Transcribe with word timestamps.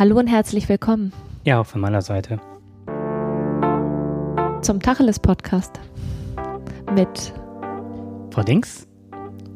Hallo 0.00 0.18
und 0.18 0.28
herzlich 0.28 0.66
willkommen 0.70 1.12
Ja, 1.44 1.60
auch 1.60 1.66
von 1.66 1.82
meiner 1.82 2.00
Seite. 2.00 2.40
zum 4.62 4.80
Tacheles 4.80 5.18
Podcast 5.18 5.78
mit 6.94 7.34
Frau 8.30 8.42
Dings? 8.42 8.88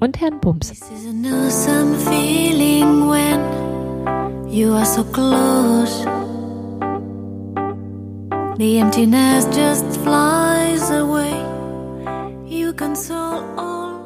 und 0.00 0.20
Herrn 0.20 0.38
Bums. 0.40 0.68
This 0.68 0.82
is 0.90 1.06
an 1.08 1.24
awesome 1.24 1.94
feeling 1.96 3.08
when 3.08 3.40
you 4.52 4.74
are 4.74 4.84
so 4.84 5.02
close. 5.02 6.04
The 8.58 8.80
emptiness 8.80 9.46
just 9.46 9.96
flies 10.02 10.90
away. 10.90 11.32
You 12.44 12.74
console 12.74 13.42
all. 13.56 14.04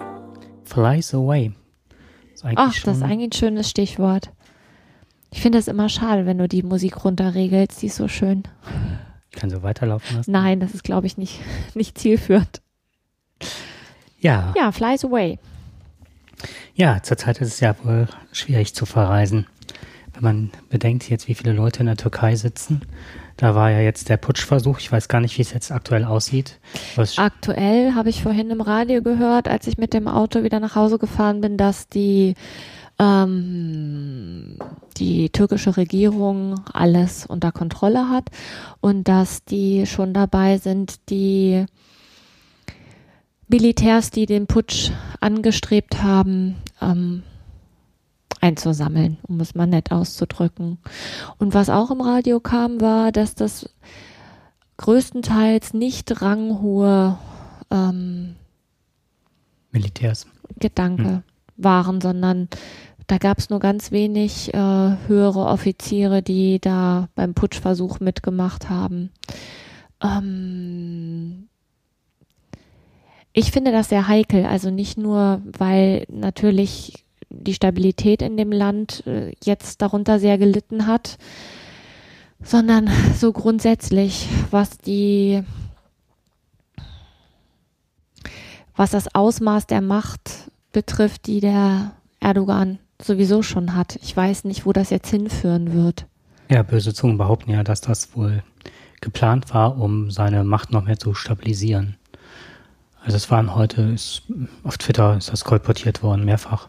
Flies 0.63 1.13
away. 1.13 1.51
Ach, 2.55 2.81
das 2.85 2.99
ist 2.99 3.03
eigentlich 3.03 3.31
ein 3.31 3.33
schönes 3.33 3.69
Stichwort. 3.69 4.31
Ich 5.31 5.41
finde 5.41 5.59
es 5.59 5.69
immer 5.69 5.89
schade, 5.89 6.27
wenn 6.27 6.39
du 6.39 6.49
die 6.49 6.63
Musik 6.63 7.05
runterregelst, 7.05 7.83
die 7.83 7.87
ist 7.87 7.97
so 7.97 8.09
schön. 8.09 8.45
Ich 9.31 9.39
kann 9.39 9.51
so 9.51 9.63
weiterlaufen 9.63 10.17
lassen. 10.17 10.31
Nein, 10.33 10.59
das 10.61 10.73
ist, 10.75 10.85
glaube 10.85 11.07
ich, 11.07 11.19
nicht, 11.19 11.41
nicht 11.75 11.99
zielführend. 11.99 12.63
Ja, 14.21 14.53
Ja, 14.57 14.73
Flies 14.73 15.05
Away. 15.05 15.39
ja, 16.75 17.03
zurzeit 17.03 17.41
ist 17.41 17.49
es 17.55 17.61
ja 17.61 17.75
wohl 17.85 18.09
schwierig 18.33 18.75
zu 18.75 18.85
verreisen. 18.87 19.47
Wenn 20.15 20.23
man 20.23 20.51
bedenkt 20.71 21.09
jetzt, 21.09 21.29
wie 21.29 21.35
viele 21.35 21.53
Leute 21.53 21.81
in 21.81 21.87
der 21.87 21.97
Türkei 21.97 22.35
sitzen. 22.35 22.81
Da 23.37 23.55
war 23.55 23.71
ja 23.71 23.79
jetzt 23.81 24.09
der 24.09 24.17
Putschversuch. 24.17 24.81
Ich 24.81 24.91
weiß 24.91 25.07
gar 25.07 25.21
nicht, 25.21 25.39
wie 25.39 25.43
es 25.43 25.53
jetzt 25.53 25.71
aktuell 25.71 26.05
aussieht. 26.05 26.59
Was, 26.97 27.19
Aktuell 27.19 27.95
habe 27.95 28.09
ich 28.09 28.25
vorhin 28.25 28.51
im 28.51 28.61
Radio 28.61 29.01
gehört, 29.01 29.47
als 29.47 29.69
ich 29.69 29.79
mit 29.79 29.95
dem 29.95 30.09
Auto 30.09 30.43
wieder 30.43 30.59
nach 30.59 30.75
Hause 30.75 30.99
gefahren 30.99 31.41
bin, 31.41 31.57
dass 31.57 31.87
die, 31.87 32.35
ähm, 32.99 34.59
die 34.97 35.31
türkische 35.31 35.77
Regierung 35.77 36.61
alles 36.73 37.27
unter 37.27 37.53
Kontrolle 37.53 38.09
hat 38.09 38.31
und 38.81 39.09
dass 39.09 39.45
die 39.45 39.87
schon 39.87 40.13
dabei 40.15 40.59
sind, 40.59 41.09
die 41.11 41.67
Militärs, 43.49 44.11
die 44.11 44.27
den 44.27 44.47
Putsch 44.47 44.91
angestrebt 45.21 46.03
haben, 46.03 46.57
ähm, 46.83 47.23
einzusammeln, 48.41 49.19
um 49.23 49.41
es 49.41 49.55
mal 49.55 49.67
nett 49.67 49.91
auszudrücken. 49.91 50.79
Und 51.39 51.55
was 51.55 51.71
auch 51.71 51.91
im 51.91 52.01
Radio 52.01 52.41
kam, 52.41 52.81
war, 52.81 53.11
dass 53.11 53.35
das 53.35 53.69
größtenteils 54.77 55.75
nicht 55.75 56.23
ranghohe 56.23 57.19
ähm, 57.71 58.37
Militärs. 59.73 60.27
Gedanke 60.59 61.05
Hm. 61.05 61.23
waren, 61.57 62.01
sondern 62.01 62.49
da 63.09 63.17
gab 63.17 63.39
es 63.39 63.49
nur 63.49 63.59
ganz 63.59 63.91
wenig 63.91 64.53
äh, 64.53 64.57
höhere 64.59 65.47
Offiziere, 65.47 66.23
die 66.23 66.61
da 66.61 67.09
beim 67.15 67.33
Putschversuch 67.35 68.01
mitgemacht 68.01 68.69
haben. 68.69 69.11
Ähm, 70.03 71.49
ich 73.33 73.51
finde 73.51 73.73
das 73.73 73.89
sehr 73.89 74.09
heikel, 74.09 74.45
also 74.45 74.71
nicht 74.71 74.99
nur, 74.99 75.41
weil 75.45 76.05
natürlich 76.11 77.05
die 77.31 77.55
Stabilität 77.55 78.21
in 78.21 78.37
dem 78.37 78.53
Land 78.53 79.07
äh, 79.07 79.33
jetzt 79.43 79.81
darunter 79.81 80.19
sehr 80.21 80.37
gelitten 80.37 80.87
hat, 80.87 81.17
sondern 82.43 82.91
so 83.19 83.33
grundsätzlich, 83.33 84.29
was 84.51 84.77
die 84.77 85.43
was 88.77 88.91
das 88.91 89.13
Ausmaß 89.13 89.67
der 89.67 89.81
Macht 89.81 90.51
betrifft, 90.73 91.27
die 91.27 91.41
der 91.41 91.93
Erdogan 92.21 92.79
sowieso 93.03 93.43
schon 93.43 93.75
hat. 93.75 93.99
Ich 94.03 94.17
weiß 94.17 94.45
nicht, 94.45 94.67
wo 94.67 94.73
das 94.73 94.91
jetzt 94.91 95.11
hinführen 95.11 95.73
wird. 95.73 96.07
Ja, 96.51 96.63
böse 96.63 96.95
Zungen 96.95 97.19
behaupten 97.19 97.51
ja, 97.51 97.63
dass 97.63 97.81
das 97.81 98.17
wohl 98.17 98.43
geplant 99.01 99.53
war, 99.55 99.79
um 99.79 100.11
seine 100.11 100.45
Macht 100.45 100.73
noch 100.73 100.85
mehr 100.85 100.99
zu 100.99 101.15
stabilisieren. 101.15 101.97
Also 103.05 103.17
es 103.17 103.31
waren 103.31 103.55
heute, 103.55 103.83
ist, 103.83 104.23
auf 104.65 104.77
Twitter 104.79 105.17
ist 105.17 105.33
das 105.33 105.45
kolportiert 105.45 106.03
worden, 106.03 106.25
mehrfach. 106.25 106.69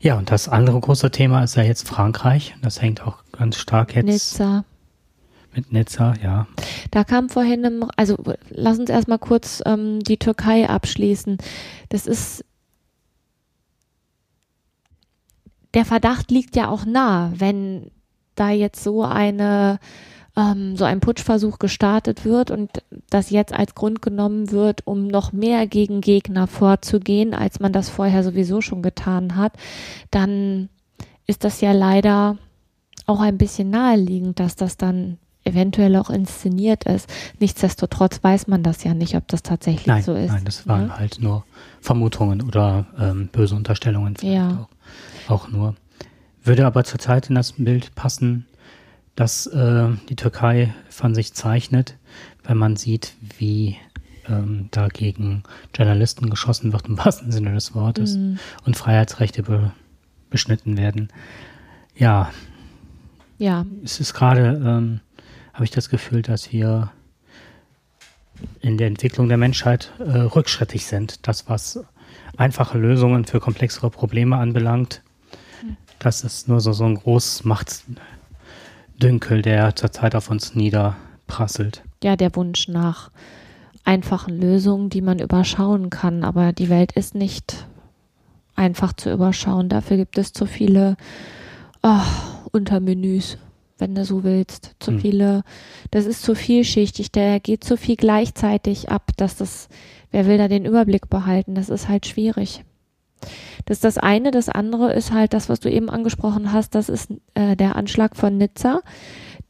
Ja, 0.00 0.18
und 0.18 0.30
das 0.30 0.48
andere 0.48 0.78
große 0.80 1.10
Thema 1.10 1.42
ist 1.42 1.56
ja 1.56 1.62
jetzt 1.62 1.88
Frankreich. 1.88 2.54
Das 2.60 2.82
hängt 2.82 3.06
auch 3.06 3.18
ganz 3.32 3.56
stark 3.56 3.94
jetzt 3.94 4.06
Nizza. 4.06 4.64
mit 5.54 5.72
Nizza, 5.72 6.14
ja. 6.22 6.46
Da 6.90 7.04
kam 7.04 7.28
vorhin, 7.28 7.64
im, 7.64 7.90
also 7.96 8.16
lass 8.50 8.78
uns 8.78 8.90
erstmal 8.90 9.18
kurz 9.18 9.62
ähm, 9.64 10.00
die 10.00 10.18
Türkei 10.18 10.68
abschließen. 10.68 11.38
Das 11.88 12.06
ist, 12.06 12.44
der 15.74 15.84
Verdacht 15.84 16.30
liegt 16.30 16.56
ja 16.56 16.68
auch 16.68 16.84
nah, 16.84 17.32
wenn 17.36 17.90
da 18.34 18.50
jetzt 18.50 18.82
so 18.82 19.02
eine, 19.04 19.78
ähm, 20.36 20.76
so 20.76 20.84
ein 20.84 21.00
Putschversuch 21.00 21.58
gestartet 21.58 22.24
wird 22.24 22.50
und 22.50 22.70
das 23.10 23.30
jetzt 23.30 23.52
als 23.52 23.74
Grund 23.74 24.02
genommen 24.02 24.50
wird, 24.50 24.86
um 24.86 25.06
noch 25.06 25.32
mehr 25.32 25.66
gegen 25.66 26.00
Gegner 26.00 26.46
vorzugehen, 26.46 27.34
als 27.34 27.60
man 27.60 27.72
das 27.72 27.88
vorher 27.88 28.22
sowieso 28.24 28.60
schon 28.60 28.82
getan 28.82 29.36
hat, 29.36 29.52
dann 30.10 30.68
ist 31.26 31.44
das 31.44 31.60
ja 31.60 31.72
leider 31.72 32.38
auch 33.06 33.20
ein 33.20 33.38
bisschen 33.38 33.70
naheliegend, 33.70 34.40
dass 34.40 34.56
das 34.56 34.76
dann 34.76 35.18
eventuell 35.44 35.96
auch 35.96 36.08
inszeniert 36.08 36.84
ist. 36.84 37.10
Nichtsdestotrotz 37.40 38.22
weiß 38.22 38.46
man 38.46 38.62
das 38.62 38.84
ja 38.84 38.94
nicht, 38.94 39.16
ob 39.16 39.26
das 39.28 39.42
tatsächlich 39.42 39.86
Nein, 39.86 40.02
so 40.02 40.14
ist. 40.14 40.30
nein, 40.30 40.44
das 40.44 40.68
waren 40.68 40.86
ne? 40.86 40.98
halt 40.98 41.18
nur 41.20 41.44
Vermutungen 41.80 42.42
oder 42.42 42.86
ähm, 42.98 43.28
böse 43.32 43.56
Unterstellungen 43.56 44.14
Ja. 44.22 44.50
auch, 44.50 44.68
auch 45.28 45.48
nur. 45.48 45.74
Würde 46.44 46.66
aber 46.66 46.84
zurzeit 46.84 47.28
in 47.28 47.34
das 47.36 47.52
Bild 47.52 47.94
passen, 47.94 48.46
dass 49.14 49.46
äh, 49.46 49.88
die 50.08 50.16
Türkei 50.16 50.74
von 50.88 51.14
sich 51.14 51.34
zeichnet, 51.34 51.96
wenn 52.44 52.56
man 52.56 52.76
sieht, 52.76 53.14
wie 53.38 53.76
ähm, 54.28 54.68
da 54.70 54.88
gegen 54.88 55.42
Journalisten 55.76 56.30
geschossen 56.30 56.72
wird, 56.72 56.86
im 56.88 56.98
wahrsten 56.98 57.30
Sinne 57.32 57.52
des 57.54 57.74
Wortes, 57.74 58.16
Mhm. 58.16 58.38
und 58.64 58.76
Freiheitsrechte 58.76 59.42
be 59.42 59.72
beschnitten 60.30 60.78
werden. 60.78 61.08
Ja, 61.94 62.30
Ja, 63.38 63.66
es 63.84 64.00
ist 64.00 64.14
gerade, 64.14 64.62
ähm, 64.64 65.00
habe 65.52 65.64
ich 65.64 65.70
das 65.70 65.88
Gefühl, 65.90 66.22
dass 66.22 66.52
wir 66.52 66.90
in 68.60 68.78
der 68.78 68.86
Entwicklung 68.86 69.28
der 69.28 69.36
Menschheit 69.36 69.92
äh, 69.98 70.18
rückschrittig 70.20 70.86
sind. 70.86 71.26
Das, 71.28 71.48
was 71.48 71.80
einfache 72.36 72.78
Lösungen 72.78 73.24
für 73.24 73.40
komplexere 73.40 73.90
Probleme 73.90 74.36
anbelangt, 74.38 75.02
das 76.02 76.24
ist 76.24 76.48
nur 76.48 76.60
so, 76.60 76.72
so 76.72 76.84
ein 76.84 76.96
großes 76.96 77.44
Machtdünkel, 77.44 79.42
der 79.42 79.74
zurzeit 79.76 80.14
auf 80.14 80.30
uns 80.30 80.54
niederprasselt. 80.54 81.82
ja, 82.02 82.16
der 82.16 82.34
Wunsch 82.36 82.68
nach 82.68 83.10
einfachen 83.84 84.40
Lösungen, 84.40 84.90
die 84.90 85.00
man 85.00 85.18
überschauen 85.18 85.90
kann. 85.90 86.24
Aber 86.24 86.52
die 86.52 86.68
Welt 86.68 86.92
ist 86.92 87.14
nicht 87.14 87.66
einfach 88.54 88.92
zu 88.92 89.12
überschauen. 89.12 89.68
Dafür 89.68 89.96
gibt 89.96 90.18
es 90.18 90.32
zu 90.32 90.46
viele 90.46 90.96
ah, 91.82 92.04
Untermenüs, 92.52 93.38
wenn 93.78 93.94
du 93.94 94.04
so 94.04 94.22
willst. 94.24 94.74
Zu 94.78 94.92
Hm. 94.92 95.00
viele, 95.00 95.42
das 95.90 96.06
ist 96.06 96.22
zu 96.22 96.34
vielschichtig, 96.34 97.10
da 97.12 97.38
geht 97.38 97.64
zu 97.64 97.76
viel 97.76 97.96
gleichzeitig 97.96 98.90
ab, 98.90 99.10
dass 99.16 99.36
das, 99.36 99.68
wer 100.10 100.26
will 100.26 100.38
da 100.38 100.48
den 100.48 100.64
Überblick 100.64 101.08
behalten? 101.10 101.54
Das 101.54 101.68
ist 101.68 101.88
halt 101.88 102.06
schwierig. 102.06 102.64
Das 103.64 103.78
ist 103.78 103.84
das 103.84 103.98
eine. 103.98 104.30
Das 104.30 104.48
andere 104.48 104.92
ist 104.92 105.12
halt 105.12 105.34
das, 105.34 105.48
was 105.48 105.60
du 105.60 105.70
eben 105.70 105.90
angesprochen 105.90 106.52
hast. 106.52 106.74
Das 106.74 106.88
ist 106.88 107.12
äh, 107.34 107.56
der 107.56 107.76
Anschlag 107.76 108.16
von 108.16 108.38
Nizza, 108.38 108.80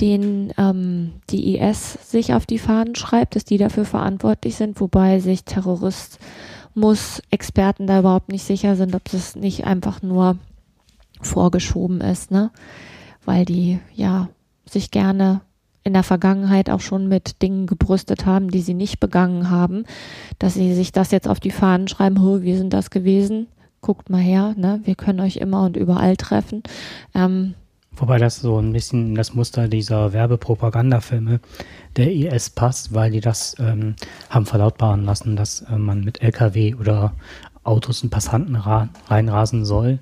den 0.00 0.52
ähm, 0.58 1.12
die 1.30 1.58
IS 1.58 2.10
sich 2.10 2.34
auf 2.34 2.46
die 2.46 2.58
Fahnen 2.58 2.94
schreibt, 2.94 3.36
dass 3.36 3.44
die 3.44 3.58
dafür 3.58 3.84
verantwortlich 3.84 4.56
sind, 4.56 4.80
wobei 4.80 5.20
sich 5.20 5.44
Terrorismus-Experten 5.44 7.86
da 7.86 7.98
überhaupt 8.00 8.30
nicht 8.30 8.44
sicher 8.44 8.76
sind, 8.76 8.94
ob 8.94 9.04
das 9.10 9.36
nicht 9.36 9.66
einfach 9.66 10.02
nur 10.02 10.36
vorgeschoben 11.20 12.00
ist, 12.00 12.30
ne? 12.30 12.50
Weil 13.24 13.44
die 13.44 13.78
ja 13.94 14.28
sich 14.68 14.90
gerne 14.90 15.42
in 15.84 15.92
der 15.92 16.02
Vergangenheit 16.02 16.70
auch 16.70 16.80
schon 16.80 17.08
mit 17.08 17.42
Dingen 17.42 17.66
gebrüstet 17.66 18.26
haben, 18.26 18.50
die 18.50 18.60
sie 18.60 18.74
nicht 18.74 19.00
begangen 19.00 19.50
haben, 19.50 19.84
dass 20.38 20.54
sie 20.54 20.74
sich 20.74 20.92
das 20.92 21.10
jetzt 21.10 21.28
auf 21.28 21.40
die 21.40 21.50
Fahnen 21.50 21.88
schreiben, 21.88 22.22
"Ho, 22.22 22.42
wir 22.42 22.56
sind 22.56 22.72
das 22.72 22.90
gewesen, 22.90 23.48
guckt 23.82 24.08
mal 24.08 24.20
her, 24.20 24.54
ne? 24.56 24.80
Wir 24.84 24.94
können 24.94 25.20
euch 25.20 25.36
immer 25.36 25.64
und 25.64 25.76
überall 25.76 26.16
treffen. 26.16 26.62
Ähm, 27.14 27.54
Wobei 27.94 28.16
das 28.16 28.40
so 28.40 28.58
ein 28.58 28.72
bisschen 28.72 29.14
das 29.14 29.34
Muster 29.34 29.68
dieser 29.68 30.14
Werbepropagandafilme 30.14 31.40
der 31.96 32.10
IS 32.10 32.48
passt, 32.48 32.94
weil 32.94 33.10
die 33.10 33.20
das 33.20 33.54
ähm, 33.58 33.96
haben 34.30 34.46
verlautbaren 34.46 35.04
lassen, 35.04 35.36
dass 35.36 35.60
äh, 35.62 35.76
man 35.76 36.02
mit 36.02 36.22
LKW 36.22 36.74
oder 36.76 37.12
Autos 37.64 38.02
und 38.02 38.08
Passanten 38.08 38.56
ra 38.56 38.88
reinrasen 39.08 39.66
soll 39.66 39.98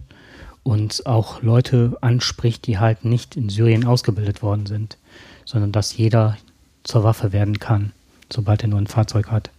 und 0.62 1.04
auch 1.06 1.42
Leute 1.42 1.96
anspricht, 2.00 2.66
die 2.66 2.78
halt 2.78 3.04
nicht 3.04 3.36
in 3.36 3.48
Syrien 3.48 3.84
ausgebildet 3.84 4.42
worden 4.42 4.66
sind, 4.66 4.98
sondern 5.44 5.72
dass 5.72 5.96
jeder 5.96 6.36
zur 6.84 7.02
Waffe 7.02 7.32
werden 7.32 7.58
kann, 7.58 7.92
sobald 8.32 8.62
er 8.62 8.68
nur 8.68 8.78
ein 8.78 8.86
Fahrzeug 8.86 9.30
hat. 9.30 9.50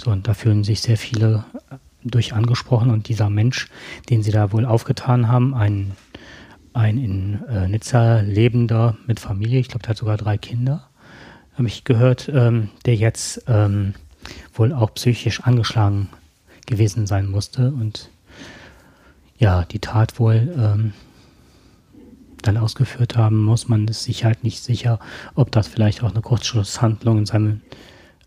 So, 0.00 0.10
und 0.10 0.28
da 0.28 0.34
fühlen 0.34 0.62
sich 0.62 0.80
sehr 0.80 0.96
viele 0.96 1.44
durch 2.04 2.32
angesprochen 2.32 2.90
und 2.90 3.08
dieser 3.08 3.30
Mensch, 3.30 3.68
den 4.08 4.22
sie 4.22 4.30
da 4.30 4.52
wohl 4.52 4.64
aufgetan 4.64 5.28
haben, 5.28 5.54
ein 5.54 5.92
ein 6.78 6.98
in 6.98 7.44
äh, 7.48 7.68
Nizza 7.68 8.20
lebender 8.20 8.96
mit 9.06 9.20
Familie, 9.20 9.58
ich 9.58 9.68
glaube, 9.68 9.82
der 9.82 9.90
hat 9.90 9.96
sogar 9.96 10.16
drei 10.16 10.38
Kinder, 10.38 10.88
habe 11.54 11.66
ich 11.66 11.84
gehört, 11.84 12.30
ähm, 12.32 12.70
der 12.86 12.94
jetzt 12.94 13.42
ähm, 13.48 13.94
wohl 14.54 14.72
auch 14.72 14.94
psychisch 14.94 15.40
angeschlagen 15.40 16.08
gewesen 16.66 17.06
sein 17.06 17.26
musste 17.26 17.72
und 17.72 18.10
ja, 19.38 19.64
die 19.64 19.78
Tat 19.80 20.18
wohl 20.18 20.54
ähm, 20.56 20.92
dann 22.42 22.56
ausgeführt 22.56 23.16
haben 23.16 23.44
muss. 23.44 23.68
Man 23.68 23.88
ist 23.88 24.04
sich 24.04 24.24
halt 24.24 24.44
nicht 24.44 24.62
sicher, 24.62 25.00
ob 25.34 25.50
das 25.50 25.68
vielleicht 25.68 26.02
auch 26.02 26.10
eine 26.10 26.20
Kurzschlusshandlung 26.20 27.18
in 27.18 27.26
seinem 27.26 27.60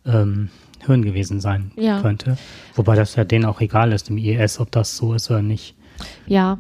ähm, 0.06 0.50
Hirn 0.86 1.04
gewesen 1.04 1.40
sein 1.40 1.72
Ja. 1.76 2.02
könnte. 2.02 2.38
Wobei 2.76 2.96
das 2.96 3.16
ja 3.16 3.24
denen 3.24 3.46
auch 3.46 3.62
egal 3.62 3.92
ist 3.92 4.10
im 4.10 4.18
IS, 4.18 4.60
ob 4.60 4.72
das 4.72 4.98
so 4.98 5.14
ist 5.14 5.30
oder 5.30 5.42
nicht. 5.42 5.76
Ja, 6.28 6.60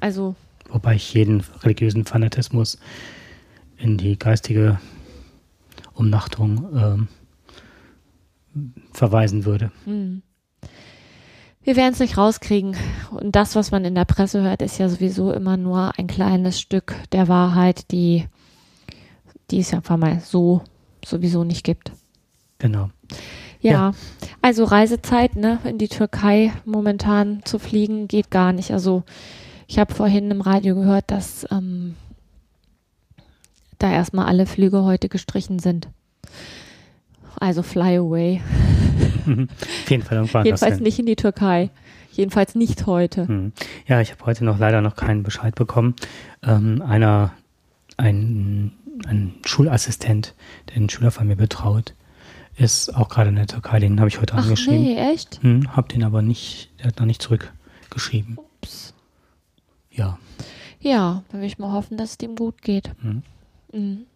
also 0.00 0.34
Wobei 0.68 0.94
ich 0.94 1.12
jeden 1.12 1.42
religiösen 1.62 2.06
Fanatismus 2.06 2.78
in 3.76 3.98
die 3.98 4.18
geistige 4.18 4.80
Umnachtung 5.92 6.66
ähm, 6.74 7.08
verweisen 8.92 9.44
würde. 9.44 9.70
hm. 9.84 10.22
wir 11.62 11.76
werden 11.76 11.92
es 11.92 12.00
nicht 12.00 12.16
rauskriegen. 12.16 12.74
Und 13.10 13.36
das, 13.36 13.54
was 13.54 13.70
man 13.70 13.84
in 13.84 13.94
der 13.94 14.04
Presse 14.06 14.42
hört, 14.42 14.62
ist 14.62 14.78
ja 14.78 14.88
sowieso 14.88 15.32
immer 15.32 15.56
nur 15.58 15.98
ein 15.98 16.06
kleines 16.06 16.58
Stück 16.60 16.94
der 17.12 17.28
Wahrheit, 17.28 17.90
die, 17.92 18.26
die 19.50 19.60
es 19.60 19.72
einfach 19.74 19.96
mal 19.98 20.20
so 20.20 20.62
sowieso 21.04 21.44
nicht 21.44 21.64
gibt. 21.64 21.92
Genau. 22.62 22.90
Ja, 23.60 23.70
Ja. 23.72 23.92
also 24.40 24.64
Reisezeit, 24.64 25.36
ne, 25.36 25.58
in 25.64 25.78
die 25.78 25.88
Türkei 25.88 26.52
momentan 26.64 27.42
zu 27.44 27.58
fliegen, 27.58 28.08
geht 28.08 28.30
gar 28.30 28.52
nicht. 28.52 28.70
Also 28.72 29.02
ich 29.68 29.78
habe 29.78 29.94
vorhin 29.94 30.30
im 30.30 30.40
Radio 30.40 30.74
gehört, 30.74 31.10
dass 31.10 31.46
ähm, 31.50 31.94
da 33.78 33.90
erstmal 33.92 34.26
alle 34.26 34.46
Flüge 34.46 34.82
heute 34.84 35.08
gestrichen 35.08 35.58
sind. 35.58 35.88
Also 37.38 37.62
fly 37.62 37.96
away. 37.96 38.40
Auf 39.26 39.90
jeden 39.90 40.02
Fall 40.02 40.18
irgendwann. 40.18 40.44
Jedenfalls 40.44 40.80
nicht 40.80 40.98
in 40.98 41.06
die 41.06 41.16
Türkei. 41.16 41.70
Jedenfalls 42.12 42.54
nicht 42.54 42.86
heute. 42.86 43.26
Hm. 43.26 43.52
Ja, 43.86 44.00
ich 44.00 44.12
habe 44.12 44.24
heute 44.26 44.44
noch 44.44 44.58
leider 44.58 44.80
noch 44.82 44.96
keinen 44.96 45.22
Bescheid 45.22 45.54
bekommen. 45.54 45.94
Ähm, 46.42 46.82
einer, 46.82 47.32
ein, 47.96 48.72
ein 49.06 49.34
Schulassistent, 49.46 50.34
der 50.68 50.76
einen 50.76 50.90
Schüler 50.90 51.10
von 51.10 51.26
mir 51.26 51.36
betraut, 51.36 51.94
ist 52.62 52.94
auch 52.94 53.08
gerade 53.08 53.28
in 53.30 53.36
der 53.36 53.46
Türkei. 53.46 53.78
Den 53.80 53.98
habe 54.00 54.08
ich 54.08 54.20
heute 54.20 54.34
Ach 54.34 54.42
angeschrieben. 54.42 54.82
nee, 54.82 54.96
echt? 54.96 55.42
Hm, 55.42 55.76
hab 55.76 55.88
den 55.88 56.04
aber 56.04 56.22
nicht, 56.22 56.70
der 56.78 56.86
hat 56.88 56.98
noch 56.98 57.06
nicht 57.06 57.22
zurückgeschrieben. 57.22 58.38
Ups. 58.38 58.94
Ja. 59.90 60.18
Ja, 60.80 61.22
dann 61.30 61.40
will 61.40 61.46
ich 61.46 61.58
mal 61.58 61.72
hoffen, 61.72 61.96
dass 61.96 62.10
es 62.10 62.18
dem 62.18 62.34
gut 62.36 62.62
geht. 62.62 62.90
Hm. 63.02 63.22
Mhm. 63.72 64.06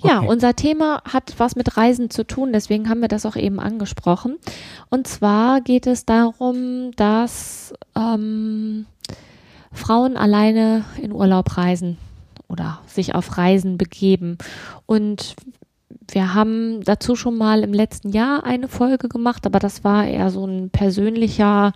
Ja, 0.00 0.18
Okay. 0.20 0.28
unser 0.28 0.54
Thema 0.54 1.02
hat 1.12 1.34
was 1.38 1.56
mit 1.56 1.76
Reisen 1.76 2.08
zu 2.08 2.24
tun, 2.24 2.52
deswegen 2.52 2.88
haben 2.88 3.00
wir 3.00 3.08
das 3.08 3.26
auch 3.26 3.34
eben 3.34 3.58
angesprochen. 3.58 4.36
Und 4.90 5.08
zwar 5.08 5.60
geht 5.60 5.88
es 5.88 6.04
darum, 6.06 6.92
dass 6.94 7.74
ähm, 7.96 8.86
Frauen 9.72 10.16
alleine 10.16 10.84
in 11.02 11.10
Urlaub 11.10 11.56
reisen 11.56 11.98
oder 12.46 12.80
sich 12.86 13.16
auf 13.16 13.36
Reisen 13.38 13.76
begeben. 13.76 14.38
Und 14.86 15.34
wir 16.10 16.34
haben 16.34 16.82
dazu 16.84 17.16
schon 17.16 17.36
mal 17.36 17.62
im 17.62 17.72
letzten 17.72 18.10
Jahr 18.10 18.44
eine 18.44 18.68
Folge 18.68 19.08
gemacht, 19.08 19.46
aber 19.46 19.58
das 19.58 19.84
war 19.84 20.06
eher 20.06 20.30
so 20.30 20.46
ein 20.46 20.70
persönlicher 20.70 21.72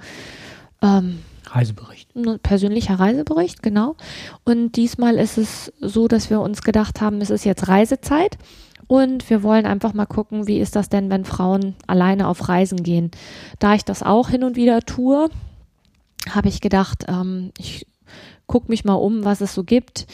ähm, 0.81 1.19
Reisebericht. 1.47 2.15
ein 2.17 2.39
persönlicher 2.41 2.95
Reisebericht, 2.95 3.63
genau. 3.63 3.97
Und 4.45 4.77
diesmal 4.77 5.17
ist 5.17 5.39
es 5.39 5.73
so, 5.81 6.09
dass 6.09 6.31
wir 6.31 6.41
uns 6.41 6.63
gedacht 6.63 7.01
haben, 7.01 7.21
es 7.21 7.31
ist 7.31 7.45
jetzt 7.45 7.69
Reisezeit 7.69 8.39
und 8.87 9.29
wir 9.29 9.43
wollen 9.43 9.67
einfach 9.67 9.93
mal 9.93 10.07
gucken, 10.07 10.47
wie 10.47 10.61
ist 10.61 10.77
das 10.77 10.89
denn, 10.89 11.11
wenn 11.11 11.25
Frauen 11.25 11.75
alleine 11.87 12.27
auf 12.27 12.49
Reisen 12.49 12.83
gehen. 12.83 13.11
Da 13.59 13.75
ich 13.75 13.85
das 13.85 14.03
auch 14.03 14.31
hin 14.31 14.45
und 14.45 14.57
wieder 14.57 14.81
tue, 14.81 15.29
habe 16.31 16.49
ich 16.49 16.61
gedacht, 16.61 17.05
ähm, 17.09 17.53
ich 17.59 17.87
gucke 18.47 18.69
mich 18.69 18.85
mal 18.85 18.95
um, 18.95 19.25
was 19.25 19.41
es 19.41 19.55
so 19.55 19.65
gibt 19.65 20.07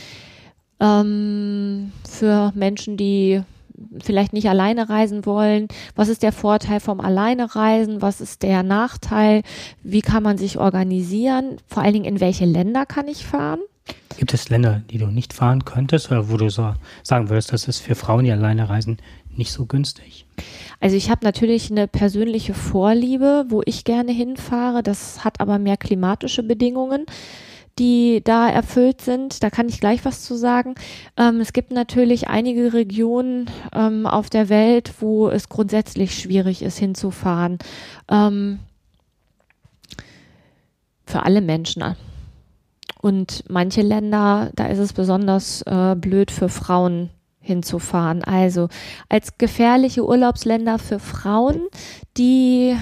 ähm, 0.80 1.92
für 2.08 2.52
Menschen, 2.54 2.96
die 2.96 3.42
vielleicht 4.02 4.32
nicht 4.32 4.48
alleine 4.48 4.88
reisen 4.88 5.26
wollen. 5.26 5.68
Was 5.94 6.08
ist 6.08 6.22
der 6.22 6.32
Vorteil 6.32 6.80
vom 6.80 7.00
Alleine 7.00 7.54
reisen? 7.54 8.02
Was 8.02 8.20
ist 8.20 8.42
der 8.42 8.62
Nachteil? 8.62 9.42
Wie 9.82 10.02
kann 10.02 10.22
man 10.22 10.38
sich 10.38 10.58
organisieren? 10.58 11.58
Vor 11.66 11.82
allen 11.82 11.94
Dingen, 11.94 12.04
in 12.04 12.20
welche 12.20 12.44
Länder 12.44 12.86
kann 12.86 13.08
ich 13.08 13.26
fahren? 13.26 13.60
Gibt 14.18 14.34
es 14.34 14.48
Länder, 14.48 14.82
die 14.90 14.98
du 14.98 15.06
nicht 15.06 15.32
fahren 15.32 15.64
könntest 15.64 16.10
oder 16.10 16.28
wo 16.28 16.36
du 16.36 16.50
so 16.50 16.74
sagen 17.02 17.28
würdest, 17.28 17.52
das 17.52 17.68
ist 17.68 17.78
für 17.78 17.94
Frauen, 17.94 18.24
die 18.24 18.32
alleine 18.32 18.68
reisen, 18.68 18.98
nicht 19.36 19.52
so 19.52 19.64
günstig? 19.64 20.26
Also 20.80 20.96
ich 20.96 21.10
habe 21.10 21.24
natürlich 21.24 21.70
eine 21.70 21.88
persönliche 21.88 22.54
Vorliebe, 22.54 23.46
wo 23.48 23.62
ich 23.64 23.84
gerne 23.84 24.12
hinfahre. 24.12 24.82
Das 24.82 25.24
hat 25.24 25.40
aber 25.40 25.58
mehr 25.58 25.76
klimatische 25.76 26.42
Bedingungen, 26.42 27.06
die 27.78 28.22
da 28.24 28.48
erfüllt 28.48 29.00
sind. 29.00 29.42
Da 29.42 29.50
kann 29.50 29.68
ich 29.68 29.80
gleich 29.80 30.04
was 30.04 30.22
zu 30.22 30.34
sagen. 30.36 30.74
Ähm, 31.16 31.40
es 31.40 31.52
gibt 31.52 31.70
natürlich 31.70 32.28
einige 32.28 32.72
Regionen 32.72 33.50
ähm, 33.72 34.06
auf 34.06 34.30
der 34.30 34.48
Welt, 34.48 34.94
wo 35.00 35.28
es 35.28 35.48
grundsätzlich 35.48 36.18
schwierig 36.18 36.62
ist, 36.62 36.78
hinzufahren. 36.78 37.58
Ähm, 38.10 38.60
für 41.06 41.22
alle 41.22 41.40
Menschen. 41.40 41.96
Und 43.00 43.44
manche 43.48 43.82
Länder, 43.82 44.50
da 44.54 44.66
ist 44.66 44.78
es 44.78 44.92
besonders 44.92 45.62
äh, 45.62 45.94
blöd 45.94 46.30
für 46.30 46.48
Frauen 46.48 47.10
hinzufahren. 47.40 48.22
Also 48.24 48.68
als 49.08 49.38
gefährliche 49.38 50.06
Urlaubsländer 50.06 50.78
für 50.78 50.98
Frauen, 50.98 51.62
die 52.16 52.76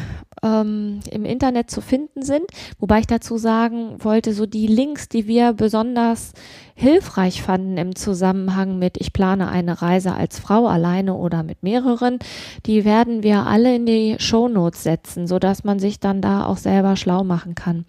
ähm, 0.46 1.00
im 1.10 1.24
Internet 1.24 1.70
zu 1.70 1.80
finden 1.80 2.22
sind. 2.22 2.44
Wobei 2.78 3.00
ich 3.00 3.06
dazu 3.06 3.38
sagen 3.38 3.96
wollte, 3.98 4.32
so 4.32 4.46
die 4.46 4.66
Links, 4.66 5.08
die 5.08 5.26
wir 5.26 5.52
besonders 5.52 6.32
hilfreich 6.74 7.42
fanden 7.42 7.76
im 7.78 7.96
Zusammenhang 7.96 8.78
mit, 8.78 8.98
ich 8.98 9.12
plane 9.12 9.48
eine 9.48 9.82
Reise 9.82 10.14
als 10.14 10.38
Frau 10.38 10.66
alleine 10.66 11.14
oder 11.14 11.42
mit 11.42 11.62
mehreren, 11.62 12.18
die 12.66 12.84
werden 12.84 13.22
wir 13.22 13.46
alle 13.46 13.74
in 13.74 13.86
die 13.86 14.16
Shownotes 14.18 14.82
setzen, 14.82 15.26
sodass 15.26 15.64
man 15.64 15.78
sich 15.78 16.00
dann 16.00 16.20
da 16.20 16.46
auch 16.46 16.58
selber 16.58 16.96
schlau 16.96 17.24
machen 17.24 17.54
kann. 17.54 17.84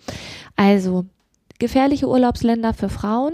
Also 0.55 1.05
gefährliche 1.59 2.07
Urlaubsländer 2.07 2.73
für 2.73 2.89
Frauen 2.89 3.33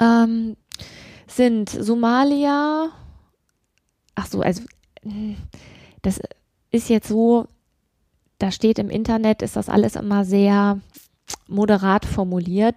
ähm, 0.00 0.56
sind 1.26 1.70
Somalia. 1.70 2.88
Ach 4.16 4.26
so, 4.26 4.40
also 4.40 4.62
das 6.02 6.20
ist 6.70 6.88
jetzt 6.88 7.08
so, 7.08 7.46
da 8.38 8.50
steht 8.50 8.78
im 8.78 8.90
Internet, 8.90 9.42
ist 9.42 9.56
das 9.56 9.68
alles 9.68 9.96
immer 9.96 10.24
sehr 10.24 10.80
moderat 11.48 12.04
formuliert. 12.04 12.74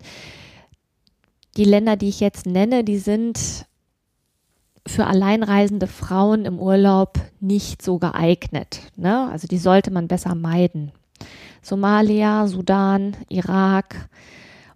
Die 1.58 1.64
Länder, 1.64 1.96
die 1.96 2.10
ich 2.10 2.20
jetzt 2.20 2.46
nenne, 2.46 2.84
die 2.84 3.00
sind 3.00 3.66
für 4.86 5.06
alleinreisende 5.06 5.88
Frauen 5.88 6.46
im 6.46 6.60
Urlaub 6.60 7.20
nicht 7.40 7.82
so 7.82 7.98
geeignet. 7.98 8.82
Ne? 8.96 9.30
Also 9.32 9.48
die 9.48 9.58
sollte 9.58 9.92
man 9.92 10.08
besser 10.08 10.36
meiden. 10.36 10.92
Somalia, 11.62 12.48
Sudan, 12.48 13.18
Irak, 13.28 14.10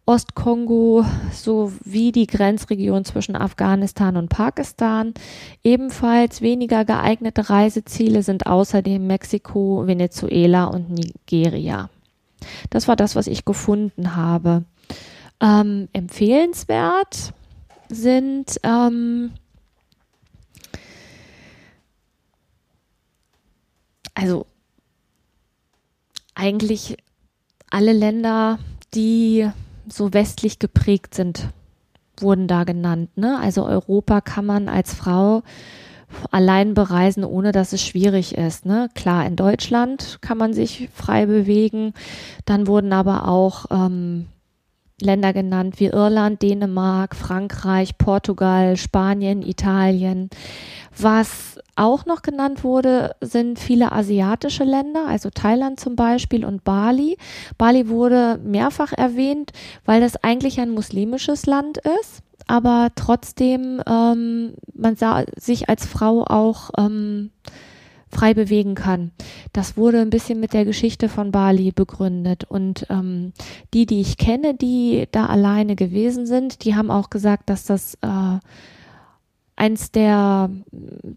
Ostkongo 0.05 1.05
sowie 1.31 2.11
die 2.11 2.27
Grenzregion 2.27 3.05
zwischen 3.05 3.35
Afghanistan 3.35 4.17
und 4.17 4.29
Pakistan. 4.29 5.13
Ebenfalls 5.63 6.41
weniger 6.41 6.85
geeignete 6.85 7.49
Reiseziele 7.49 8.23
sind 8.23 8.47
außerdem 8.47 9.05
Mexiko, 9.05 9.85
Venezuela 9.85 10.65
und 10.65 10.89
Nigeria. 10.89 11.89
Das 12.69 12.87
war 12.87 12.95
das, 12.95 13.15
was 13.15 13.27
ich 13.27 13.45
gefunden 13.45 14.15
habe. 14.15 14.63
Ähm, 15.39 15.87
empfehlenswert 15.93 17.33
sind 17.89 18.59
ähm, 18.63 19.31
also 24.13 24.45
eigentlich 26.35 26.97
alle 27.69 27.93
Länder, 27.93 28.59
die 28.93 29.49
so 29.91 30.13
westlich 30.13 30.59
geprägt 30.59 31.15
sind, 31.15 31.49
wurden 32.19 32.47
da 32.47 32.63
genannt. 32.63 33.09
Ne? 33.17 33.39
Also 33.39 33.65
Europa 33.65 34.21
kann 34.21 34.45
man 34.45 34.69
als 34.69 34.93
Frau 34.93 35.43
allein 36.29 36.73
bereisen, 36.73 37.23
ohne 37.23 37.51
dass 37.51 37.73
es 37.73 37.81
schwierig 37.81 38.37
ist. 38.37 38.65
Ne? 38.65 38.89
Klar, 38.95 39.25
in 39.25 39.35
Deutschland 39.35 40.19
kann 40.21 40.37
man 40.37 40.53
sich 40.53 40.89
frei 40.93 41.25
bewegen. 41.25 41.93
Dann 42.45 42.67
wurden 42.67 42.93
aber 42.93 43.27
auch 43.27 43.65
ähm, 43.71 44.27
Länder 45.01 45.33
genannt 45.33 45.79
wie 45.79 45.87
Irland, 45.87 46.41
Dänemark, 46.41 47.15
Frankreich, 47.15 47.97
Portugal, 47.97 48.77
Spanien, 48.77 49.41
Italien. 49.41 50.29
Was 50.97 51.59
auch 51.75 52.05
noch 52.05 52.21
genannt 52.21 52.63
wurde, 52.63 53.15
sind 53.21 53.59
viele 53.59 53.91
asiatische 53.91 54.63
Länder, 54.63 55.07
also 55.07 55.29
Thailand 55.29 55.79
zum 55.79 55.95
Beispiel 55.95 56.45
und 56.45 56.63
Bali. 56.63 57.17
Bali 57.57 57.87
wurde 57.87 58.39
mehrfach 58.43 58.91
erwähnt, 58.93 59.51
weil 59.85 60.01
das 60.01 60.21
eigentlich 60.23 60.59
ein 60.59 60.71
muslimisches 60.71 61.45
Land 61.45 61.77
ist, 61.77 62.21
aber 62.47 62.89
trotzdem 62.95 63.81
ähm, 63.87 64.53
man 64.73 64.95
sah 64.95 65.23
sich 65.37 65.69
als 65.69 65.85
Frau 65.85 66.23
auch 66.23 66.71
ähm, 66.77 67.31
frei 68.11 68.33
bewegen 68.33 68.75
kann. 68.75 69.11
Das 69.53 69.77
wurde 69.77 69.99
ein 69.99 70.09
bisschen 70.09 70.39
mit 70.39 70.53
der 70.53 70.65
Geschichte 70.65 71.09
von 71.09 71.31
Bali 71.31 71.71
begründet. 71.71 72.43
Und 72.43 72.85
ähm, 72.89 73.33
die, 73.73 73.85
die 73.85 74.01
ich 74.01 74.17
kenne, 74.17 74.53
die 74.53 75.07
da 75.11 75.27
alleine 75.27 75.75
gewesen 75.75 76.25
sind, 76.25 76.65
die 76.65 76.75
haben 76.75 76.91
auch 76.91 77.09
gesagt, 77.09 77.49
dass 77.49 77.65
das 77.65 77.95
äh, 78.01 78.39
eins 79.55 79.91
der 79.91 80.49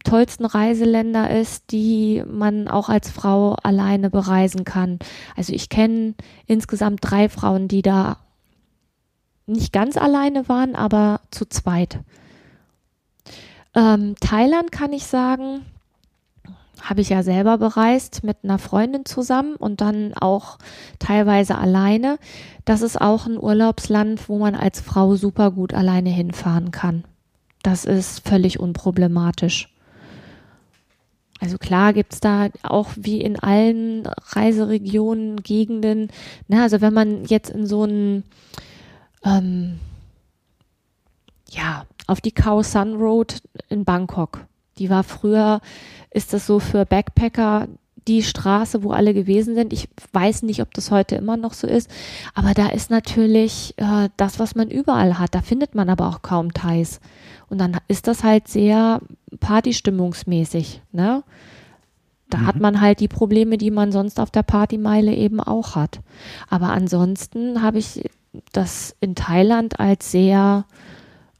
tollsten 0.05 0.45
Reiseländer 0.45 1.31
ist, 1.31 1.73
die 1.73 2.23
man 2.27 2.69
auch 2.69 2.89
als 2.89 3.11
Frau 3.11 3.55
alleine 3.63 4.11
bereisen 4.11 4.65
kann. 4.65 4.99
Also 5.37 5.53
ich 5.53 5.69
kenne 5.69 6.15
insgesamt 6.47 7.01
drei 7.03 7.29
Frauen, 7.29 7.69
die 7.69 7.83
da 7.83 8.19
nicht 9.47 9.73
ganz 9.73 9.97
alleine 9.97 10.49
waren, 10.49 10.75
aber 10.75 11.21
zu 11.31 11.47
zweit. 11.47 12.01
Ähm, 13.75 14.15
Thailand 14.21 14.73
kann 14.73 14.93
ich 14.93 15.07
sagen, 15.07 15.63
habe 16.83 17.01
ich 17.01 17.09
ja 17.09 17.23
selber 17.23 17.59
bereist 17.59 18.25
mit 18.25 18.39
einer 18.43 18.59
Freundin 18.59 19.05
zusammen 19.05 19.57
und 19.57 19.81
dann 19.81 20.15
auch 20.15 20.59
teilweise 20.99 21.57
alleine. 21.57 22.19
Das 22.65 22.83
ist 22.83 23.01
auch 23.01 23.27
ein 23.27 23.39
Urlaubsland, 23.39 24.29
wo 24.29 24.39
man 24.39 24.55
als 24.55 24.81
Frau 24.81 25.17
super 25.17 25.51
gut 25.51 25.75
alleine 25.75 26.11
hinfahren 26.11 26.71
kann. 26.71 27.05
Das 27.63 27.85
ist 27.85 28.29
völlig 28.29 28.61
unproblematisch. 28.61 29.75
Also 31.41 31.59
klar 31.59 31.93
gibt's 31.93 32.21
da 32.21 32.49
auch 32.63 32.91
wie 32.97 33.21
in 33.21 33.39
allen 33.39 34.07
Reiseregionen, 34.07 35.43
Gegenden, 35.43 36.09
ne, 36.49 36.63
also 36.63 36.81
wenn 36.81 36.95
man 36.95 37.25
jetzt 37.25 37.51
in 37.51 37.67
so 37.67 37.83
einen, 37.83 38.25
ähm, 39.25 39.79
ja, 41.51 41.85
auf 42.07 42.21
die 42.21 42.33
Khao 42.33 42.63
Sun 42.63 42.95
Road 42.95 43.43
in 43.69 43.85
Bangkok, 43.85 44.47
die 44.79 44.91
war 44.91 45.05
früher, 45.05 45.61
ist 46.15 46.33
das 46.33 46.47
so 46.47 46.61
für 46.61 46.87
Backpacker 46.87 47.69
die 48.07 48.23
Straße, 48.23 48.83
wo 48.83 48.91
alle 48.91 49.15
gewesen 49.15 49.55
sind. 49.55 49.73
Ich 49.73 49.89
weiß 50.13 50.43
nicht, 50.43 50.61
ob 50.61 50.73
das 50.75 50.91
heute 50.91 51.17
immer 51.17 51.37
noch 51.37 51.55
so 51.55 51.67
ist, 51.67 51.91
aber 52.35 52.55
da 52.55 52.69
ist 52.69 52.91
natürlich 52.91 53.75
äh, 53.77 54.09
das, 54.17 54.39
was 54.39 54.55
man 54.55 54.71
überall 54.71 55.19
hat. 55.19 55.35
Da 55.35 55.41
findet 55.41 55.75
man 55.75 55.89
aber 55.89 56.09
auch 56.09 56.23
kaum 56.23 56.53
Thais. 56.53 57.01
Und 57.49 57.59
dann 57.59 57.77
ist 57.89 58.07
das 58.07 58.23
halt 58.23 58.49
sehr 58.49 59.01
partystimmungsmäßig, 59.41 60.83
ne? 60.93 61.23
Da 62.31 62.39
mhm. 62.39 62.47
hat 62.47 62.61
man 62.61 62.81
halt 62.81 63.01
die 63.01 63.09
Probleme, 63.09 63.59
die 63.59 63.71
man 63.71 63.93
sonst 63.93 64.19
auf 64.19 64.31
der 64.31 64.43
Partymeile 64.43 65.15
eben 65.15 65.41
auch 65.41 65.77
hat. 65.77 66.01
Aber 66.49 66.71
ansonsten 66.71 67.63
habe 67.63 67.79
ich 67.79 68.09
das 68.53 68.97
in 69.01 69.15
Thailand 69.15 69.79
als 69.81 70.11
sehr 70.11 70.65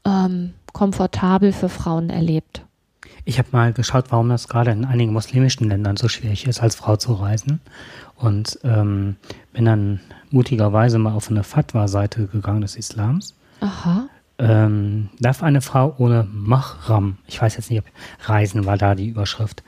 ähm, 0.05 0.53
komfortabel 0.73 1.51
für 1.51 1.69
Frauen 1.69 2.09
erlebt. 2.09 2.64
Ich 3.25 3.39
habe 3.39 3.49
mal 3.51 3.73
geschaut, 3.73 4.05
warum 4.09 4.29
das 4.29 4.47
gerade 4.47 4.71
in 4.71 4.85
einigen 4.85 5.11
muslimischen 5.11 5.67
Ländern 5.67 5.97
so 5.97 6.07
schwierig 6.07 6.47
ist, 6.47 6.61
als 6.61 6.75
Frau 6.75 6.95
zu 6.95 7.13
reisen. 7.13 7.59
Und 8.15 8.59
ähm, 8.63 9.17
bin 9.51 9.65
dann 9.65 9.99
mutigerweise 10.29 10.99
mal 10.99 11.13
auf 11.13 11.29
eine 11.29 11.43
Fatwa-Seite 11.43 12.27
gegangen 12.27 12.61
des 12.61 12.75
Islams. 12.75 13.33
Aha. 13.61 14.07
Ähm, 14.37 15.09
darf 15.19 15.43
eine 15.43 15.61
Frau 15.61 15.95
ohne 15.97 16.27
Mahram, 16.31 17.17
ich 17.25 17.41
weiß 17.41 17.55
jetzt 17.55 17.71
nicht, 17.71 17.79
ob 17.79 17.85
Reisen 18.27 18.65
war 18.65 18.77
da 18.77 18.93
die 18.93 19.07
Überschrift. 19.07 19.63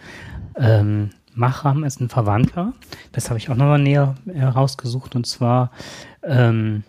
Ähm, 0.55 1.11
Mahram 1.33 1.85
ist 1.85 2.01
ein 2.01 2.09
Verwandter, 2.09 2.73
das 3.13 3.29
habe 3.29 3.37
ich 3.37 3.49
auch 3.49 3.55
nochmal 3.55 3.79
näher 3.79 4.15
herausgesucht 4.25 5.15
und 5.15 5.25
zwar 5.25 5.71
ähm, 6.23 6.83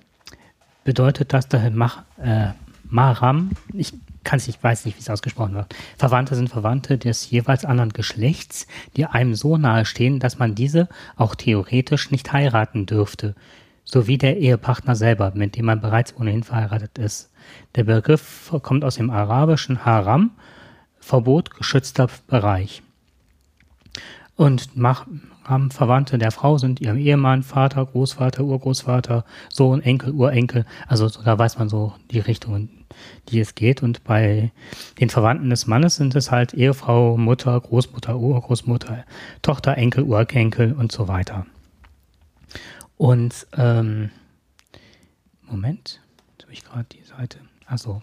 bedeutet 0.83 1.33
das, 1.33 1.49
der 1.49 1.71
Mah, 1.71 2.05
äh, 2.21 2.49
Mahram, 2.83 3.51
ich 3.73 3.93
kann 4.29 4.43
ich 4.47 4.63
weiß 4.63 4.85
nicht, 4.85 4.99
wie 4.99 5.01
es 5.01 5.09
ausgesprochen 5.09 5.55
wird. 5.55 5.75
Verwandte 5.97 6.35
sind 6.35 6.51
Verwandte 6.51 6.99
des 6.99 7.31
jeweils 7.31 7.65
anderen 7.65 7.95
Geschlechts, 7.95 8.67
die 8.95 9.07
einem 9.07 9.35
so 9.35 9.57
nahe 9.57 9.87
stehen, 9.87 10.21
dass 10.21 10.39
man 10.39 10.55
diese 10.55 10.91
auch 11.17 11.35
theoretisch 11.35 12.11
nicht 12.11 12.31
heiraten 12.31 12.85
dürfte, 12.85 13.35
sowie 13.87 14.19
der 14.19 14.37
Ehepartner 14.37 14.97
selber, 14.97 15.33
mit 15.35 15.57
dem 15.57 15.65
man 15.65 15.81
bereits 15.81 16.15
ohnehin 16.15 16.43
verheiratet 16.43 16.99
ist. 16.99 17.31
Der 17.75 17.85
Begriff 17.85 18.53
kommt 18.61 18.85
aus 18.85 18.97
dem 18.97 19.09
arabischen 19.09 19.87
Haram, 19.87 20.33
Verbot 21.01 21.55
geschützter 21.57 22.09
Bereich. 22.27 22.83
Und 24.37 24.77
Mahram 25.49 25.71
Verwandte 25.71 26.19
der 26.19 26.31
Frau 26.31 26.59
sind 26.59 26.79
ihrem 26.81 26.99
Ehemann, 26.99 27.43
Vater, 27.43 27.87
Großvater, 27.87 28.45
Urgroßvater, 28.45 29.25
Sohn, 29.49 29.81
Enkel, 29.81 30.13
Urenkel. 30.13 30.67
Also 30.87 31.09
da 31.09 31.39
weiß 31.39 31.59
man 31.59 31.71
so 31.71 31.95
die 32.11 32.19
Richtungen, 32.19 32.85
die 33.31 33.41
es 33.41 33.55
geht. 33.55 33.83
Und 33.83 34.05
bei 34.05 34.53
den 35.01 35.09
Verwandten 35.09 35.49
des 35.49 35.67
Mannes 35.67 35.97
sind 35.97 36.15
es 36.15 36.31
halt 36.31 36.53
Ehefrau, 36.53 37.17
Mutter, 37.17 37.59
Großmutter, 37.59 38.19
Urgroßmutter, 38.19 39.05
Tochter, 39.41 39.79
Enkel, 39.79 40.05
Urenkel 40.05 40.75
und 40.75 40.93
so 40.93 41.09
weiter. 41.09 41.47
Und 42.99 43.47
ähm, 43.57 44.11
Moment, 45.43 46.03
jetzt 46.33 46.43
habe 46.43 46.53
ich 46.53 46.63
gerade 46.65 46.87
die 46.93 47.05
Seite. 47.05 47.39
Achso. 47.67 48.03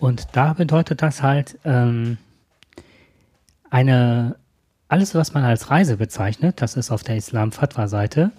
Und 0.00 0.26
da 0.32 0.54
bedeutet 0.54 1.02
das 1.02 1.22
halt 1.22 1.56
ähm, 1.64 2.18
eine 3.70 4.36
alles, 4.88 5.14
was 5.14 5.34
man 5.34 5.44
als 5.44 5.70
Reise 5.70 5.96
bezeichnet, 5.96 6.60
das 6.62 6.76
ist 6.76 6.90
auf 6.90 7.02
der 7.02 7.16
Islam-Fatwa-Seite, 7.16 8.30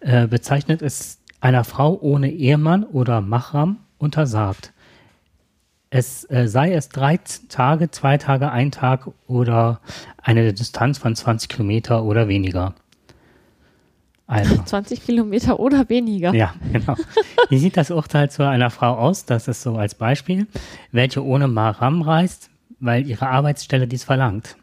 äh, 0.00 0.26
bezeichnet 0.26 0.82
es 0.82 1.18
einer 1.40 1.64
Frau 1.64 1.98
ohne 2.00 2.30
Ehemann 2.30 2.84
oder 2.84 3.20
Mahram 3.20 3.78
untersagt 3.98 4.74
es 5.94 6.28
äh, 6.28 6.48
sei 6.48 6.74
es 6.74 6.88
drei 6.88 7.20
Tage, 7.48 7.88
zwei 7.88 8.18
Tage, 8.18 8.50
ein 8.50 8.72
Tag 8.72 9.08
oder 9.28 9.80
eine 10.20 10.52
Distanz 10.52 10.98
von 10.98 11.14
20 11.14 11.48
Kilometer 11.48 12.02
oder 12.02 12.26
weniger. 12.26 12.74
Also. 14.26 14.60
20 14.64 15.04
Kilometer 15.04 15.60
oder 15.60 15.88
weniger. 15.88 16.34
Ja, 16.34 16.54
genau. 16.72 16.96
Wie 17.48 17.58
sieht 17.58 17.76
das 17.76 17.92
Urteil 17.92 18.28
zu 18.28 18.42
einer 18.42 18.70
Frau 18.70 18.94
aus? 18.94 19.24
Das 19.24 19.46
ist 19.46 19.62
so 19.62 19.76
als 19.76 19.94
Beispiel, 19.94 20.48
welche 20.90 21.24
ohne 21.24 21.46
Maram 21.46 22.02
reist, 22.02 22.50
weil 22.80 23.06
ihre 23.06 23.28
Arbeitsstelle 23.28 23.86
dies 23.86 24.02
verlangt. 24.02 24.56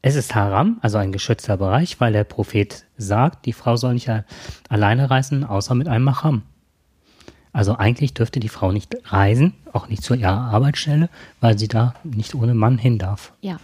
Es 0.00 0.14
ist 0.14 0.34
Haram, 0.34 0.78
also 0.80 0.98
ein 0.98 1.10
geschützter 1.10 1.56
Bereich, 1.56 2.00
weil 2.00 2.12
der 2.12 2.24
Prophet 2.24 2.84
sagt, 2.96 3.46
die 3.46 3.52
Frau 3.52 3.76
soll 3.76 3.94
nicht 3.94 4.10
alleine 4.68 5.10
reisen, 5.10 5.44
außer 5.44 5.74
mit 5.74 5.88
einem 5.88 6.04
Mahram. 6.04 6.42
Also 7.52 7.76
eigentlich 7.76 8.14
dürfte 8.14 8.38
die 8.38 8.48
Frau 8.48 8.70
nicht 8.70 8.96
reisen, 9.06 9.54
auch 9.72 9.88
nicht 9.88 10.04
zu 10.04 10.14
ihrer 10.14 10.52
Arbeitsstelle, 10.52 11.08
weil 11.40 11.58
sie 11.58 11.66
da 11.66 11.94
nicht 12.04 12.34
ohne 12.36 12.54
Mann 12.54 12.78
hin 12.78 12.98
darf. 12.98 13.32
Ja. 13.40 13.58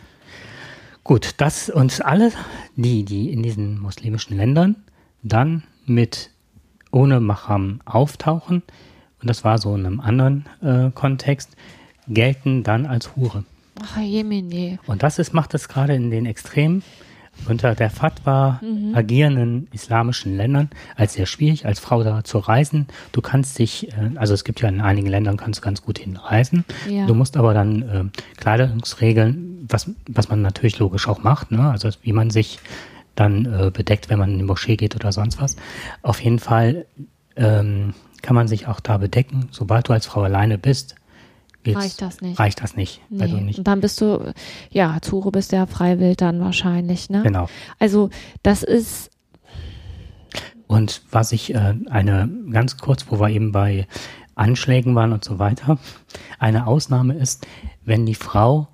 Gut, 1.05 1.35
das 1.37 1.71
und 1.71 2.05
alle, 2.05 2.33
die, 2.75 3.05
die 3.05 3.31
in 3.31 3.43
diesen 3.43 3.79
muslimischen 3.79 4.37
Ländern 4.37 4.77
dann 5.23 5.63
mit 5.87 6.31
ohne 6.91 7.21
Mahram 7.21 7.81
auftauchen, 7.85 8.63
und 9.21 9.31
das 9.31 9.45
war 9.45 9.59
so 9.59 9.75
in 9.77 9.87
einem 9.87 10.01
anderen 10.01 10.47
äh, 10.63 10.91
Kontext, 10.91 11.57
gelten 12.09 12.65
dann 12.65 12.87
als 12.87 13.15
Hure. 13.15 13.45
Ach, 13.83 14.01
Jemine. 14.01 14.79
Und 14.87 15.03
das 15.03 15.19
ist, 15.19 15.35
macht 15.35 15.55
es 15.55 15.69
gerade 15.69 15.95
in 15.95 16.11
den 16.11 16.27
extrem 16.27 16.83
unter 17.49 17.75
der 17.75 17.91
Fatwa 17.91 18.61
mhm. 18.63 18.95
agierenden 18.95 19.69
islamischen 19.73 20.37
Ländern 20.37 20.71
als 20.97 21.15
sehr 21.15 21.27
schwierig, 21.27 21.67
als 21.67 21.81
Frau 21.81 22.03
da 22.03 22.25
zu 22.25 22.39
reisen. 22.39 22.87
Du 23.13 23.21
kannst 23.21 23.59
dich, 23.59 23.89
äh, 23.89 24.17
also 24.17 24.35
es 24.35 24.45
gibt 24.45 24.61
ja 24.61 24.69
in 24.69 24.81
einigen 24.81 25.09
Ländern 25.09 25.37
kannst 25.37 25.61
du 25.61 25.65
ganz 25.65 25.83
gut 25.83 25.99
hinreisen. 25.99 26.65
Ja. 26.89 27.07
Du 27.07 27.15
musst 27.15 27.37
aber 27.37 27.55
dann 27.55 27.83
äh, 27.83 28.05
Kleidungsregeln, 28.37 29.67
was, 29.69 29.91
was 30.09 30.29
man 30.29 30.43
natürlich 30.43 30.79
logisch 30.79 31.09
auch 31.09 31.23
macht, 31.23 31.51
ne? 31.51 31.71
also 31.71 31.89
wie 32.03 32.13
man 32.13 32.31
sich 32.31 32.61
dann 33.15 33.47
äh, 33.47 33.71
bedeckt, 33.71 34.11
wenn 34.11 34.19
man 34.19 34.33
in 34.33 34.39
die 34.39 34.45
Moschee 34.45 34.77
geht 34.77 34.95
oder 34.95 35.13
sonst 35.13 35.41
was. 35.41 35.57
Auf 36.03 36.21
jeden 36.21 36.39
Fall 36.39 36.87
ähm, 37.37 37.95
kann 38.23 38.35
man 38.35 38.49
sich 38.49 38.67
auch 38.69 38.81
da 38.81 38.97
bedecken, 38.99 39.49
sobald 39.51 39.89
du 39.89 39.93
als 39.93 40.07
Frau 40.07 40.23
alleine 40.23 40.59
bist 40.59 40.97
reicht 41.67 42.03
das 42.03 42.21
nicht. 42.21 42.39
Reicht 42.39 42.63
das 42.63 42.77
nicht. 42.77 43.01
Nee. 43.09 43.27
nicht. 43.41 43.59
Und 43.59 43.67
dann 43.67 43.81
bist 43.81 44.01
du, 44.01 44.33
ja, 44.71 44.99
Zure 45.01 45.31
bist 45.31 45.53
ja 45.53 45.67
freiwillig 45.67 46.17
dann 46.17 46.41
wahrscheinlich, 46.41 47.11
ne? 47.11 47.23
Genau. 47.23 47.49
Also 47.79 48.11
das 48.43 48.63
ist. 48.63 49.11
Und 50.67 51.03
was 51.11 51.33
ich 51.33 51.55
äh, 51.55 51.75
eine 51.89 52.29
ganz 52.51 52.77
kurz, 52.79 53.07
wo 53.09 53.21
wir 53.21 53.31
eben 53.31 53.53
bei 53.53 53.87
Anschlägen 54.35 54.95
waren 54.95 55.13
und 55.13 55.25
so 55.25 55.39
weiter, 55.39 55.79
eine 56.39 56.67
Ausnahme 56.67 57.15
ist, 57.15 57.47
wenn 57.85 58.07
die 58.07 58.15
Frau 58.15 58.69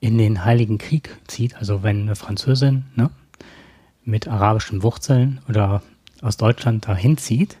in 0.00 0.18
den 0.18 0.44
Heiligen 0.44 0.78
Krieg 0.78 1.16
zieht, 1.26 1.56
also 1.56 1.82
wenn 1.82 2.02
eine 2.02 2.16
Französin 2.16 2.84
ne, 2.94 3.10
mit 4.04 4.28
arabischen 4.28 4.82
Wurzeln 4.82 5.40
oder 5.48 5.82
aus 6.20 6.36
Deutschland 6.36 6.86
dahin 6.86 7.16
zieht, 7.16 7.58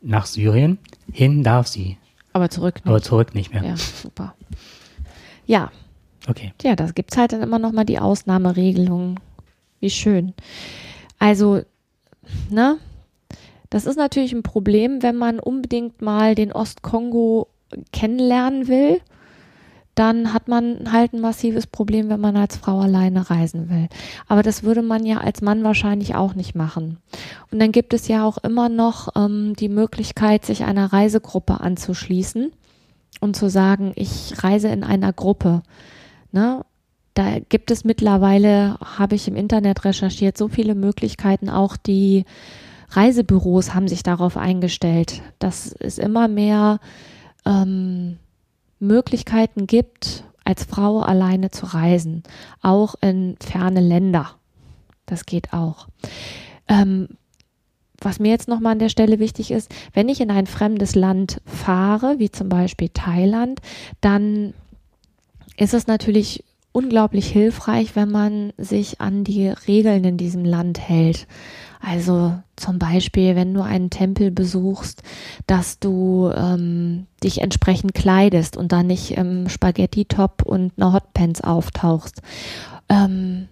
nach 0.00 0.26
Syrien. 0.26 0.78
Hin 1.12 1.42
darf 1.42 1.66
sie, 1.66 1.98
Aber 2.32 2.50
zurück 2.50 2.76
nicht. 2.76 2.86
aber 2.86 3.02
zurück 3.02 3.34
nicht 3.34 3.52
mehr. 3.52 3.62
ja, 3.64 3.76
super. 3.76 4.34
Ja, 5.46 5.70
Okay. 6.28 6.52
Tja, 6.58 6.76
das 6.76 6.94
gibt's 6.94 7.16
halt 7.16 7.32
dann 7.32 7.42
immer 7.42 7.58
noch 7.58 7.72
mal 7.72 7.84
die 7.84 7.98
Ausnahmeregelungen. 7.98 9.18
Wie 9.80 9.90
schön. 9.90 10.34
Also, 11.18 11.62
ne? 12.50 12.78
Das 13.70 13.86
ist 13.86 13.96
natürlich 13.96 14.32
ein 14.32 14.42
Problem, 14.42 15.02
wenn 15.02 15.16
man 15.16 15.40
unbedingt 15.40 16.02
mal 16.02 16.34
den 16.34 16.52
Ostkongo 16.52 17.48
kennenlernen 17.92 18.68
will. 18.68 19.00
Dann 19.94 20.32
hat 20.32 20.48
man 20.48 20.90
halt 20.90 21.12
ein 21.12 21.20
massives 21.20 21.66
Problem, 21.66 22.08
wenn 22.08 22.20
man 22.20 22.36
als 22.36 22.56
Frau 22.56 22.80
alleine 22.80 23.28
reisen 23.28 23.68
will. 23.68 23.88
Aber 24.26 24.42
das 24.42 24.62
würde 24.62 24.80
man 24.80 25.04
ja 25.04 25.18
als 25.18 25.42
Mann 25.42 25.64
wahrscheinlich 25.64 26.14
auch 26.14 26.34
nicht 26.34 26.54
machen. 26.54 26.96
Und 27.50 27.60
dann 27.60 27.72
gibt 27.72 27.92
es 27.92 28.08
ja 28.08 28.24
auch 28.24 28.38
immer 28.38 28.70
noch 28.70 29.08
ähm, 29.16 29.54
die 29.58 29.68
Möglichkeit, 29.68 30.46
sich 30.46 30.64
einer 30.64 30.92
Reisegruppe 30.92 31.60
anzuschließen 31.60 32.52
und 33.20 33.36
zu 33.36 33.50
sagen, 33.50 33.92
ich 33.94 34.42
reise 34.42 34.68
in 34.68 34.82
einer 34.82 35.12
Gruppe. 35.12 35.62
Ne? 36.32 36.64
Da 37.12 37.38
gibt 37.40 37.70
es 37.70 37.84
mittlerweile, 37.84 38.78
habe 38.80 39.14
ich 39.14 39.28
im 39.28 39.36
Internet 39.36 39.84
recherchiert, 39.84 40.38
so 40.38 40.48
viele 40.48 40.74
Möglichkeiten. 40.74 41.50
Auch 41.50 41.76
die 41.76 42.24
Reisebüros 42.88 43.74
haben 43.74 43.88
sich 43.88 44.02
darauf 44.02 44.38
eingestellt, 44.38 45.22
dass 45.38 45.74
es 45.78 45.98
immer 45.98 46.28
mehr 46.28 46.80
ähm, 47.44 48.18
Möglichkeiten 48.82 49.66
gibt, 49.66 50.24
als 50.44 50.64
Frau 50.64 51.00
alleine 51.00 51.50
zu 51.50 51.66
reisen, 51.66 52.22
auch 52.60 52.96
in 53.00 53.36
ferne 53.40 53.80
Länder. 53.80 54.32
Das 55.06 55.24
geht 55.24 55.52
auch. 55.52 55.88
Ähm, 56.68 57.08
was 58.00 58.18
mir 58.18 58.30
jetzt 58.30 58.48
nochmal 58.48 58.72
an 58.72 58.78
der 58.80 58.88
Stelle 58.88 59.20
wichtig 59.20 59.50
ist, 59.52 59.72
wenn 59.92 60.08
ich 60.08 60.20
in 60.20 60.30
ein 60.30 60.46
fremdes 60.46 60.94
Land 60.94 61.40
fahre, 61.46 62.18
wie 62.18 62.30
zum 62.30 62.48
Beispiel 62.48 62.88
Thailand, 62.88 63.60
dann 64.00 64.54
ist 65.56 65.74
es 65.74 65.86
natürlich 65.86 66.44
unglaublich 66.72 67.26
hilfreich, 67.30 67.94
wenn 67.94 68.10
man 68.10 68.52
sich 68.56 69.00
an 69.00 69.24
die 69.24 69.48
Regeln 69.48 70.04
in 70.04 70.16
diesem 70.16 70.44
Land 70.44 70.80
hält. 70.80 71.28
Also 71.84 72.38
zum 72.54 72.78
Beispiel, 72.78 73.34
wenn 73.34 73.52
du 73.52 73.60
einen 73.60 73.90
Tempel 73.90 74.30
besuchst, 74.30 75.02
dass 75.48 75.80
du 75.80 76.30
ähm, 76.34 77.06
dich 77.24 77.40
entsprechend 77.42 77.92
kleidest 77.92 78.56
und 78.56 78.70
da 78.70 78.84
nicht 78.84 79.12
im 79.12 79.48
Spaghetti-Top 79.48 80.42
und 80.44 80.72
einer 80.76 80.92
Hotpants 80.92 81.40
auftauchst. 81.40 82.22
Ähm, 82.88 83.48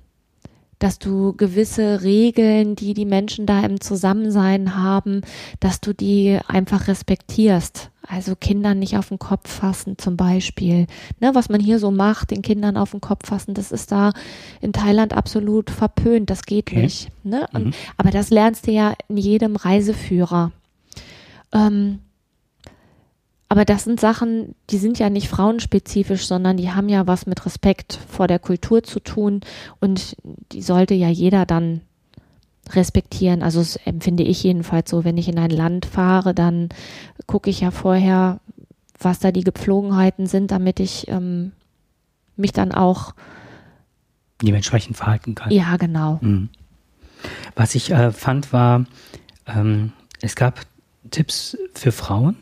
dass 0.79 0.99
du 0.99 1.35
gewisse 1.35 2.03
Regeln, 2.03 2.75
die 2.75 2.95
die 2.95 3.05
Menschen 3.05 3.45
da 3.47 3.61
im 3.61 3.81
Zusammensein 3.81 4.77
haben, 4.77 5.21
dass 5.59 5.81
du 5.81 5.93
die 5.93 6.39
einfach 6.49 6.89
respektierst. 6.89 7.91
Also 8.13 8.35
Kindern 8.35 8.81
nicht 8.81 8.97
auf 8.97 9.09
den 9.09 9.21
Kopf 9.21 9.49
fassen 9.49 9.97
zum 9.97 10.17
Beispiel. 10.17 10.87
Ne, 11.21 11.31
was 11.35 11.49
man 11.49 11.61
hier 11.61 11.79
so 11.79 11.91
macht, 11.93 12.33
den 12.33 12.43
Kindern 12.43 12.77
auf 12.77 12.91
den 12.91 13.01
Kopf 13.01 13.29
fassen, 13.29 13.55
das 13.55 13.71
ist 13.71 13.93
da 13.93 14.13
in 14.61 14.73
Thailand 14.73 15.13
absolut 15.17 15.71
verpönt. 15.71 16.29
Das 16.29 16.43
geht 16.43 16.69
Okay. 16.71 16.83
nicht. 16.83 17.09
Ne? 17.23 17.47
Und, 17.53 17.67
Mhm. 17.67 17.73
Aber 17.97 18.11
das 18.11 18.31
lernst 18.31 18.67
du 18.67 18.73
ja 18.73 18.95
in 19.09 19.17
jedem 19.17 19.55
Reiseführer. 19.55 20.51
Ähm, 21.53 22.01
aber 23.49 23.65
das 23.65 23.85
sind 23.85 23.99
Sachen, 24.01 24.55
die 24.71 24.79
sind 24.79 24.99
ja 24.99 25.11
nicht 25.11 25.29
frauenspezifisch, 25.29 26.27
sondern 26.27 26.57
die 26.57 26.71
haben 26.71 26.89
ja 26.89 27.07
was 27.07 27.27
mit 27.27 27.45
Respekt 27.47 27.99
vor 28.09 28.27
der 28.29 28.39
Kultur 28.39 28.83
zu 28.83 29.01
tun 29.01 29.41
und 29.81 30.17
die 30.53 30.63
sollte 30.63 30.95
ja 30.95 31.09
jeder 31.09 31.47
dann 31.47 31.81
respektieren. 32.75 33.43
Also 33.43 33.61
das 33.61 33.77
empfinde 33.77 34.23
ich 34.23 34.43
jedenfalls 34.43 34.91
so, 34.91 35.05
wenn 35.05 35.19
ich 35.19 35.29
in 35.29 35.39
ein 35.39 35.51
Land 35.51 35.87
fahre, 35.87 36.35
dann 36.35 36.69
gucke 37.27 37.51
ich 37.51 37.61
ja 37.61 37.71
vorher, 37.71 38.41
was 38.99 39.19
da 39.19 39.33
die 39.33 39.45
Gepflogenheiten 39.45 40.27
sind, 40.27 40.51
damit 40.51 40.81
ich 40.81 41.09
ähm, 41.09 41.53
mich 42.37 42.53
dann 42.53 42.73
auch, 42.73 43.15
Dementsprechend 44.43 44.97
verhalten 44.97 45.35
kann. 45.35 45.51
ja 45.51 45.77
genau, 45.77 46.19
Mhm. 46.23 46.49
Was 47.55 47.75
ich 47.75 47.91
äh, 47.91 48.13
fand, 48.13 48.51
war, 48.55 48.87
ähm, 49.47 49.93
es 50.23 50.37
gab 50.37 50.61
Tipps 51.11 51.57
für 51.75 51.93
Frauen, 51.93 52.37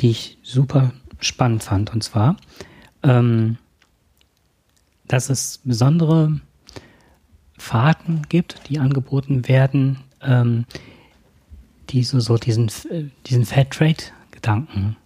die 0.00 0.10
ich 0.10 0.38
super 0.42 0.92
spannend 1.20 1.62
fand. 1.62 1.92
Und 1.92 2.02
zwar, 2.02 2.36
ähm, 3.02 3.58
dass 5.06 5.28
es 5.28 5.60
besondere 5.64 6.40
Fahrten 7.58 8.22
gibt, 8.28 8.68
die 8.68 8.78
angeboten 8.78 9.48
werden, 9.48 9.98
ähm, 10.22 10.64
die 11.90 12.02
so, 12.02 12.20
so 12.20 12.36
diesen, 12.36 12.68
äh, 12.90 13.04
diesen 13.26 13.44
Fairtrade-Gedanken 13.44 14.96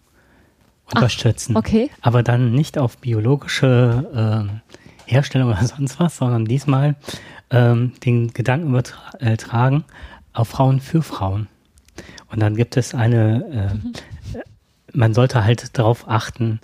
unterstützen. 0.86 1.56
okay. 1.56 1.90
Aber 2.00 2.22
dann 2.22 2.52
nicht 2.52 2.78
auf 2.78 2.98
biologische 2.98 4.08
ähm, 4.14 4.60
Herstellung 5.06 5.50
oder 5.50 5.64
sonst 5.64 6.00
was, 6.00 6.16
sondern 6.16 6.44
diesmal 6.44 6.96
ähm, 7.50 7.92
den 8.04 8.32
Gedanken 8.32 8.68
übertragen 8.68 9.84
auf 10.32 10.48
Frauen 10.48 10.80
für 10.80 11.02
Frauen. 11.02 11.48
Und 12.30 12.40
dann 12.40 12.56
gibt 12.56 12.76
es 12.76 12.94
eine, 12.94 13.44
ähm, 13.74 13.92
äh, 14.34 14.42
man 14.92 15.14
sollte 15.14 15.44
halt 15.44 15.76
darauf 15.78 16.08
achten, 16.08 16.60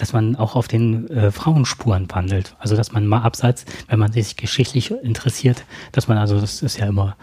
dass 0.00 0.14
man 0.14 0.34
auch 0.36 0.56
auf 0.56 0.66
den 0.66 1.10
äh, 1.10 1.30
Frauenspuren 1.30 2.06
wandelt. 2.10 2.56
Also 2.58 2.74
dass 2.74 2.92
man 2.92 3.06
mal 3.06 3.20
abseits, 3.20 3.66
wenn 3.88 3.98
man 3.98 4.12
sich 4.12 4.36
geschichtlich 4.36 4.90
interessiert, 4.90 5.64
dass 5.92 6.08
man 6.08 6.16
also, 6.16 6.40
das 6.40 6.62
ist 6.62 6.78
ja 6.78 6.86
immer, 6.86 7.16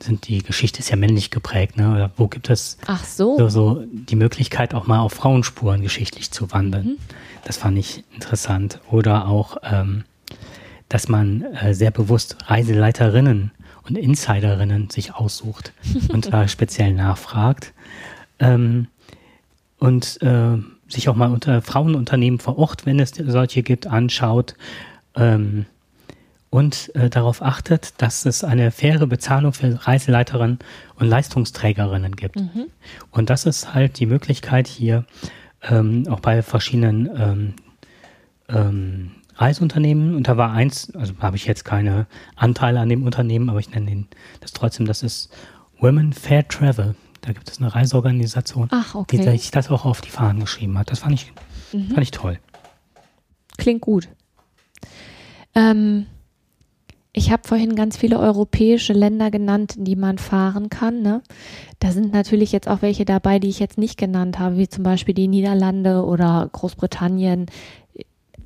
sind 0.00 0.26
die 0.26 0.42
Geschichte 0.42 0.80
ist 0.80 0.88
ja 0.88 0.96
männlich 0.96 1.30
geprägt, 1.30 1.76
ne? 1.76 1.92
Oder 1.92 2.10
wo 2.16 2.26
gibt 2.26 2.48
es 2.48 2.78
Ach 2.86 3.04
so. 3.04 3.36
so, 3.38 3.48
so 3.48 3.84
die 3.90 4.16
Möglichkeit, 4.16 4.74
auch 4.74 4.86
mal 4.86 5.00
auf 5.00 5.12
Frauenspuren 5.12 5.82
geschichtlich 5.82 6.30
zu 6.30 6.50
wandeln. 6.50 6.96
Das 7.44 7.58
fand 7.58 7.78
ich 7.78 8.04
interessant. 8.14 8.80
Oder 8.90 9.28
auch, 9.28 9.58
ähm, 9.62 10.04
dass 10.88 11.08
man 11.08 11.42
äh, 11.42 11.74
sehr 11.74 11.90
bewusst 11.90 12.36
Reiseleiterinnen 12.46 13.50
und 13.82 13.98
Insiderinnen 13.98 14.88
sich 14.88 15.14
aussucht 15.14 15.72
und 16.08 16.32
da 16.32 16.48
speziell 16.48 16.94
nachfragt. 16.94 17.72
Ähm, 18.38 18.88
und 19.78 20.20
äh, 20.22 20.56
sich 20.88 21.08
auch 21.08 21.16
mal 21.16 21.30
unter 21.30 21.62
Frauenunternehmen 21.62 22.38
vor 22.38 22.58
Ort, 22.58 22.86
wenn 22.86 23.00
es 23.00 23.10
solche 23.10 23.62
gibt, 23.62 23.86
anschaut. 23.86 24.54
Ähm, 25.14 25.66
und 26.50 26.94
äh, 26.94 27.10
darauf 27.10 27.42
achtet, 27.42 28.00
dass 28.00 28.26
es 28.26 28.44
eine 28.44 28.70
faire 28.70 29.08
Bezahlung 29.08 29.52
für 29.52 29.86
Reiseleiterinnen 29.86 30.60
und 30.94 31.06
Leistungsträgerinnen 31.08 32.14
gibt. 32.14 32.36
Und 33.10 33.28
das 33.28 33.44
ist 33.44 33.74
halt 33.74 33.98
die 33.98 34.06
Möglichkeit 34.06 34.68
hier 34.68 35.04
ähm, 35.62 36.06
auch 36.08 36.20
bei 36.20 36.42
verschiedenen 36.42 37.10
ähm, 37.16 37.54
ähm, 38.48 39.10
Reiseunternehmen. 39.34 40.14
Und 40.14 40.28
da 40.28 40.36
war 40.36 40.52
eins, 40.52 40.94
also 40.94 41.14
habe 41.18 41.36
ich 41.36 41.46
jetzt 41.46 41.64
keine 41.64 42.06
Anteile 42.36 42.78
an 42.78 42.88
dem 42.88 43.02
Unternehmen, 43.02 43.50
aber 43.50 43.58
ich 43.58 43.70
nenne 43.70 43.86
den 43.86 44.06
das 44.40 44.52
trotzdem, 44.52 44.86
das 44.86 45.02
ist 45.02 45.34
Women 45.80 46.12
Fair 46.12 46.46
Travel. 46.46 46.94
Da 47.24 47.32
gibt 47.32 47.50
es 47.50 47.58
eine 47.58 47.74
Reiseorganisation, 47.74 48.68
Ach, 48.70 48.92
die 49.06 49.18
okay. 49.18 49.30
sich 49.30 49.50
das 49.50 49.70
auch 49.70 49.86
auf 49.86 50.02
die 50.02 50.10
Fahnen 50.10 50.40
geschrieben 50.40 50.76
hat. 50.76 50.90
Das 50.90 50.98
fand 50.98 51.14
ich, 51.14 51.32
fand 51.70 51.98
ich 51.98 52.10
toll. 52.10 52.38
Klingt 53.56 53.80
gut. 53.80 54.08
Ähm, 55.54 56.04
ich 57.14 57.32
habe 57.32 57.48
vorhin 57.48 57.76
ganz 57.76 57.96
viele 57.96 58.18
europäische 58.18 58.92
Länder 58.92 59.30
genannt, 59.30 59.76
in 59.76 59.84
die 59.86 59.96
man 59.96 60.18
fahren 60.18 60.68
kann. 60.68 61.00
Ne? 61.00 61.22
Da 61.78 61.92
sind 61.92 62.12
natürlich 62.12 62.52
jetzt 62.52 62.68
auch 62.68 62.82
welche 62.82 63.06
dabei, 63.06 63.38
die 63.38 63.48
ich 63.48 63.58
jetzt 63.58 63.78
nicht 63.78 63.96
genannt 63.96 64.38
habe, 64.38 64.58
wie 64.58 64.68
zum 64.68 64.84
Beispiel 64.84 65.14
die 65.14 65.28
Niederlande 65.28 66.04
oder 66.04 66.46
Großbritannien. 66.52 67.46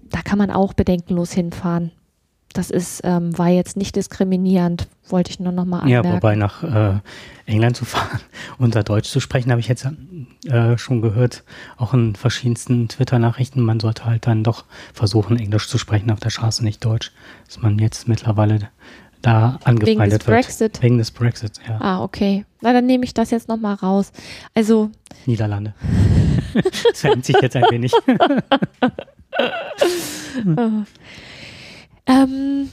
Da 0.04 0.22
kann 0.22 0.38
man 0.38 0.52
auch 0.52 0.72
bedenkenlos 0.72 1.32
hinfahren. 1.32 1.90
Das 2.54 2.70
ist, 2.70 3.02
ähm, 3.04 3.36
war 3.36 3.48
jetzt 3.48 3.76
nicht 3.76 3.94
diskriminierend, 3.94 4.88
wollte 5.08 5.30
ich 5.30 5.38
nur 5.38 5.52
noch 5.52 5.66
mal 5.66 5.86
Ja, 5.88 5.98
anmerken. 5.98 6.16
wobei 6.16 6.34
nach 6.34 6.62
äh, 6.64 6.98
England 7.46 7.76
zu 7.76 7.84
fahren 7.84 8.20
und 8.58 8.74
da 8.74 8.82
Deutsch 8.82 9.10
zu 9.10 9.20
sprechen, 9.20 9.50
habe 9.50 9.60
ich 9.60 9.68
jetzt 9.68 9.86
äh, 10.46 10.78
schon 10.78 11.02
gehört, 11.02 11.44
auch 11.76 11.92
in 11.94 12.16
verschiedensten 12.16 12.88
Twitter-Nachrichten, 12.88 13.60
man 13.62 13.80
sollte 13.80 14.06
halt 14.06 14.26
dann 14.26 14.44
doch 14.44 14.64
versuchen, 14.94 15.36
Englisch 15.38 15.68
zu 15.68 15.76
sprechen 15.78 16.10
auf 16.10 16.20
der 16.20 16.30
Straße, 16.30 16.64
nicht 16.64 16.84
Deutsch, 16.84 17.12
dass 17.46 17.60
man 17.60 17.78
jetzt 17.78 18.08
mittlerweile 18.08 18.70
da 19.20 19.58
angefeindet 19.64 20.26
wird. 20.26 20.36
Brexit? 20.36 20.82
Wegen 20.82 20.98
des 20.98 21.10
Brexit, 21.10 21.60
ja. 21.68 21.78
Ah, 21.80 22.02
okay. 22.02 22.44
Na, 22.60 22.72
dann 22.72 22.86
nehme 22.86 23.04
ich 23.04 23.14
das 23.14 23.30
jetzt 23.30 23.48
noch 23.48 23.56
mal 23.58 23.74
raus. 23.74 24.12
Also, 24.54 24.90
Niederlande. 25.26 25.74
das 26.54 27.00
verändert 27.00 27.26
sich 27.26 27.36
jetzt 27.42 27.56
ein 27.56 27.64
wenig. 27.70 27.92
Ähm, 32.08 32.70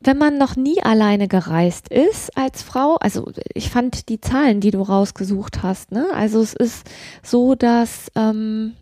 wenn 0.00 0.18
man 0.18 0.36
noch 0.36 0.56
nie 0.56 0.82
alleine 0.82 1.28
gereist 1.28 1.88
ist 1.88 2.36
als 2.36 2.62
Frau, 2.62 2.96
also 2.96 3.30
ich 3.54 3.70
fand 3.70 4.08
die 4.08 4.20
Zahlen, 4.20 4.60
die 4.60 4.72
du 4.72 4.82
rausgesucht 4.82 5.62
hast, 5.62 5.92
ne? 5.92 6.06
Also 6.14 6.40
es 6.42 6.52
ist 6.54 6.90
so, 7.22 7.54
dass 7.54 8.10
ähm, 8.16 8.72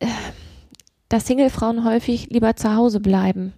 äh, 0.00 0.06
dass 1.08 1.26
Singlefrauen 1.26 1.84
häufig 1.84 2.28
lieber 2.30 2.56
zu 2.56 2.74
Hause 2.74 2.98
bleiben, 2.98 3.52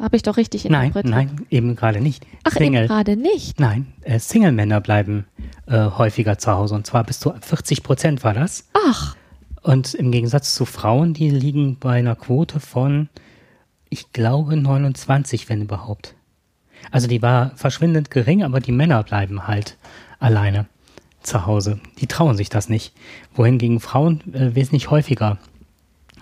Habe 0.00 0.16
ich 0.16 0.22
doch 0.24 0.36
richtig 0.36 0.64
Nein, 0.64 0.86
interpretiert? 0.88 1.14
nein, 1.14 1.46
eben 1.50 1.76
gerade 1.76 2.00
nicht. 2.00 2.26
Ach, 2.42 2.56
eben 2.60 2.74
gerade 2.74 3.14
nicht. 3.16 3.60
Nein, 3.60 3.92
äh, 4.02 4.18
Single-Männer 4.18 4.80
bleiben 4.80 5.24
äh, 5.68 5.78
häufiger 5.90 6.36
zu 6.38 6.50
Hause 6.50 6.74
und 6.74 6.84
zwar 6.84 7.04
bis 7.04 7.20
zu 7.20 7.32
40 7.40 7.84
Prozent 7.84 8.24
war 8.24 8.34
das. 8.34 8.68
Ach, 8.88 9.14
Und 9.64 9.94
im 9.94 10.12
Gegensatz 10.12 10.54
zu 10.54 10.66
Frauen, 10.66 11.14
die 11.14 11.30
liegen 11.30 11.78
bei 11.78 11.98
einer 11.98 12.16
Quote 12.16 12.60
von, 12.60 13.08
ich 13.88 14.12
glaube, 14.12 14.56
29, 14.56 15.48
wenn 15.48 15.62
überhaupt. 15.62 16.14
Also 16.90 17.08
die 17.08 17.22
war 17.22 17.56
verschwindend 17.56 18.10
gering, 18.10 18.44
aber 18.44 18.60
die 18.60 18.72
Männer 18.72 19.02
bleiben 19.02 19.48
halt 19.48 19.78
alleine 20.18 20.66
zu 21.22 21.46
Hause. 21.46 21.80
Die 21.98 22.06
trauen 22.06 22.36
sich 22.36 22.50
das 22.50 22.68
nicht. 22.68 22.92
Wohingegen 23.34 23.80
Frauen 23.80 24.20
äh, 24.34 24.54
wesentlich 24.54 24.90
häufiger 24.90 25.38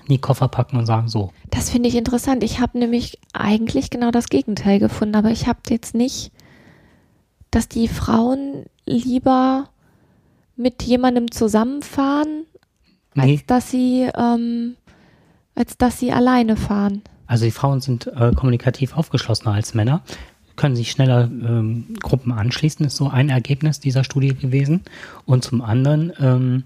die 0.09 0.19
Koffer 0.19 0.47
packen 0.47 0.77
und 0.77 0.87
sagen 0.87 1.09
so. 1.09 1.33
das 1.51 1.71
finde 1.71 1.89
ich 1.89 1.97
interessant. 1.97 2.45
Ich 2.45 2.61
habe 2.61 2.79
nämlich 2.79 3.19
eigentlich 3.33 3.91
genau 3.91 4.13
das 4.13 4.29
Gegenteil 4.29 4.79
gefunden, 4.79 5.17
aber 5.17 5.31
ich 5.31 5.49
habe 5.49 5.61
jetzt 5.69 5.95
nicht, 5.95 6.31
dass 7.51 7.69
die 7.69 7.89
Frauen 7.89 8.67
lieber 8.85 9.69
mit 10.55 10.83
jemandem 10.83 11.31
zusammenfahren, 11.31 12.45
Nee, 13.15 13.33
als 13.33 13.47
dass 13.47 13.71
sie, 13.71 14.09
ähm, 14.17 14.77
als 15.55 15.77
dass 15.77 15.99
sie 15.99 16.13
alleine 16.13 16.57
fahren. 16.57 17.03
also 17.27 17.45
die 17.45 17.51
Frauen 17.51 17.81
sind 17.81 18.07
äh, 18.07 18.33
kommunikativ 18.35 18.97
aufgeschlossener 18.97 19.55
als 19.55 19.75
Männer, 19.75 20.03
können 20.57 20.77
sich 20.77 20.91
schneller 20.91 21.25
ähm, 21.25 21.95
Gruppen 22.01 22.33
anschließen, 22.33 22.85
ist 22.87 22.97
so 22.97 23.09
ein 23.09 23.31
Ergebnis 23.31 23.81
dieser 23.81 24.05
Studie 24.05 24.35
gewesen. 24.35 24.83
Und 25.25 25.45
zum 25.45 25.63
anderen 25.63 26.13
ähm, 26.21 26.65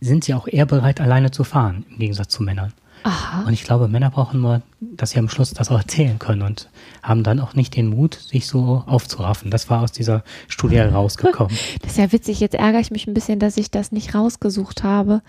sind 0.00 0.24
sie 0.24 0.34
auch 0.34 0.48
eher 0.48 0.66
bereit, 0.66 1.00
alleine 1.00 1.30
zu 1.30 1.44
fahren, 1.44 1.84
im 1.90 1.98
Gegensatz 1.98 2.28
zu 2.28 2.42
Männern. 2.42 2.72
Aha. 3.02 3.44
Und 3.46 3.52
ich 3.52 3.62
glaube, 3.62 3.88
Männer 3.88 4.10
brauchen 4.10 4.40
nur, 4.40 4.62
dass 4.80 5.10
sie 5.10 5.18
am 5.18 5.28
Schluss 5.28 5.52
das 5.52 5.70
auch 5.70 5.78
erzählen 5.78 6.18
können 6.18 6.42
und 6.42 6.68
haben 7.02 7.22
dann 7.22 7.38
auch 7.38 7.54
nicht 7.54 7.76
den 7.76 7.88
Mut, 7.88 8.14
sich 8.14 8.46
so 8.46 8.82
aufzuraffen. 8.86 9.50
Das 9.50 9.70
war 9.70 9.82
aus 9.82 9.92
dieser 9.92 10.24
Studie 10.48 10.76
herausgekommen. 10.76 11.56
Das 11.82 11.92
ist 11.92 11.98
ja 11.98 12.10
witzig. 12.12 12.40
Jetzt 12.40 12.54
ärgere 12.54 12.80
ich 12.80 12.90
mich 12.90 13.06
ein 13.06 13.14
bisschen, 13.14 13.38
dass 13.38 13.56
ich 13.56 13.70
das 13.70 13.92
nicht 13.92 14.14
rausgesucht 14.14 14.82
habe. 14.82 15.22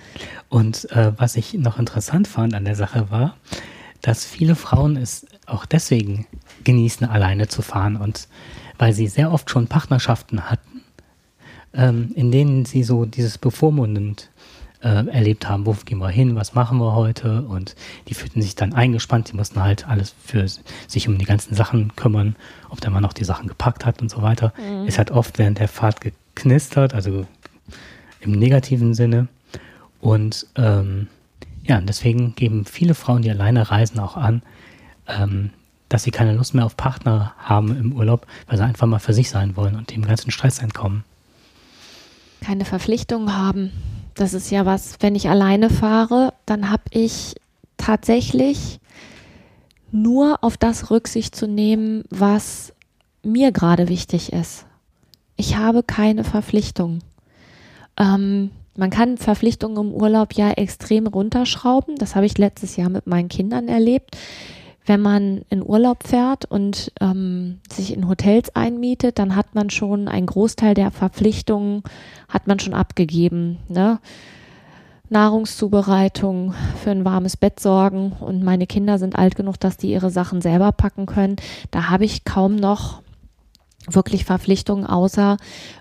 Und 0.50 0.90
äh, 0.92 1.14
was 1.18 1.36
ich 1.36 1.54
noch 1.54 1.78
interessant 1.78 2.28
fand 2.28 2.56
an 2.56 2.66
der 2.66 2.76
Sache 2.76 3.12
war, 3.12 3.36
dass 4.02 4.26
viele 4.26 4.56
Frauen 4.56 4.98
es 4.98 5.26
auch 5.46 5.66
deswegen 5.66 6.26
genießen, 6.64 7.08
alleine 7.08 7.48
zu 7.48 7.62
fahren 7.62 7.96
und 7.96 8.28
weil 8.78 8.94
sie 8.94 9.08
sehr 9.08 9.32
oft 9.32 9.50
schon 9.50 9.68
Partnerschaften 9.68 10.50
hatten, 10.50 10.82
ähm, 11.74 12.12
in 12.16 12.32
denen 12.32 12.66
sie 12.66 12.84
so 12.84 13.06
dieses 13.06 13.38
bevormundend 13.38 14.30
äh, 14.88 15.06
erlebt 15.10 15.50
haben, 15.50 15.66
wo 15.66 15.74
gehen 15.74 15.98
wir 15.98 16.08
hin, 16.10 16.36
was 16.36 16.54
machen 16.54 16.78
wir 16.78 16.94
heute 16.94 17.42
und 17.42 17.76
die 18.08 18.14
fühlten 18.14 18.42
sich 18.42 18.56
dann 18.56 18.74
eingespannt, 18.74 19.30
die 19.32 19.36
mussten 19.36 19.62
halt 19.62 19.88
alles 19.88 20.16
für 20.24 20.46
sich 20.88 21.08
um 21.10 21.18
die 21.18 21.26
ganzen 21.26 21.56
Sachen 21.56 21.94
kümmern, 21.98 22.38
ob 22.70 22.80
der 22.80 22.92
Mann 22.92 23.04
auch 23.04 23.12
die 23.12 23.26
Sachen 23.26 23.48
gepackt 23.50 23.86
hat 23.86 24.02
und 24.02 24.10
so 24.10 24.22
weiter. 24.22 24.54
Es 24.88 24.98
hat 24.98 25.12
oft 25.12 25.40
während 25.40 25.60
der 25.60 25.68
Fahrt 25.68 26.00
geknistert, 26.00 26.94
also 26.94 27.26
im 28.22 28.32
negativen 28.32 28.94
Sinne 28.94 29.28
und 30.00 30.48
ähm, 30.56 31.08
ja, 31.64 31.82
deswegen 31.82 32.34
geben 32.36 32.64
viele 32.64 32.94
Frauen, 32.96 33.24
die 33.24 33.30
alleine 33.30 33.70
reisen, 33.70 34.00
auch 34.00 34.16
an, 34.16 34.42
ähm, 35.08 35.50
dass 35.90 36.04
sie 36.04 36.12
keine 36.12 36.34
Lust 36.34 36.54
mehr 36.54 36.66
auf 36.66 36.78
Partner 36.78 37.34
haben 37.38 37.76
im 37.78 37.92
Urlaub, 37.92 38.26
weil 38.48 38.58
sie 38.58 38.64
einfach 38.64 38.88
mal 38.88 39.00
für 39.00 39.14
sich 39.14 39.30
sein 39.30 39.58
wollen 39.58 39.76
und 39.76 39.92
dem 39.92 40.06
ganzen 40.06 40.32
Stress 40.32 40.60
entkommen. 40.60 41.04
keine 42.42 42.64
Verpflichtungen 42.64 43.36
haben. 43.36 43.72
Das 44.18 44.34
ist 44.34 44.50
ja 44.50 44.66
was, 44.66 44.98
wenn 45.00 45.14
ich 45.14 45.30
alleine 45.30 45.70
fahre, 45.70 46.34
dann 46.48 46.72
habe 46.72 46.84
ich 46.90 47.36
tatsächlich 47.78 48.80
nur 49.92 50.44
auf 50.44 50.58
das 50.58 50.90
Rücksicht 50.90 51.36
zu 51.36 51.48
nehmen, 51.48 52.04
was 52.10 52.74
mir 53.24 53.52
gerade 53.52 53.90
wichtig 53.90 54.34
ist. 54.34 54.66
Ich 55.36 55.56
habe 55.56 55.84
keine 55.84 56.24
Verpflichtung. 56.24 57.00
Ähm, 57.96 58.50
man 58.76 58.90
kann 58.90 59.18
Verpflichtungen 59.18 59.90
im 59.90 59.94
Urlaub 59.94 60.34
ja 60.34 60.52
extrem 60.52 61.06
runterschrauben. 61.06 61.96
Das 61.98 62.16
habe 62.16 62.26
ich 62.26 62.38
letztes 62.40 62.76
Jahr 62.76 62.90
mit 62.90 63.06
meinen 63.06 63.30
Kindern 63.30 63.68
erlebt. 63.68 64.18
Wenn 64.88 65.02
man 65.02 65.42
in 65.50 65.62
Urlaub 65.62 66.08
fährt 66.08 66.46
und 66.46 66.94
ähm, 67.02 67.60
sich 67.70 67.94
in 67.94 68.08
Hotels 68.08 68.56
einmietet, 68.56 69.20
dann 69.20 69.36
hat 69.36 69.54
man 69.54 69.70
schon 69.70 70.08
einen 70.08 70.28
Großteil 70.28 70.74
der 70.74 70.92
Verpflichtungen 70.92 71.84
hat 72.30 72.48
man 72.48 72.60
schon 72.60 72.74
abgegeben. 72.74 73.60
Ne? 73.68 74.00
Nahrungszubereitung, 75.10 76.54
für 76.82 76.92
ein 76.92 77.04
warmes 77.04 77.36
Bett 77.36 77.60
sorgen 77.60 78.14
und 78.14 78.44
meine 78.44 78.66
Kinder 78.66 78.98
sind 78.98 79.18
alt 79.18 79.36
genug, 79.36 79.60
dass 79.60 79.76
die 79.76 79.92
ihre 79.92 80.10
Sachen 80.10 80.42
selber 80.42 80.72
packen 80.72 81.06
können. 81.06 81.36
Da 81.70 81.90
habe 81.90 82.06
ich 82.06 82.24
kaum 82.24 82.56
noch 82.56 83.02
wirklich 83.90 84.26
Verpflichtungen, 84.26 84.86
außer 84.86 85.38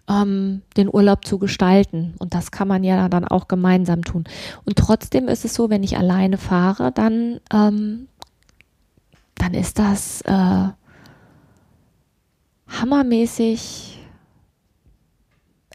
ähm, 0.09 0.62
den 0.77 0.92
Urlaub 0.92 1.25
zu 1.25 1.38
gestalten. 1.38 2.14
Und 2.19 2.35
das 2.35 2.51
kann 2.51 2.69
man 2.69 2.85
ja 2.85 3.09
dann 3.09 3.25
auch 3.25 3.49
gemeinsam 3.49 4.03
tun. 4.03 4.25
Und 4.64 4.77
trotzdem 4.77 5.29
ist 5.29 5.45
es 5.45 5.55
so, 5.55 5.71
wenn 5.71 5.83
ich 5.83 5.97
alleine 5.97 6.38
fahre, 6.38 6.92
dann, 6.92 7.40
ähm, 7.53 8.09
dann 9.37 9.55
ist 9.55 9.79
das 9.79 10.22
äh, 10.22 10.68
hammermäßig 12.68 13.99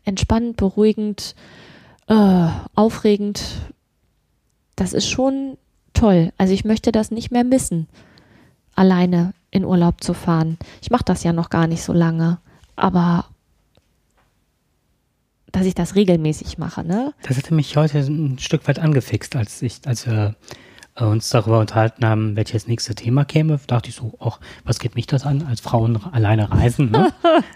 entspannend, 0.04 0.58
beruhigend, 0.58 1.36
äh, 2.08 2.48
aufregend. 2.76 3.44
Das 4.76 4.94
ist 4.94 5.08
schon 5.08 5.58
toll. 5.94 6.34
Also 6.38 6.54
ich 6.54 6.66
möchte 6.66 6.92
das 6.92 7.12
nicht 7.12 7.32
mehr 7.32 7.44
missen, 7.44 7.88
alleine 8.76 9.34
in 9.52 9.66
Urlaub 9.66 10.04
zu 10.04 10.14
fahren. 10.14 10.58
Ich 10.82 10.90
mache 10.90 11.06
das 11.06 11.24
ja 11.24 11.34
noch 11.34 11.50
gar 11.50 11.68
nicht 11.68 11.84
so 11.84 11.94
lange, 11.94 12.40
aber 12.76 13.26
dass 15.52 15.66
ich 15.66 15.76
das 15.76 15.96
regelmäßig 15.96 16.58
mache, 16.58 16.84
ne? 16.84 17.14
Das 17.24 17.38
hatte 17.38 17.54
mich 17.54 17.76
heute 17.76 18.00
ein 18.00 18.40
Stück 18.40 18.68
weit 18.68 18.80
angefixt, 18.80 19.36
als 19.36 19.62
ich, 19.62 19.82
als 19.86 20.08
wir 20.08 20.28
äh, 20.28 20.34
uns 20.96 21.30
darüber 21.30 21.60
unterhalten 21.60 22.06
haben, 22.06 22.36
welches 22.36 22.68
nächste 22.68 22.96
Thema 22.96 23.26
käme, 23.26 23.60
dachte 23.68 23.90
ich 23.90 23.96
so, 23.96 24.14
ach, 24.20 24.40
was 24.66 24.80
geht 24.80 24.96
mich 24.96 25.08
das 25.08 25.26
an, 25.26 25.46
als 25.50 25.62
Frauen 25.62 26.00
alleine 26.12 26.52
reisen, 26.52 26.92
ne? 26.92 27.12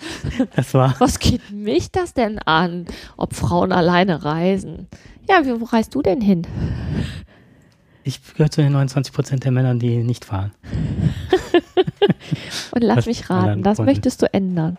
das 0.55 0.73
war, 0.73 0.95
Was 0.99 1.19
geht 1.19 1.51
mich 1.51 1.91
das 1.91 2.13
denn 2.13 2.39
an, 2.39 2.85
ob 3.17 3.35
Frauen 3.35 3.71
alleine 3.71 4.23
reisen? 4.23 4.87
Ja, 5.29 5.45
wie- 5.45 5.59
wo 5.59 5.65
reist 5.65 5.93
du 5.95 6.01
denn 6.01 6.21
hin? 6.21 6.43
ich 8.07 8.21
gehöre 8.35 8.51
zu 8.51 8.61
den 8.61 8.71
29 8.73 9.11
Prozent 9.13 9.43
der 9.45 9.51
Männern, 9.51 9.79
die 9.79 9.97
nicht 10.03 10.25
fahren. 10.25 10.51
Und 12.71 12.83
lass 12.83 12.97
Was 12.97 13.05
mich 13.07 13.29
raten, 13.29 13.63
das 13.63 13.79
möchtest 13.79 14.21
du 14.21 14.31
ändern. 14.31 14.77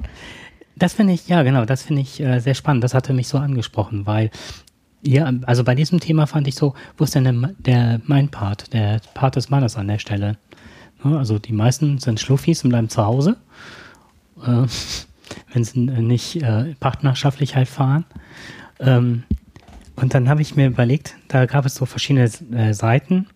Das 0.76 0.92
finde 0.92 1.14
ich, 1.14 1.26
ja 1.26 1.42
genau, 1.42 1.64
das 1.64 1.82
finde 1.82 2.02
ich 2.02 2.20
äh, 2.20 2.38
sehr 2.38 2.54
spannend. 2.54 2.84
Das 2.84 2.94
hatte 2.94 3.12
mich 3.14 3.26
so 3.28 3.38
angesprochen, 3.38 4.06
weil, 4.06 4.30
ja, 5.06 5.32
also 5.46 5.64
bei 5.64 5.74
diesem 5.74 6.00
Thema 6.00 6.26
fand 6.26 6.48
ich 6.48 6.56
so, 6.56 6.74
wo 6.96 7.04
ist 7.04 7.14
denn 7.14 7.24
der, 7.24 7.50
der 7.58 8.00
mein 8.06 8.28
Part, 8.28 8.72
der 8.72 9.00
Part 9.14 9.36
des 9.36 9.50
Mannes 9.50 9.76
an 9.76 9.88
der 9.88 9.98
Stelle? 9.98 10.36
Ne, 11.04 11.16
also 11.18 11.38
die 11.38 11.52
meisten 11.52 11.98
sind 11.98 12.20
Schluffis 12.20 12.64
und 12.64 12.70
bleiben 12.70 12.88
zu 12.88 13.04
Hause, 13.04 13.36
äh, 14.44 14.66
wenn 15.52 15.64
sie 15.64 15.86
äh, 15.86 16.02
nicht 16.02 16.42
äh, 16.42 16.74
partnerschaftlich 16.80 17.54
halt 17.54 17.68
fahren. 17.68 18.04
Ähm, 18.80 19.22
und 19.94 20.12
dann 20.12 20.28
habe 20.28 20.42
ich 20.42 20.56
mir 20.56 20.66
überlegt, 20.66 21.14
da 21.28 21.46
gab 21.46 21.64
es 21.64 21.74
so 21.74 21.86
verschiedene 21.86 22.30
äh, 22.52 22.74
Seiten, 22.74 23.26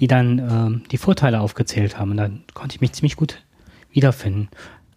die 0.00 0.06
dann 0.06 0.38
ähm, 0.38 0.82
die 0.90 0.96
Vorteile 0.96 1.40
aufgezählt 1.40 1.98
haben. 1.98 2.12
Und 2.12 2.16
dann 2.18 2.44
konnte 2.54 2.74
ich 2.74 2.80
mich 2.80 2.92
ziemlich 2.92 3.16
gut 3.16 3.42
wiederfinden. 3.90 4.48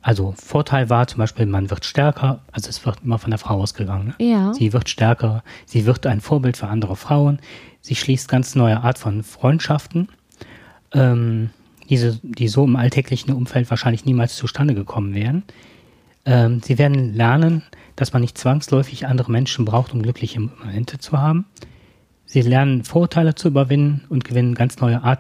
Also 0.02 0.34
Vorteil 0.38 0.90
war 0.90 1.08
zum 1.08 1.20
Beispiel, 1.20 1.46
man 1.46 1.70
wird 1.70 1.84
stärker, 1.84 2.40
also 2.52 2.70
es 2.70 2.86
wird 2.86 3.00
immer 3.04 3.20
von 3.20 3.32
der 3.32 3.38
Frau 3.38 3.62
ausgegangen. 3.62 4.16
Ne? 4.18 4.32
Ja. 4.32 4.54
Sie 4.54 4.72
wird 4.72 4.88
stärker, 4.88 5.44
sie 5.66 5.86
wird 5.86 6.06
ein 6.06 6.22
Vorbild 6.22 6.56
für 6.56 6.68
andere 6.68 6.96
Frauen, 6.96 7.40
sie 7.82 7.96
schließt 7.96 8.30
ganz 8.30 8.56
neue 8.56 8.82
Art 8.82 8.98
von 8.98 9.24
Freundschaften, 9.24 10.08
ähm, 10.94 11.50
diese, 11.90 12.20
die 12.24 12.48
so 12.48 12.64
im 12.64 12.78
alltäglichen 12.78 13.34
Umfeld 13.34 13.70
wahrscheinlich 13.70 14.06
niemals 14.06 14.38
zustande 14.38 14.74
gekommen 14.74 15.14
wären. 15.14 15.44
Ähm, 16.26 16.62
sie 16.64 16.78
werden 16.78 17.14
lernen, 17.14 17.64
dass 17.96 18.14
man 18.14 18.22
nicht 18.22 18.38
zwangsläufig 18.38 19.06
andere 19.08 19.32
Menschen 19.32 19.66
braucht, 19.66 19.94
um 19.94 20.02
glückliche 20.02 20.40
Momente 20.40 21.00
zu 21.00 21.18
haben. 21.18 21.46
Sie 22.26 22.42
lernen 22.42 22.84
Vorurteile 22.84 23.36
zu 23.36 23.48
überwinden 23.48 24.06
und 24.08 24.24
gewinnen 24.24 24.54
ganz 24.54 24.80
neue 24.80 25.02
Art, 25.02 25.20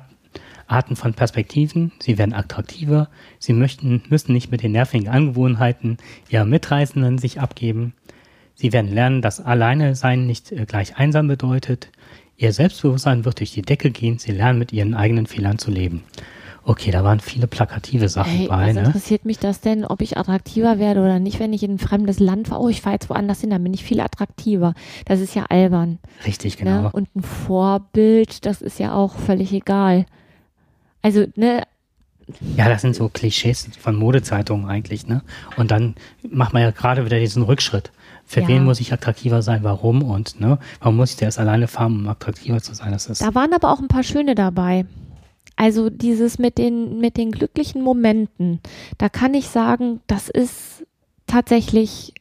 Arten 0.70 0.96
von 0.96 1.14
Perspektiven. 1.14 1.92
Sie 2.00 2.18
werden 2.18 2.34
attraktiver. 2.34 3.10
Sie 3.40 3.54
möchten, 3.54 4.04
müssen 4.10 4.34
nicht 4.34 4.52
mit 4.52 4.64
den 4.64 4.72
nervigen 4.72 5.08
Angewohnheiten 5.08 5.98
ihrer 6.30 6.46
Mitreisenden 6.46 7.18
sich 7.18 7.40
abgeben. 7.40 7.94
Sie 8.56 8.74
werden 8.74 8.94
lernen, 8.94 9.22
dass 9.22 9.40
alleine 9.40 9.96
sein 9.96 10.26
nicht 10.26 10.52
äh, 10.52 10.66
gleich 10.66 10.98
einsam 10.98 11.28
bedeutet. 11.28 11.90
Ihr 12.38 12.54
Selbstbewusstsein 12.54 13.26
wird 13.26 13.40
durch 13.40 13.54
die 13.54 13.62
Decke 13.62 13.92
gehen. 13.92 14.18
Sie 14.18 14.32
lernen 14.32 14.60
mit 14.60 14.72
ihren 14.74 14.94
eigenen 14.94 15.28
Fehlern 15.28 15.60
zu 15.60 15.72
leben. 15.72 16.04
Okay, 16.64 16.92
da 16.92 17.04
waren 17.04 17.20
viele 17.20 17.48
plakative 17.48 18.10
Sachen 18.10 18.32
Hey, 18.32 18.48
bei, 18.48 18.68
was 18.68 18.76
ne? 18.76 18.84
interessiert 18.84 19.26
mich 19.26 19.40
das 19.40 19.62
denn, 19.62 19.86
ob 19.86 20.02
ich 20.02 20.18
attraktiver 20.18 20.78
werde 20.78 21.00
oder 21.00 21.20
nicht, 21.20 21.40
wenn 21.40 21.54
ich 21.54 21.64
in 21.64 21.76
ein 21.76 21.80
fremdes 21.80 22.20
Land 22.20 22.50
fahre? 22.50 22.62
Oh, 22.62 22.70
ich 22.70 22.82
fahre 22.82 22.96
jetzt 22.96 23.10
woanders 23.10 23.42
hin, 23.42 23.50
dann 23.50 23.64
bin 23.64 23.74
ich 23.74 23.84
viel 23.84 24.00
attraktiver. 24.02 24.74
Das 25.06 25.20
ist 25.20 25.36
ja 25.36 25.46
albern. 25.50 26.00
Richtig, 26.26 26.58
genau. 26.58 26.84
Ne? 26.84 26.92
Und 26.92 27.08
ein 27.16 27.24
Vorbild, 27.24 28.46
das 28.46 28.62
ist 28.62 28.78
ja 28.78 28.94
auch 28.94 29.16
völlig 29.16 29.52
egal. 29.54 30.06
Also, 31.02 31.26
ne, 31.36 31.64
Ja, 32.56 32.70
das 32.70 32.82
sind 32.84 32.96
so 32.96 33.10
Klischees 33.10 33.68
von 33.80 33.96
Modezeitungen 33.96 34.68
eigentlich, 34.70 35.08
ne? 35.08 35.24
Und 35.58 35.72
dann 35.72 35.96
macht 36.30 36.54
man 36.54 36.62
ja 36.62 36.70
gerade 36.72 37.04
wieder 37.06 37.20
diesen 37.20 37.42
Rückschritt. 37.42 37.92
Für 38.26 38.42
Ja. 38.42 38.48
wen 38.48 38.66
muss 38.66 38.80
ich 38.80 38.94
attraktiver 38.94 39.42
sein? 39.42 39.64
Warum? 39.64 40.04
Und 40.04 40.40
ne, 40.40 40.60
warum 40.80 40.98
muss 40.98 41.10
ich 41.12 41.16
da 41.18 41.26
erst 41.26 41.40
alleine 41.40 41.68
fahren, 41.68 42.02
um 42.02 42.08
attraktiver 42.08 42.62
zu 42.62 42.76
sein? 42.76 42.92
Das 42.92 43.08
ist 43.08 43.22
Da 43.24 43.34
waren 43.34 43.52
aber 43.54 43.72
auch 43.72 43.80
ein 43.80 43.88
paar 43.88 44.04
schöne 44.04 44.36
dabei. 44.36 44.86
Also 45.56 45.90
dieses 45.90 46.38
mit 46.38 46.58
den, 46.60 47.00
mit 47.00 47.18
den 47.18 47.32
glücklichen 47.32 47.82
Momenten, 47.82 48.60
da 49.00 49.10
kann 49.10 49.34
ich 49.34 49.48
sagen, 49.48 50.00
das 50.06 50.30
ist 50.30 50.86
tatsächlich 51.26 52.14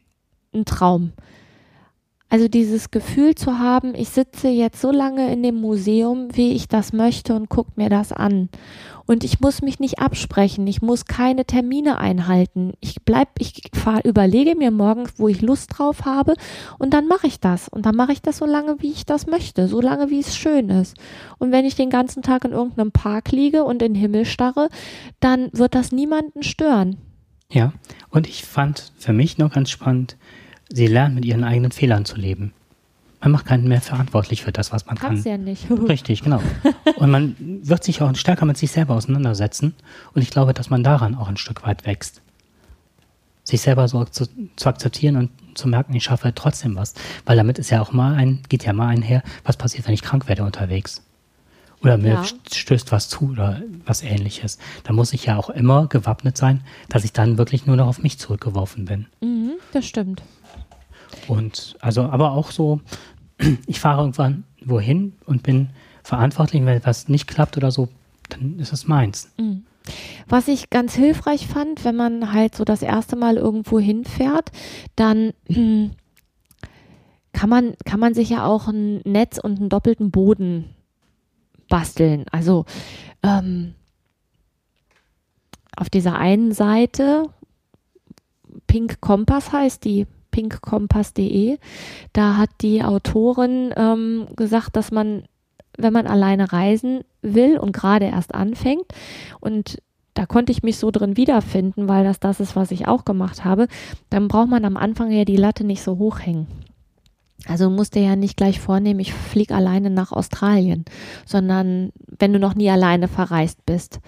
ein 0.53 0.65
Traum. 0.65 1.13
Also 2.29 2.47
dieses 2.47 2.91
Gefühl 2.91 3.33
zu 3.33 3.57
haben, 3.57 3.95
ich 3.95 4.09
sitze 4.09 4.49
jetzt 4.49 4.79
so 4.79 4.91
lange 4.91 5.33
in 5.33 5.41
dem 5.41 5.55
Museum, 5.55 6.27
wie 6.33 6.51
ich 6.53 6.67
das 6.67 6.93
möchte 6.93 7.33
und 7.33 7.49
gucke 7.49 7.71
mir 7.75 7.89
das 7.89 8.13
an. 8.13 8.49
Und 9.07 9.23
ich 9.23 9.39
muss 9.39 9.63
mich 9.63 9.79
nicht 9.79 9.97
absprechen, 9.97 10.67
ich 10.67 10.83
muss 10.83 11.05
keine 11.05 11.43
Termine 11.43 11.97
einhalten. 11.97 12.73
Ich 12.79 12.97
bleib, 13.03 13.29
ich 13.39 13.63
fahr, 13.73 14.05
überlege 14.05 14.55
mir 14.55 14.69
morgens, 14.69 15.13
wo 15.17 15.27
ich 15.27 15.41
Lust 15.41 15.71
drauf 15.75 16.05
habe 16.05 16.35
und 16.77 16.93
dann 16.93 17.07
mache 17.07 17.25
ich 17.25 17.39
das. 17.39 17.67
Und 17.67 17.87
dann 17.87 17.95
mache 17.95 18.11
ich 18.11 18.21
das 18.21 18.37
so 18.37 18.45
lange, 18.45 18.79
wie 18.81 18.91
ich 18.91 19.07
das 19.07 19.25
möchte, 19.25 19.67
so 19.67 19.81
lange, 19.81 20.11
wie 20.11 20.19
es 20.19 20.37
schön 20.37 20.69
ist. 20.69 20.95
Und 21.39 21.51
wenn 21.51 21.65
ich 21.65 21.73
den 21.73 21.89
ganzen 21.89 22.21
Tag 22.21 22.45
in 22.45 22.51
irgendeinem 22.51 22.91
Park 22.91 23.31
liege 23.31 23.63
und 23.63 23.81
in 23.81 23.95
den 23.95 23.99
Himmel 23.99 24.25
starre, 24.25 24.69
dann 25.19 25.49
wird 25.53 25.73
das 25.73 25.91
niemanden 25.91 26.43
stören. 26.43 26.97
Ja, 27.51 27.73
und 28.11 28.27
ich 28.27 28.43
fand 28.45 28.91
für 28.99 29.13
mich 29.13 29.39
noch 29.39 29.51
ganz 29.51 29.71
spannend, 29.71 30.17
sie 30.69 30.87
lernen 30.87 31.15
mit 31.15 31.25
ihren 31.25 31.43
eigenen 31.43 31.71
Fehlern 31.71 32.05
zu 32.05 32.15
leben. 32.15 32.53
Man 33.21 33.31
macht 33.33 33.45
keinen 33.47 33.67
mehr 33.67 33.81
verantwortlich 33.81 34.43
für 34.43 34.53
das, 34.53 34.71
was 34.71 34.85
man 34.85 34.97
Kannst 34.97 35.23
kann. 35.25 35.31
ja 35.31 35.37
nicht. 35.37 35.69
Richtig, 35.89 36.23
genau. 36.23 36.41
Und 36.95 37.11
man 37.11 37.35
wird 37.39 37.83
sich 37.83 38.01
auch 38.01 38.15
stärker 38.15 38.45
mit 38.45 38.57
sich 38.57 38.71
selber 38.71 38.95
auseinandersetzen. 38.95 39.73
Und 40.13 40.21
ich 40.21 40.29
glaube, 40.29 40.53
dass 40.53 40.69
man 40.69 40.83
daran 40.83 41.15
auch 41.15 41.27
ein 41.27 41.35
Stück 41.35 41.63
weit 41.63 41.85
wächst. 41.85 42.21
Sich 43.43 43.61
selber 43.61 43.87
so 43.87 44.05
zu, 44.05 44.27
zu 44.55 44.69
akzeptieren 44.69 45.15
und 45.17 45.31
zu 45.55 45.67
merken, 45.67 45.93
ich 45.95 46.03
schaffe 46.05 46.31
trotzdem 46.33 46.75
was. 46.75 46.93
Weil 47.25 47.35
damit 47.35 47.57
ist 47.59 47.71
ja 47.71 47.81
auch 47.81 47.91
mal 47.91 48.13
ein, 48.13 48.39
geht 48.47 48.63
ja 48.63 48.71
mal 48.71 48.87
einher, 48.87 49.23
was 49.43 49.57
passiert, 49.57 49.85
wenn 49.87 49.93
ich 49.93 50.01
krank 50.03 50.29
werde 50.29 50.43
unterwegs. 50.43 51.03
Oder 51.81 51.97
mir 51.97 52.13
Ja. 52.13 52.25
stößt 52.51 52.91
was 52.91 53.09
zu 53.09 53.31
oder 53.31 53.61
was 53.85 54.01
ähnliches. 54.03 54.59
Da 54.83 54.93
muss 54.93 55.13
ich 55.13 55.25
ja 55.25 55.37
auch 55.37 55.49
immer 55.49 55.87
gewappnet 55.87 56.37
sein, 56.37 56.61
dass 56.89 57.03
ich 57.03 57.11
dann 57.13 57.37
wirklich 57.37 57.65
nur 57.65 57.75
noch 57.75 57.87
auf 57.87 58.01
mich 58.03 58.19
zurückgeworfen 58.19 58.85
bin. 58.85 59.07
Mhm, 59.21 59.53
das 59.73 59.85
stimmt. 59.85 60.21
Und 61.27 61.75
also, 61.79 62.03
aber 62.03 62.31
auch 62.31 62.51
so, 62.51 62.81
ich 63.67 63.79
fahre 63.79 64.01
irgendwann 64.01 64.43
wohin 64.63 65.13
und 65.25 65.43
bin 65.43 65.69
verantwortlich, 66.03 66.63
wenn 66.65 66.75
etwas 66.75 67.07
nicht 67.07 67.27
klappt 67.27 67.57
oder 67.57 67.71
so, 67.71 67.89
dann 68.29 68.59
ist 68.59 68.73
es 68.73 68.87
meins. 68.87 69.31
Was 70.27 70.47
ich 70.47 70.69
ganz 70.69 70.93
hilfreich 70.93 71.47
fand, 71.47 71.83
wenn 71.83 71.95
man 71.95 72.33
halt 72.33 72.55
so 72.55 72.63
das 72.63 72.81
erste 72.81 73.15
Mal 73.15 73.37
irgendwo 73.37 73.79
hinfährt, 73.79 74.51
dann 74.95 75.33
kann 77.33 77.49
man, 77.49 77.75
kann 77.85 77.99
man 77.99 78.13
sich 78.13 78.29
ja 78.29 78.45
auch 78.45 78.67
ein 78.67 79.01
Netz 79.01 79.37
und 79.37 79.59
einen 79.59 79.69
doppelten 79.69 80.11
Boden 80.11 80.65
basteln. 81.69 82.25
Also 82.31 82.65
ähm, 83.23 83.75
auf 85.75 85.89
dieser 85.89 86.15
einen 86.15 86.51
Seite, 86.51 87.29
Pink 88.67 88.99
Kompass 88.99 89.51
heißt 89.51 89.85
die, 89.85 90.07
pinkkompass.de, 90.39 91.57
da 92.13 92.37
hat 92.37 92.49
die 92.61 92.83
Autorin 92.83 93.73
ähm, 93.75 94.27
gesagt, 94.35 94.75
dass 94.75 94.91
man, 94.91 95.23
wenn 95.77 95.93
man 95.93 96.07
alleine 96.07 96.51
reisen 96.51 97.01
will 97.21 97.57
und 97.57 97.73
gerade 97.73 98.05
erst 98.05 98.33
anfängt, 98.33 98.85
und 99.39 99.79
da 100.13 100.25
konnte 100.25 100.51
ich 100.51 100.63
mich 100.63 100.77
so 100.77 100.91
drin 100.91 101.17
wiederfinden, 101.17 101.87
weil 101.87 102.03
das 102.03 102.19
das 102.19 102.39
ist, 102.39 102.55
was 102.55 102.71
ich 102.71 102.87
auch 102.87 103.05
gemacht 103.05 103.45
habe, 103.45 103.67
dann 104.09 104.27
braucht 104.27 104.49
man 104.49 104.65
am 104.65 104.77
Anfang 104.77 105.11
ja 105.11 105.25
die 105.25 105.37
Latte 105.37 105.63
nicht 105.63 105.83
so 105.83 105.97
hoch 105.97 106.19
hängen. 106.19 106.47
Also 107.47 107.69
musst 107.69 107.95
du 107.95 107.99
ja 107.99 108.17
nicht 108.17 108.35
gleich 108.35 108.59
vornehmen, 108.59 108.99
ich 108.99 109.13
fliege 109.13 109.55
alleine 109.55 109.89
nach 109.89 110.11
Australien, 110.11 110.83
sondern 111.25 111.91
wenn 112.17 112.33
du 112.33 112.39
noch 112.39 112.53
nie 112.53 112.69
alleine 112.69 113.07
verreist 113.07 113.65
bist 113.65 114.01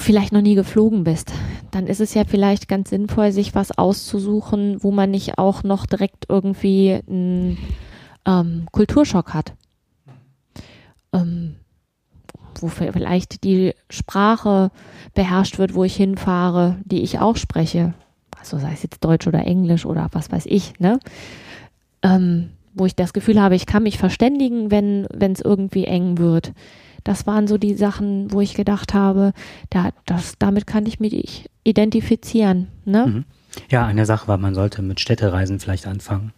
vielleicht 0.00 0.32
noch 0.32 0.42
nie 0.42 0.56
geflogen 0.56 1.04
bist, 1.04 1.32
dann 1.70 1.86
ist 1.86 2.00
es 2.00 2.14
ja 2.14 2.24
vielleicht 2.24 2.68
ganz 2.68 2.90
sinnvoll, 2.90 3.32
sich 3.32 3.54
was 3.54 3.76
auszusuchen, 3.76 4.82
wo 4.82 4.90
man 4.90 5.10
nicht 5.10 5.38
auch 5.38 5.62
noch 5.62 5.86
direkt 5.86 6.26
irgendwie 6.28 7.00
einen 7.08 7.58
ähm, 8.26 8.66
Kulturschock 8.72 9.34
hat. 9.34 9.54
Ähm, 11.12 11.56
wo 12.60 12.68
vielleicht 12.68 13.44
die 13.44 13.74
Sprache 13.90 14.70
beherrscht 15.14 15.58
wird, 15.58 15.74
wo 15.74 15.84
ich 15.84 15.96
hinfahre, 15.96 16.76
die 16.84 17.02
ich 17.02 17.18
auch 17.18 17.36
spreche. 17.36 17.94
Also 18.38 18.58
sei 18.58 18.72
es 18.72 18.82
jetzt 18.82 19.04
Deutsch 19.04 19.26
oder 19.26 19.44
Englisch 19.46 19.86
oder 19.86 20.08
was 20.12 20.30
weiß 20.30 20.46
ich, 20.46 20.78
ne? 20.78 20.98
Ähm, 22.02 22.50
wo 22.74 22.86
ich 22.86 22.94
das 22.96 23.12
Gefühl 23.12 23.40
habe, 23.40 23.54
ich 23.54 23.66
kann 23.66 23.84
mich 23.84 23.98
verständigen, 23.98 24.70
wenn 24.70 25.06
wenn 25.12 25.32
es 25.32 25.40
irgendwie 25.40 25.84
eng 25.84 26.18
wird. 26.18 26.52
Das 27.04 27.26
waren 27.26 27.46
so 27.46 27.58
die 27.58 27.74
Sachen, 27.74 28.32
wo 28.32 28.40
ich 28.40 28.54
gedacht 28.54 28.94
habe, 28.94 29.32
da, 29.70 29.90
das, 30.06 30.34
damit 30.38 30.66
kann 30.66 30.86
ich 30.86 31.00
mich 31.00 31.48
identifizieren. 31.62 32.68
Ne? 32.84 33.06
Mhm. 33.06 33.24
Ja, 33.70 33.86
eine 33.86 34.06
Sache 34.06 34.26
war, 34.26 34.38
man 34.38 34.54
sollte 34.54 34.82
mit 34.82 35.00
Städtereisen 35.00 35.60
vielleicht 35.60 35.86
anfangen. 35.86 36.32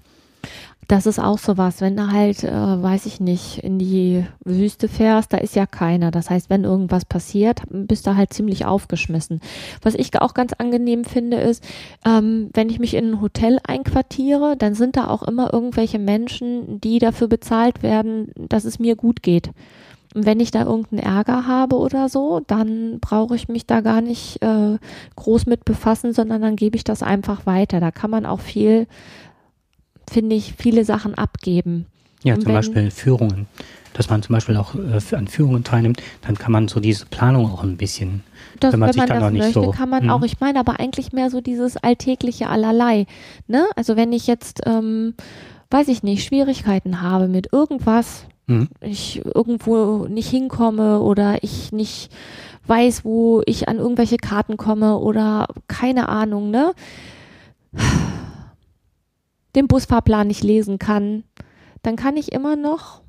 Das 0.88 1.06
ist 1.06 1.18
auch 1.18 1.38
sowas, 1.38 1.80
wenn 1.80 1.96
du 1.96 2.12
halt, 2.12 2.44
äh, 2.44 2.52
weiß 2.52 3.06
ich 3.06 3.18
nicht, 3.18 3.58
in 3.58 3.78
die 3.78 4.24
Wüste 4.44 4.86
fährst, 4.86 5.32
da 5.32 5.38
ist 5.38 5.56
ja 5.56 5.66
keiner. 5.66 6.12
Das 6.12 6.30
heißt, 6.30 6.48
wenn 6.48 6.62
irgendwas 6.62 7.04
passiert, 7.04 7.62
bist 7.70 8.06
du 8.06 8.14
halt 8.14 8.32
ziemlich 8.32 8.66
aufgeschmissen. 8.66 9.40
Was 9.82 9.96
ich 9.96 10.20
auch 10.20 10.32
ganz 10.32 10.52
angenehm 10.52 11.04
finde, 11.04 11.38
ist, 11.38 11.64
ähm, 12.04 12.50
wenn 12.54 12.70
ich 12.70 12.78
mich 12.78 12.94
in 12.94 13.10
ein 13.10 13.20
Hotel 13.20 13.58
einquartiere, 13.66 14.56
dann 14.56 14.74
sind 14.74 14.96
da 14.96 15.08
auch 15.08 15.24
immer 15.24 15.52
irgendwelche 15.52 15.98
Menschen, 15.98 16.80
die 16.80 17.00
dafür 17.00 17.26
bezahlt 17.26 17.82
werden, 17.82 18.30
dass 18.36 18.64
es 18.64 18.78
mir 18.78 18.94
gut 18.94 19.24
geht. 19.24 19.50
Und 20.16 20.24
wenn 20.26 20.40
ich 20.40 20.50
da 20.50 20.62
irgendeinen 20.64 21.02
Ärger 21.02 21.46
habe 21.46 21.76
oder 21.76 22.08
so, 22.08 22.40
dann 22.46 22.98
brauche 23.00 23.36
ich 23.36 23.48
mich 23.48 23.66
da 23.66 23.82
gar 23.82 24.00
nicht 24.00 24.42
äh, 24.42 24.78
groß 25.14 25.44
mit 25.46 25.64
befassen, 25.66 26.12
sondern 26.14 26.40
dann 26.40 26.56
gebe 26.56 26.74
ich 26.76 26.84
das 26.84 27.02
einfach 27.02 27.44
weiter. 27.46 27.78
Da 27.80 27.90
kann 27.90 28.10
man 28.10 28.24
auch 28.26 28.40
viel 28.40 28.86
finde 30.08 30.36
ich, 30.36 30.54
viele 30.56 30.84
Sachen 30.84 31.14
abgeben. 31.14 31.86
Ja, 32.22 32.34
Und 32.34 32.40
zum 32.42 32.48
wenn- 32.48 32.54
Beispiel 32.54 32.90
Führungen. 32.90 33.46
Dass 33.92 34.10
man 34.10 34.22
zum 34.22 34.34
Beispiel 34.34 34.56
auch 34.56 34.74
äh, 34.74 35.16
an 35.16 35.26
Führungen 35.26 35.64
teilnimmt, 35.64 36.02
dann 36.22 36.36
kann 36.36 36.52
man 36.52 36.68
so 36.68 36.80
diese 36.80 37.06
Planung 37.06 37.50
auch 37.50 37.62
ein 37.62 37.76
bisschen, 37.78 38.22
Das, 38.60 38.72
wenn 38.72 38.80
man 38.80 38.92
sich 38.92 39.02
dann 39.04 39.20
das 39.20 39.32
möchte, 39.32 39.52
so. 39.52 39.70
kann 39.70 39.88
man 39.88 40.04
Mhm. 40.04 40.10
auch. 40.10 40.22
Ich 40.22 40.38
meine 40.38 40.60
aber 40.60 40.78
eigentlich 40.80 41.12
mehr 41.12 41.30
so 41.30 41.40
dieses 41.40 41.76
alltägliche 41.78 42.48
Allerlei. 42.50 43.06
Ne? 43.48 43.64
Also 43.74 43.96
wenn 43.96 44.12
ich 44.12 44.26
jetzt, 44.26 44.60
ähm, 44.66 45.14
weiß 45.70 45.88
ich 45.88 46.02
nicht, 46.02 46.24
Schwierigkeiten 46.24 47.00
habe 47.00 47.26
mit 47.28 47.52
irgendwas, 47.52 48.24
Mhm. 48.46 48.68
ich 48.80 49.24
irgendwo 49.24 50.06
nicht 50.06 50.28
hinkomme 50.30 51.00
oder 51.00 51.42
ich 51.42 51.72
nicht 51.72 52.12
weiß, 52.66 53.04
wo 53.04 53.42
ich 53.46 53.68
an 53.68 53.78
irgendwelche 53.78 54.16
Karten 54.18 54.56
komme 54.56 54.98
oder 54.98 55.48
keine 55.68 56.08
Ahnung, 56.08 56.50
ne? 56.50 56.72
Den 59.56 59.68
Busfahrplan 59.68 60.28
nicht 60.28 60.44
lesen 60.44 60.78
kann, 60.78 61.24
dann 61.82 61.96
kann 61.96 62.16
ich 62.16 62.32
immer 62.32 62.56
noch 62.56 63.02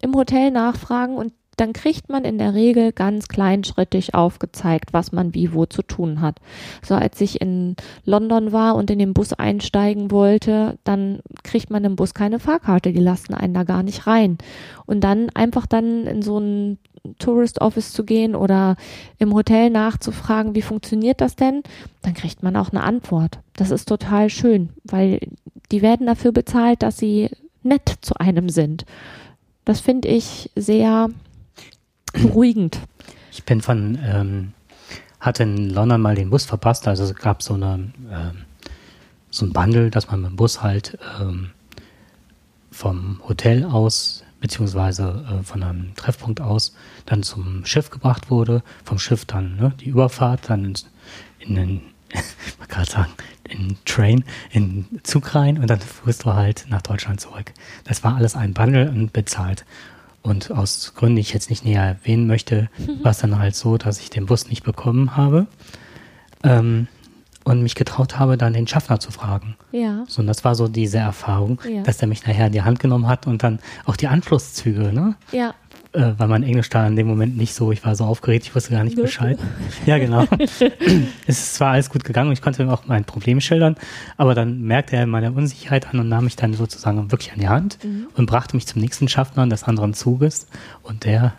im 0.00 0.14
Hotel 0.14 0.50
nachfragen 0.50 1.16
und 1.16 1.32
dann 1.62 1.72
kriegt 1.72 2.08
man 2.08 2.24
in 2.24 2.38
der 2.38 2.54
Regel 2.54 2.90
ganz 2.90 3.28
kleinschrittig 3.28 4.16
aufgezeigt, 4.16 4.92
was 4.92 5.12
man 5.12 5.32
wie 5.32 5.52
wo 5.52 5.64
zu 5.64 5.82
tun 5.82 6.20
hat. 6.20 6.40
So 6.84 6.96
als 6.96 7.20
ich 7.20 7.40
in 7.40 7.76
London 8.04 8.50
war 8.50 8.74
und 8.74 8.90
in 8.90 8.98
den 8.98 9.14
Bus 9.14 9.32
einsteigen 9.32 10.10
wollte, 10.10 10.76
dann 10.82 11.20
kriegt 11.44 11.70
man 11.70 11.84
im 11.84 11.94
Bus 11.94 12.14
keine 12.14 12.40
Fahrkarte, 12.40 12.92
die 12.92 12.98
lassen 12.98 13.34
einen 13.34 13.54
da 13.54 13.62
gar 13.62 13.84
nicht 13.84 14.08
rein. 14.08 14.38
Und 14.86 15.02
dann 15.02 15.30
einfach 15.34 15.66
dann 15.66 16.08
in 16.08 16.20
so 16.20 16.40
ein 16.40 16.78
Tourist 17.20 17.60
Office 17.60 17.92
zu 17.92 18.02
gehen 18.04 18.34
oder 18.34 18.74
im 19.18 19.32
Hotel 19.32 19.70
nachzufragen, 19.70 20.56
wie 20.56 20.62
funktioniert 20.62 21.20
das 21.20 21.36
denn, 21.36 21.62
dann 22.02 22.14
kriegt 22.14 22.42
man 22.42 22.56
auch 22.56 22.70
eine 22.70 22.82
Antwort. 22.82 23.38
Das 23.54 23.70
ist 23.70 23.88
total 23.88 24.30
schön, 24.30 24.70
weil 24.82 25.20
die 25.70 25.80
werden 25.80 26.08
dafür 26.08 26.32
bezahlt, 26.32 26.82
dass 26.82 26.98
sie 26.98 27.30
nett 27.62 27.88
zu 28.00 28.16
einem 28.16 28.48
sind. 28.48 28.84
Das 29.64 29.78
finde 29.78 30.08
ich 30.08 30.50
sehr 30.56 31.08
beruhigend. 32.22 32.78
Ich 33.32 33.44
bin 33.44 33.60
von, 33.60 33.98
ähm, 34.04 34.52
hatte 35.20 35.44
in 35.44 35.70
London 35.70 36.00
mal 36.00 36.14
den 36.14 36.30
Bus 36.30 36.44
verpasst, 36.44 36.86
also 36.88 37.04
es 37.04 37.14
gab 37.14 37.42
so 37.42 37.54
eine, 37.54 37.92
ähm, 38.10 38.44
so 39.30 39.46
ein 39.46 39.52
Bundle, 39.52 39.90
dass 39.90 40.10
man 40.10 40.20
mit 40.20 40.30
dem 40.30 40.36
Bus 40.36 40.62
halt 40.62 40.98
ähm, 41.20 41.50
vom 42.70 43.20
Hotel 43.28 43.64
aus, 43.64 44.24
beziehungsweise 44.40 45.24
äh, 45.30 45.42
von 45.44 45.62
einem 45.62 45.94
Treffpunkt 45.94 46.40
aus, 46.40 46.74
dann 47.06 47.22
zum 47.22 47.64
Schiff 47.64 47.90
gebracht 47.90 48.30
wurde, 48.30 48.62
vom 48.84 48.98
Schiff 48.98 49.24
dann 49.24 49.56
ne, 49.56 49.72
die 49.80 49.88
Überfahrt, 49.88 50.50
dann 50.50 50.64
ins, 50.64 50.86
in 51.38 51.54
den, 51.54 51.80
man 52.58 52.68
kann 52.68 52.84
sagen, 52.84 53.12
in 53.44 53.76
Train, 53.84 54.24
in 54.50 54.86
Zug 55.02 55.34
rein 55.34 55.58
und 55.58 55.68
dann 55.68 55.80
fuhrst 55.80 56.24
du 56.24 56.32
halt 56.32 56.66
nach 56.68 56.82
Deutschland 56.82 57.20
zurück. 57.20 57.52
Das 57.84 58.02
war 58.02 58.16
alles 58.16 58.34
ein 58.34 58.54
Bundle 58.54 58.90
und 58.90 59.12
bezahlt. 59.12 59.64
Und 60.22 60.50
aus 60.52 60.92
Gründen, 60.94 61.16
die 61.16 61.22
ich 61.22 61.32
jetzt 61.32 61.50
nicht 61.50 61.64
näher 61.64 61.82
erwähnen 61.82 62.26
möchte, 62.28 62.68
war 63.02 63.10
es 63.10 63.18
dann 63.18 63.38
halt 63.38 63.56
so, 63.56 63.76
dass 63.76 63.98
ich 64.00 64.08
den 64.10 64.26
Bus 64.26 64.48
nicht 64.48 64.62
bekommen 64.62 65.16
habe 65.16 65.46
ähm, 66.44 66.86
und 67.44 67.60
mich 67.62 67.74
getraut 67.74 68.20
habe, 68.20 68.36
dann 68.36 68.52
den 68.52 68.68
Schaffner 68.68 69.00
zu 69.00 69.10
fragen. 69.10 69.56
Ja. 69.72 70.04
So, 70.06 70.20
und 70.22 70.28
das 70.28 70.44
war 70.44 70.54
so 70.54 70.68
diese 70.68 70.98
Erfahrung, 70.98 71.60
Ja. 71.68 71.82
dass 71.82 72.00
er 72.00 72.06
mich 72.06 72.24
nachher 72.24 72.46
in 72.46 72.52
die 72.52 72.62
Hand 72.62 72.78
genommen 72.78 73.08
hat 73.08 73.26
und 73.26 73.42
dann 73.42 73.58
auch 73.84 73.96
die 73.96 74.06
Anschlusszüge, 74.06 74.92
ne? 74.92 75.16
Ja. 75.32 75.54
Äh, 75.94 76.12
weil 76.16 76.26
mein 76.28 76.42
Englisch 76.42 76.70
da 76.70 76.86
in 76.86 76.96
dem 76.96 77.06
Moment 77.06 77.36
nicht 77.36 77.54
so, 77.54 77.70
ich 77.70 77.84
war 77.84 77.94
so 77.96 78.04
aufgeregt, 78.04 78.46
ich 78.46 78.54
wusste 78.54 78.70
gar 78.70 78.82
nicht. 78.82 78.96
Bescheid. 78.96 79.38
Ja, 79.84 79.98
genau. 79.98 80.26
es 81.26 81.38
ist 81.38 81.54
zwar 81.56 81.72
alles 81.72 81.90
gut 81.90 82.02
gegangen 82.04 82.28
und 82.28 82.32
ich 82.32 82.40
konnte 82.40 82.62
ihm 82.62 82.70
auch 82.70 82.86
mein 82.86 83.04
Problem 83.04 83.40
schildern, 83.42 83.76
aber 84.16 84.34
dann 84.34 84.62
merkte 84.62 84.96
er 84.96 85.06
meine 85.06 85.32
Unsicherheit 85.32 85.88
an 85.92 86.00
und 86.00 86.08
nahm 86.08 86.24
mich 86.24 86.36
dann 86.36 86.54
sozusagen 86.54 87.10
wirklich 87.10 87.32
an 87.32 87.40
die 87.40 87.48
Hand 87.48 87.78
Mhm. 87.84 88.06
und 88.16 88.26
brachte 88.26 88.56
mich 88.56 88.66
zum 88.66 88.80
nächsten 88.80 89.06
Schaffner 89.08 89.46
des 89.46 89.64
anderen 89.64 89.92
Zuges 89.92 90.46
und 90.82 91.04
der 91.04 91.34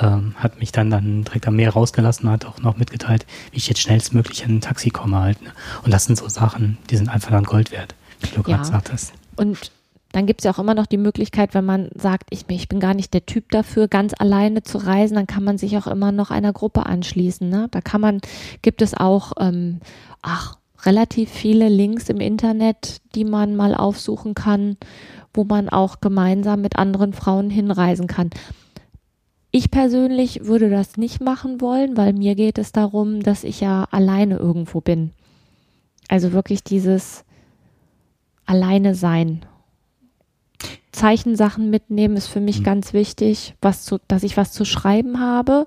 ähm, 0.00 0.34
hat 0.36 0.60
mich 0.60 0.72
dann, 0.72 0.90
dann 0.90 1.24
direkt 1.24 1.48
am 1.48 1.56
Meer 1.56 1.70
rausgelassen 1.72 2.26
und 2.26 2.32
hat 2.32 2.44
auch 2.46 2.60
noch 2.60 2.76
mitgeteilt, 2.76 3.26
wie 3.50 3.56
ich 3.58 3.68
jetzt 3.68 3.80
schnellstmöglich 3.80 4.44
in 4.44 4.56
ein 4.56 4.60
Taxi 4.60 4.90
komme 4.90 5.18
halt. 5.18 5.42
Ne? 5.42 5.50
Und 5.84 5.92
das 5.92 6.04
sind 6.04 6.16
so 6.16 6.28
Sachen, 6.28 6.78
die 6.90 6.96
sind 6.96 7.08
einfach 7.08 7.30
dann 7.30 7.44
Gold 7.44 7.70
wert, 7.72 7.94
wie 8.20 8.28
du 8.28 8.36
Ja. 8.36 8.42
gerade 8.56 8.64
sagtest. 8.64 9.12
Und 9.36 9.72
dann 10.12 10.26
gibt 10.26 10.40
es 10.40 10.44
ja 10.44 10.52
auch 10.52 10.58
immer 10.58 10.74
noch 10.74 10.86
die 10.86 10.96
Möglichkeit, 10.96 11.54
wenn 11.54 11.64
man 11.64 11.88
sagt, 11.94 12.28
ich, 12.30 12.44
ich 12.48 12.68
bin 12.68 12.80
gar 12.80 12.94
nicht 12.94 13.14
der 13.14 13.26
Typ 13.26 13.50
dafür, 13.50 13.86
ganz 13.86 14.12
alleine 14.18 14.62
zu 14.62 14.78
reisen, 14.78 15.14
dann 15.14 15.26
kann 15.26 15.44
man 15.44 15.56
sich 15.56 15.76
auch 15.76 15.86
immer 15.86 16.10
noch 16.10 16.30
einer 16.30 16.52
Gruppe 16.52 16.86
anschließen. 16.86 17.48
Ne? 17.48 17.68
Da 17.70 17.80
kann 17.80 18.00
man, 18.00 18.20
gibt 18.62 18.82
es 18.82 18.94
auch, 18.94 19.32
ähm, 19.38 19.80
ach, 20.22 20.58
relativ 20.84 21.30
viele 21.30 21.68
Links 21.68 22.08
im 22.08 22.20
Internet, 22.20 23.02
die 23.14 23.24
man 23.24 23.54
mal 23.54 23.74
aufsuchen 23.74 24.34
kann, 24.34 24.76
wo 25.34 25.44
man 25.44 25.68
auch 25.68 26.00
gemeinsam 26.00 26.60
mit 26.60 26.76
anderen 26.76 27.12
Frauen 27.12 27.50
hinreisen 27.50 28.06
kann. 28.06 28.30
Ich 29.52 29.70
persönlich 29.70 30.46
würde 30.46 30.70
das 30.70 30.96
nicht 30.96 31.20
machen 31.20 31.60
wollen, 31.60 31.96
weil 31.96 32.12
mir 32.12 32.34
geht 32.34 32.56
es 32.58 32.72
darum, 32.72 33.22
dass 33.22 33.44
ich 33.44 33.60
ja 33.60 33.86
alleine 33.90 34.36
irgendwo 34.36 34.80
bin. 34.80 35.10
Also 36.08 36.32
wirklich 36.32 36.64
dieses 36.64 37.24
alleine 38.46 38.94
sein. 38.94 39.44
Zeichensachen 40.92 41.70
mitnehmen 41.70 42.16
ist 42.16 42.26
für 42.26 42.40
mich 42.40 42.60
Mhm. 42.60 42.64
ganz 42.64 42.92
wichtig, 42.92 43.54
was 43.62 43.82
zu, 43.82 43.98
dass 44.08 44.22
ich 44.22 44.36
was 44.36 44.52
zu 44.52 44.64
schreiben 44.64 45.20
habe. 45.20 45.66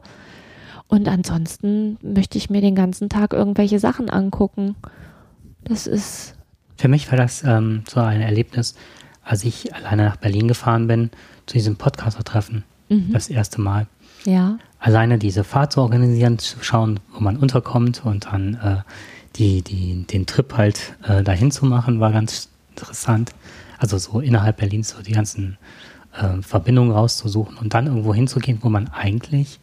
Und 0.87 1.07
ansonsten 1.07 1.97
möchte 2.01 2.37
ich 2.37 2.49
mir 2.49 2.61
den 2.61 2.75
ganzen 2.75 3.09
Tag 3.09 3.33
irgendwelche 3.33 3.79
Sachen 3.79 4.09
angucken. 4.09 4.75
Das 5.63 5.87
ist, 5.87 6.35
Für 6.77 6.87
mich 6.89 7.09
war 7.09 7.17
das 7.17 7.43
ähm, 7.43 7.83
so 7.89 7.99
ein 8.01 8.21
Erlebnis, 8.21 8.75
als 9.23 9.43
ich 9.45 9.73
alleine 9.73 10.03
nach 10.05 10.17
Berlin 10.17 10.47
gefahren 10.47 10.87
bin, 10.87 11.09
zu 11.45 11.53
diesem 11.53 11.77
Podcaster-Treffen. 11.77 12.63
mhm. 12.89 13.11
Das 13.13 13.29
erste 13.29 13.61
Mal. 13.61 13.87
ja, 14.25 14.57
Alleine 14.79 15.17
diese 15.17 15.45
Fahrt 15.45 15.71
zu 15.71 15.79
organisieren, 15.81 16.37
zu 16.39 16.57
schauen, 16.61 16.99
wo 17.13 17.21
man 17.21 17.37
unterkommt 17.37 18.03
und 18.05 18.25
dann 18.25 18.55
äh, 18.55 18.75
die, 19.37 19.61
die, 19.61 20.03
den 20.05 20.25
Trip 20.25 20.53
halt 20.57 20.95
äh, 21.07 21.23
dahin 21.23 21.51
zu 21.51 21.65
machen, 21.65 22.01
war 22.01 22.11
ganz 22.11 22.49
interessant. 22.71 23.31
Also 23.83 23.97
so 23.97 24.21
innerhalb 24.21 24.55
Berlins 24.55 24.91
so 24.91 25.03
die 25.03 25.11
ganzen 25.11 25.57
äh, 26.17 26.41
Verbindungen 26.41 26.91
rauszusuchen 26.93 27.57
und 27.57 27.73
dann 27.73 27.87
irgendwo 27.87 28.13
hinzugehen, 28.13 28.59
wo 28.61 28.69
man 28.69 28.87
eigentlich 28.87 29.59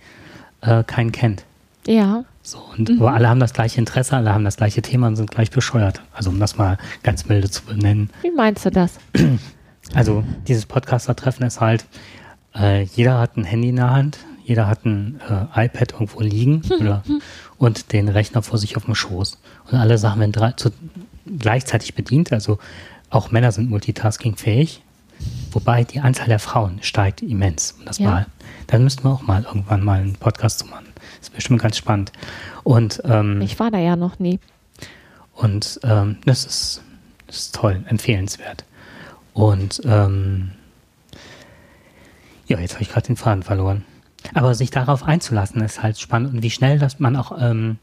äh, 0.61 0.85
keinen 0.85 1.11
kennt. 1.11 1.46
ja, 1.87 2.24
So, 2.42 2.59
und 2.76 2.90
aber 3.00 3.14
alle 3.14 3.30
haben 3.30 3.40
das 3.40 3.54
gleiche 3.54 3.78
Interesse, 3.78 4.14
alle 4.14 4.35
haben 4.35 4.44
das 4.44 4.59
gleiche 4.59 4.83
Thema 4.83 5.06
und 5.06 5.16
sind 5.16 5.30
gleich 5.30 5.50
bescheuert. 5.50 6.02
Also 6.12 6.28
um 6.28 6.38
das 6.38 6.59
mal 6.59 6.76
ganz 7.02 7.24
milde 7.30 7.48
zu 7.48 7.62
benennen. 7.64 8.11
wie 8.20 8.30
meinst 8.30 8.66
du 8.66 8.70
das? 8.70 8.98
Also 9.94 10.22
dieses 10.46 10.66
Podcaster-Treffen 10.66 11.44
ist 11.44 11.61
halt, 11.61 11.85
äh, 12.54 12.83
jeder 12.83 13.18
hat 13.18 13.37
ein 13.37 13.42
Handy 13.44 13.70
in 13.70 13.76
der 13.76 13.90
Hand, 13.90 14.18
jeder 14.44 14.68
hat 14.68 14.85
ein 14.85 15.18
äh, 15.28 15.64
iPad 15.64 15.94
irgendwo 15.94 16.20
liegen 16.20 16.62
oder, 16.80 17.02
und 17.56 17.92
den 17.92 18.09
Rechner 18.09 18.42
vor 18.42 18.59
sich 18.59 18.76
auf 18.76 18.85
dem 18.85 18.94
Schoß. 18.94 19.38
Und 19.72 19.78
alle 19.78 19.98
Sachen 19.98 20.20
werden 20.20 20.30
drei, 20.30 20.52
zu, 20.52 20.70
gleichzeitig 21.26 21.94
bedient. 21.94 22.33
Also 22.33 22.59
auch 23.11 23.31
Männer 23.31 23.53
sind 23.53 23.68
multitaskingfähig, 23.70 24.83
wobei 25.53 25.85
die 25.85 26.01
Anzahl 26.01 26.29
der 26.29 26.38
Frauen 26.38 26.79
steigt 26.83 27.23
immens. 27.23 27.73
Um 27.79 27.85
das 27.85 27.99
Ja. 27.99 28.11
mal, 28.11 28.27
dann 28.68 28.85
müssten 28.85 29.05
wir 29.05 29.11
auch 29.11 29.23
mal 29.23 29.42
irgendwann 29.44 29.85
mal 29.85 30.01
einen 30.01 30.14
Podcast 30.14 30.61
zu 30.61 30.66
machen. 30.66 30.87
Das 31.18 31.29
ist 31.29 31.35
bestimmt 31.35 31.61
ganz 31.61 31.77
spannend. 31.77 32.12
Und 32.64 33.01
ähm, 33.05 33.40
Ich 33.42 33.59
war 33.59 33.70
da 33.70 33.79
ja 33.79 33.96
noch 33.96 34.18
nie. 34.18 34.38
und 35.35 35.81
ähm, 35.85 36.18
das, 36.25 36.44
ist, 36.44 36.83
das 37.27 37.37
ist 37.37 37.55
toll, 37.55 37.83
empfehlenswert. 37.88 38.64
Und 39.35 39.81
ähm, 39.85 40.51
ja, 42.46 42.59
jetzt 42.59 42.75
habe 42.75 42.83
ich 42.83 42.90
gerade 42.90 43.07
den 43.07 43.16
Faden 43.16 43.42
verloren. 43.42 43.85
Aber 44.35 44.55
sich 44.55 44.70
darauf 44.70 45.03
einzulassen, 45.03 45.62
ist 45.62 45.83
halt 45.83 45.99
spannend 45.99 46.35
und 46.35 46.42
wie 46.42 46.51
schnell, 46.51 46.79
dass 46.79 47.01
man 47.01 47.16
auch 47.16 47.33
ähm, 47.40 47.79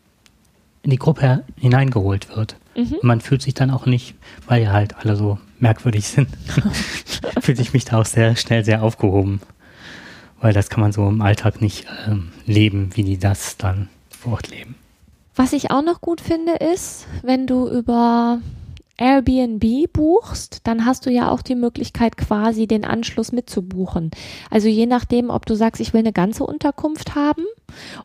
in 0.83 0.91
die 0.91 0.97
Gruppe 0.97 1.43
hineingeholt 1.57 2.35
wird. 2.35 2.55
Und 2.77 3.03
man 3.03 3.21
fühlt 3.21 3.41
sich 3.41 3.53
dann 3.53 3.71
auch 3.71 3.85
nicht, 3.85 4.15
weil 4.47 4.63
ja 4.63 4.71
halt 4.71 4.95
alle 4.97 5.15
so 5.15 5.39
merkwürdig 5.59 6.07
sind, 6.07 6.29
fühlt 7.41 7.57
sich 7.57 7.73
mich 7.73 7.85
da 7.85 7.99
auch 7.99 8.05
sehr 8.05 8.35
schnell 8.35 8.63
sehr 8.63 8.83
aufgehoben. 8.83 9.41
Weil 10.39 10.53
das 10.53 10.69
kann 10.69 10.81
man 10.81 10.91
so 10.91 11.07
im 11.09 11.21
Alltag 11.21 11.61
nicht 11.61 11.87
ähm, 12.07 12.31
leben, 12.45 12.91
wie 12.93 13.03
die 13.03 13.17
das 13.17 13.57
dann 13.57 13.89
vor 14.09 14.33
Ort 14.33 14.49
leben. 14.49 14.75
Was 15.35 15.53
ich 15.53 15.71
auch 15.71 15.83
noch 15.83 16.01
gut 16.01 16.21
finde, 16.21 16.53
ist, 16.53 17.07
wenn 17.23 17.47
du 17.47 17.67
über 17.69 18.39
Airbnb 18.97 19.91
buchst, 19.93 20.61
dann 20.63 20.85
hast 20.85 21.05
du 21.05 21.11
ja 21.11 21.29
auch 21.29 21.41
die 21.41 21.55
Möglichkeit, 21.55 22.17
quasi 22.17 22.67
den 22.67 22.83
Anschluss 22.83 23.31
mitzubuchen. 23.31 24.11
Also 24.49 24.67
je 24.67 24.87
nachdem, 24.87 25.29
ob 25.29 25.45
du 25.45 25.55
sagst, 25.55 25.79
ich 25.81 25.93
will 25.93 25.99
eine 25.99 26.13
ganze 26.13 26.43
Unterkunft 26.43 27.15
haben 27.15 27.43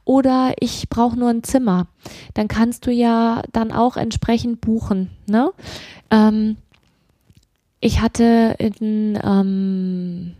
oder 0.04 0.54
ich 0.60 0.88
brauche 0.88 1.18
nur 1.18 1.30
ein 1.30 1.42
Zimmer, 1.42 1.86
dann 2.34 2.48
kannst 2.48 2.86
du 2.86 2.90
ja 2.90 3.42
dann 3.52 3.72
auch 3.72 3.96
entsprechend 3.96 4.60
buchen. 4.60 5.10
Ne? 5.26 5.50
Ähm, 6.10 6.56
ich 7.80 8.00
hatte 8.00 8.54
in 8.58 9.18
ähm, 9.22 10.34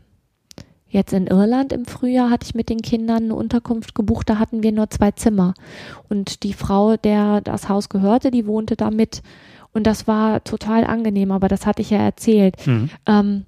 Jetzt 0.92 1.14
in 1.14 1.26
Irland 1.26 1.72
im 1.72 1.86
Frühjahr 1.86 2.28
hatte 2.28 2.44
ich 2.44 2.54
mit 2.54 2.68
den 2.68 2.82
Kindern 2.82 3.24
eine 3.24 3.34
Unterkunft 3.34 3.94
gebucht, 3.94 4.28
da 4.28 4.38
hatten 4.38 4.62
wir 4.62 4.72
nur 4.72 4.90
zwei 4.90 5.10
Zimmer. 5.10 5.54
Und 6.10 6.42
die 6.42 6.52
Frau, 6.52 6.98
der 6.98 7.40
das 7.40 7.70
Haus 7.70 7.88
gehörte, 7.88 8.30
die 8.30 8.46
wohnte 8.46 8.76
da 8.76 8.90
mit. 8.90 9.22
Und 9.72 9.86
das 9.86 10.06
war 10.06 10.44
total 10.44 10.84
angenehm, 10.84 11.32
aber 11.32 11.48
das 11.48 11.64
hatte 11.64 11.80
ich 11.80 11.88
ja 11.88 11.98
erzählt. 11.98 12.56
Ähm, 13.06 13.46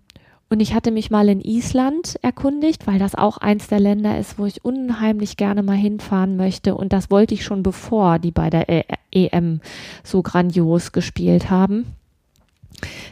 und 0.48 0.60
ich 0.60 0.72
hatte 0.72 0.90
mich 0.90 1.10
mal 1.10 1.28
in 1.28 1.42
Island 1.42 2.18
erkundigt, 2.22 2.86
weil 2.86 2.98
das 2.98 3.14
auch 3.14 3.36
eins 3.36 3.66
der 3.68 3.80
Länder 3.80 4.18
ist, 4.18 4.38
wo 4.38 4.46
ich 4.46 4.64
unheimlich 4.64 5.36
gerne 5.36 5.62
mal 5.62 5.76
hinfahren 5.76 6.36
möchte. 6.36 6.74
Und 6.76 6.94
das 6.94 7.10
wollte 7.10 7.34
ich 7.34 7.44
schon 7.44 7.62
bevor 7.62 8.18
die 8.18 8.30
bei 8.30 8.48
der 8.48 8.70
E- 8.70 8.84
EM 9.10 9.60
so 10.02 10.22
grandios 10.22 10.92
gespielt 10.92 11.50
haben. 11.50 11.86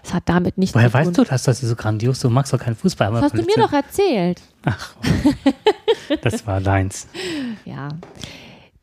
Es 0.02 0.12
hat 0.12 0.24
damit 0.28 0.58
nichts 0.58 0.74
Woher 0.74 0.88
zu 0.88 0.92
tun. 0.92 1.06
weißt 1.06 1.18
du 1.18 1.24
das, 1.24 1.42
dass 1.44 1.60
sie 1.60 1.66
so 1.66 1.76
grandios, 1.76 2.20
du 2.20 2.30
magst 2.30 2.52
doch 2.52 2.58
keinen 2.58 2.76
Fußball. 2.76 3.12
Das 3.12 3.22
hast 3.22 3.34
du 3.38 3.42
mir 3.42 3.56
doch 3.56 3.72
erzählt. 3.72 4.40
Ach, 4.64 4.94
das 6.22 6.46
war 6.46 6.60
deins. 6.60 7.08
Ja, 7.64 7.88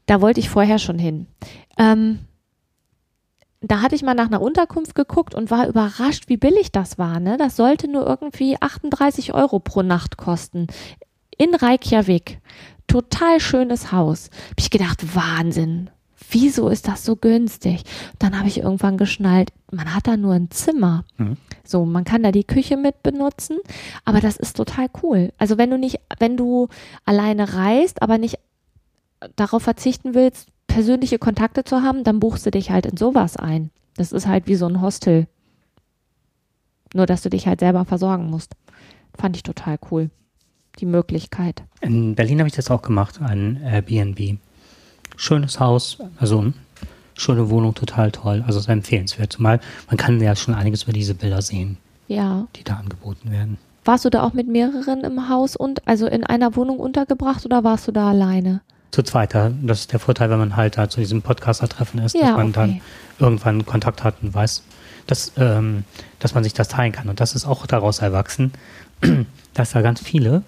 da 0.05 0.21
wollte 0.21 0.39
ich 0.39 0.49
vorher 0.49 0.79
schon 0.79 0.97
hin. 0.97 1.27
Ähm, 1.77 2.19
da 3.61 3.81
hatte 3.81 3.95
ich 3.95 4.03
mal 4.03 4.13
nach 4.13 4.27
einer 4.27 4.41
Unterkunft 4.41 4.95
geguckt 4.95 5.35
und 5.35 5.51
war 5.51 5.67
überrascht, 5.67 6.25
wie 6.27 6.37
billig 6.37 6.71
das 6.71 6.97
war. 6.97 7.19
Ne? 7.19 7.37
Das 7.37 7.57
sollte 7.57 7.89
nur 7.91 8.07
irgendwie 8.07 8.55
38 8.59 9.33
Euro 9.33 9.59
pro 9.59 9.81
Nacht 9.81 10.17
kosten. 10.17 10.67
In 11.37 11.53
Reykjavik. 11.53 12.39
Total 12.87 13.39
schönes 13.39 13.91
Haus. 13.91 14.29
Hab 14.49 14.59
ich 14.59 14.69
gedacht, 14.69 15.15
Wahnsinn. 15.15 15.89
Wieso 16.31 16.69
ist 16.69 16.87
das 16.87 17.05
so 17.05 17.15
günstig? 17.15 17.83
Dann 18.19 18.37
habe 18.37 18.47
ich 18.47 18.59
irgendwann 18.59 18.97
geschnallt, 18.97 19.51
man 19.71 19.93
hat 19.93 20.07
da 20.07 20.17
nur 20.17 20.33
ein 20.33 20.51
Zimmer. 20.51 21.05
Mhm. 21.17 21.37
So, 21.63 21.85
man 21.85 22.03
kann 22.03 22.23
da 22.23 22.31
die 22.31 22.43
Küche 22.43 22.77
mit 22.77 23.03
benutzen, 23.03 23.57
aber 24.05 24.19
das 24.19 24.37
ist 24.37 24.57
total 24.57 24.87
cool. 25.01 25.31
Also 25.37 25.57
wenn 25.57 25.69
du 25.69 25.77
nicht, 25.77 25.99
wenn 26.19 26.37
du 26.37 26.67
alleine 27.05 27.53
reist, 27.53 28.01
aber 28.01 28.17
nicht 28.17 28.39
darauf 29.35 29.63
verzichten 29.63 30.13
willst, 30.13 30.49
persönliche 30.67 31.19
Kontakte 31.19 31.63
zu 31.63 31.81
haben, 31.81 32.03
dann 32.03 32.19
buchst 32.19 32.45
du 32.45 32.51
dich 32.51 32.71
halt 32.71 32.85
in 32.85 32.97
sowas 32.97 33.37
ein. 33.37 33.71
Das 33.95 34.11
ist 34.11 34.27
halt 34.27 34.47
wie 34.47 34.55
so 34.55 34.67
ein 34.67 34.81
Hostel. 34.81 35.27
Nur, 36.93 37.05
dass 37.05 37.21
du 37.21 37.29
dich 37.29 37.47
halt 37.47 37.59
selber 37.59 37.85
versorgen 37.85 38.29
musst. 38.29 38.55
Fand 39.17 39.35
ich 39.35 39.43
total 39.43 39.77
cool. 39.91 40.09
Die 40.79 40.85
Möglichkeit. 40.85 41.63
In 41.81 42.15
Berlin 42.15 42.39
habe 42.39 42.47
ich 42.47 42.55
das 42.55 42.71
auch 42.71 42.81
gemacht, 42.81 43.21
ein 43.21 43.61
Airbnb. 43.61 44.39
Schönes 45.21 45.59
Haus, 45.59 45.97
also 46.17 46.53
schöne 47.13 47.49
Wohnung, 47.49 47.75
total 47.75 48.09
toll. 48.11 48.41
Also 48.47 48.61
sehr 48.61 48.71
empfehlenswert. 48.71 49.33
Zumal 49.33 49.59
man 49.87 49.97
kann 49.97 50.21
ja 50.21 50.33
schon 50.33 50.53
einiges 50.55 50.83
über 50.83 50.93
diese 50.93 51.13
Bilder 51.13 51.41
sehen, 51.41 51.75
Ja. 52.07 52.47
die 52.55 52.63
da 52.63 52.75
angeboten 52.75 53.29
werden. 53.29 53.57
Warst 53.83 54.05
du 54.05 54.09
da 54.09 54.23
auch 54.23 54.31
mit 54.33 54.47
mehreren 54.47 55.03
im 55.03 55.27
Haus 55.27 55.57
und 55.57 55.85
also 55.87 56.07
in 56.07 56.23
einer 56.23 56.55
Wohnung 56.55 56.79
untergebracht 56.79 57.45
oder 57.45 57.65
warst 57.65 57.87
du 57.89 57.91
da 57.91 58.09
alleine? 58.09 58.61
Zu 58.91 59.03
zweit, 59.03 59.35
da- 59.35 59.51
das 59.61 59.81
ist 59.81 59.91
der 59.91 59.99
Vorteil, 59.99 60.29
wenn 60.29 60.39
man 60.39 60.55
halt 60.55 60.77
da 60.77 60.89
zu 60.89 61.01
diesem 61.01 61.21
Podcaster-Treffen 61.21 61.99
ist, 61.99 62.15
dass 62.15 62.21
Ja, 62.21 62.37
man 62.37 62.53
dann 62.53 62.69
okay. 62.69 62.81
irgendwann 63.19 63.65
Kontakt 63.65 64.05
hat 64.05 64.15
und 64.21 64.33
weiß, 64.33 64.63
dass, 65.05 65.33
ähm, 65.35 65.83
dass 66.19 66.33
man 66.33 66.45
sich 66.45 66.53
das 66.53 66.69
teilen 66.69 66.93
kann. 66.93 67.09
Und 67.09 67.19
das 67.19 67.35
ist 67.35 67.45
auch 67.45 67.65
daraus 67.67 67.99
erwachsen, 67.99 68.53
dass 69.53 69.71
da 69.71 69.81
ganz 69.81 70.01
viele 70.01 70.43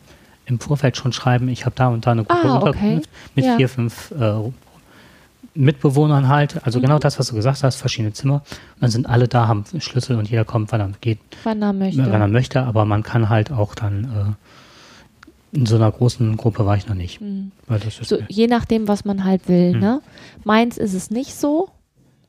im 0.45 0.59
Vorfeld 0.59 0.97
schon 0.97 1.13
schreiben, 1.13 1.49
ich 1.49 1.65
habe 1.65 1.75
da 1.75 1.89
und 1.89 2.05
da 2.05 2.11
eine 2.11 2.23
gute 2.23 2.33
Ah, 2.33 2.55
okay. 2.57 2.65
Unterkunft 2.67 3.09
mit 3.35 3.45
Ja. 3.45 3.57
vier, 3.57 3.69
fünf 3.69 4.11
äh, 4.11 4.33
Mitbewohnern 5.53 6.27
halt. 6.27 6.65
Also 6.65 6.79
Mhm. 6.79 6.83
genau 6.83 6.99
das, 6.99 7.19
was 7.19 7.27
du 7.27 7.35
gesagt 7.35 7.63
hast, 7.63 7.75
verschiedene 7.75 8.13
Zimmer. 8.13 8.35
Und 8.75 8.81
dann 8.81 8.91
sind 8.91 9.07
alle 9.09 9.27
da, 9.27 9.47
haben 9.47 9.63
Schlüssel 9.79 10.15
und 10.17 10.29
jeder 10.29 10.45
kommt, 10.45 10.71
wann 10.71 10.81
er 10.81 10.89
geht, 11.01 11.19
Wann 11.43 11.61
er 11.61 11.73
möchte. 11.73 12.05
wenn 12.11 12.21
er 12.21 12.27
möchte. 12.27 12.63
Aber 12.63 12.85
man 12.85 13.03
kann 13.03 13.29
halt 13.29 13.51
auch 13.51 13.75
dann 13.75 14.35
äh, 15.53 15.57
in 15.57 15.65
so 15.65 15.75
einer 15.75 15.91
großen 15.91 16.37
Gruppe 16.37 16.65
war 16.65 16.77
ich 16.77 16.87
noch 16.87 16.95
nicht. 16.95 17.19
Mhm. 17.19 17.51
so, 18.01 18.17
je 18.29 18.47
nachdem, 18.47 18.87
was 18.87 19.03
man 19.03 19.23
halt 19.25 19.47
will. 19.49 19.73
Mhm. 19.73 19.79
Ne? 19.79 20.01
Meins 20.45 20.77
ist 20.77 20.93
es 20.93 21.11
nicht 21.11 21.35
so. 21.35 21.69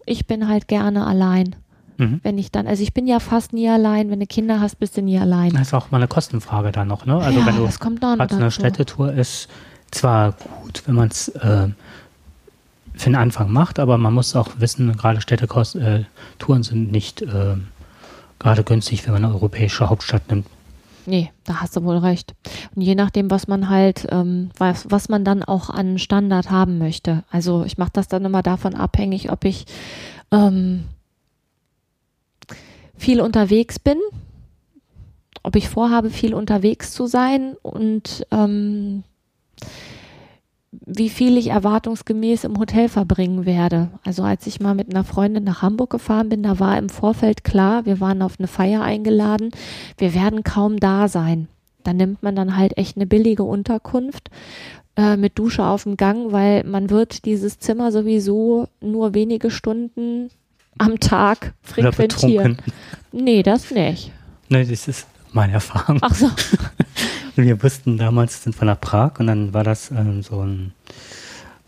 Ich 0.04 0.26
bin 0.26 0.48
halt 0.48 0.66
gerne 0.66 1.06
allein. 1.06 1.54
Mhm. 1.98 2.18
Wenn 2.24 2.38
ich 2.38 2.50
dann, 2.50 2.66
also 2.66 2.82
ich 2.82 2.92
bin 2.92 3.06
ja 3.06 3.20
fast 3.20 3.52
nie 3.52 3.68
allein. 3.68 4.10
Wenn 4.10 4.18
du 4.18 4.26
Kinder 4.26 4.60
hast, 4.60 4.80
bist 4.80 4.96
du 4.96 5.02
nie 5.02 5.18
allein. 5.20 5.50
Das 5.50 5.68
ist 5.68 5.74
auch 5.74 5.92
mal 5.92 5.98
eine 5.98 6.08
Kostenfrage 6.08 6.72
dann 6.72 6.88
noch. 6.88 7.06
Ne? 7.06 7.16
Also 7.16 7.38
ja, 7.38 7.46
wenn 7.46 7.56
du 7.56 7.64
das 7.66 7.78
kommt 7.78 8.04
auch 8.04 8.16
noch 8.16 8.30
eine. 8.30 8.50
Städtetour 8.50 9.12
ist, 9.12 9.48
zwar 9.92 10.32
gut, 10.62 10.82
wenn 10.86 10.96
man 10.96 11.08
es 11.08 11.28
äh, 11.28 11.68
für 12.94 13.10
den 13.10 13.16
Anfang 13.16 13.50
macht, 13.50 13.78
aber 13.78 13.98
man 13.98 14.14
muss 14.14 14.36
auch 14.36 14.50
wissen, 14.58 14.96
gerade 14.96 15.20
Städtetouren 15.20 15.80
äh, 15.80 16.62
sind 16.62 16.92
nicht 16.92 17.22
äh, 17.22 17.56
gerade 18.38 18.64
günstig, 18.64 19.06
wenn 19.06 19.14
man 19.14 19.24
eine 19.24 19.34
europäische 19.34 19.88
Hauptstadt 19.88 20.28
nimmt. 20.30 20.46
Nee, 21.04 21.32
da 21.44 21.60
hast 21.60 21.76
du 21.76 21.82
wohl 21.82 21.98
recht. 21.98 22.34
Und 22.74 22.82
je 22.82 22.94
nachdem, 22.94 23.30
was 23.30 23.48
man 23.48 23.68
halt, 23.68 24.06
ähm, 24.10 24.50
was, 24.56 24.86
was 24.88 25.08
man 25.08 25.24
dann 25.24 25.42
auch 25.42 25.68
an 25.68 25.98
Standard 25.98 26.50
haben 26.50 26.78
möchte. 26.78 27.24
Also 27.30 27.64
ich 27.64 27.76
mache 27.76 27.90
das 27.92 28.08
dann 28.08 28.24
immer 28.24 28.42
davon 28.42 28.74
abhängig, 28.74 29.32
ob 29.32 29.44
ich 29.44 29.66
ähm, 30.30 30.84
viel 32.96 33.20
unterwegs 33.20 33.80
bin, 33.80 33.98
ob 35.42 35.56
ich 35.56 35.68
vorhabe, 35.68 36.10
viel 36.10 36.34
unterwegs 36.34 36.92
zu 36.92 37.06
sein 37.06 37.56
und 37.62 38.24
ähm, 38.30 39.02
wie 40.72 41.10
viel 41.10 41.36
ich 41.36 41.48
erwartungsgemäß 41.48 42.44
im 42.44 42.58
Hotel 42.58 42.88
verbringen 42.88 43.44
werde. 43.44 43.90
Also 44.04 44.22
als 44.22 44.46
ich 44.46 44.58
mal 44.58 44.74
mit 44.74 44.90
einer 44.90 45.04
Freundin 45.04 45.44
nach 45.44 45.60
Hamburg 45.60 45.90
gefahren 45.90 46.30
bin, 46.30 46.42
da 46.42 46.58
war 46.58 46.78
im 46.78 46.88
Vorfeld 46.88 47.44
klar, 47.44 47.84
wir 47.84 48.00
waren 48.00 48.22
auf 48.22 48.36
eine 48.38 48.48
Feier 48.48 48.82
eingeladen, 48.82 49.50
wir 49.98 50.14
werden 50.14 50.44
kaum 50.44 50.80
da 50.80 51.08
sein. 51.08 51.48
Da 51.84 51.92
nimmt 51.92 52.22
man 52.22 52.34
dann 52.34 52.56
halt 52.56 52.78
echt 52.78 52.96
eine 52.96 53.06
billige 53.06 53.42
Unterkunft 53.42 54.30
äh, 54.96 55.16
mit 55.16 55.38
Dusche 55.38 55.64
auf 55.64 55.82
dem 55.82 55.96
Gang, 55.96 56.32
weil 56.32 56.64
man 56.64 56.88
wird 56.88 57.26
dieses 57.26 57.58
Zimmer 57.58 57.92
sowieso 57.92 58.68
nur 58.80 59.14
wenige 59.14 59.50
Stunden 59.50 60.30
am 60.78 61.00
Tag 61.00 61.52
frequentieren. 61.62 62.58
Nee, 63.12 63.42
das 63.42 63.70
nicht. 63.70 64.10
Ne, 64.48 64.64
das 64.64 64.88
ist 64.88 65.06
meine 65.32 65.54
Erfahrung. 65.54 65.98
Ach 66.00 66.14
so. 66.14 66.30
Wir 67.34 67.62
wussten 67.62 67.96
damals, 67.96 68.42
sind 68.42 68.60
wir 68.60 68.66
nach 68.66 68.80
Prag 68.80 69.18
und 69.18 69.26
dann 69.26 69.54
war 69.54 69.64
das 69.64 69.90
ähm, 69.90 70.22
so 70.22 70.44
ein 70.44 70.72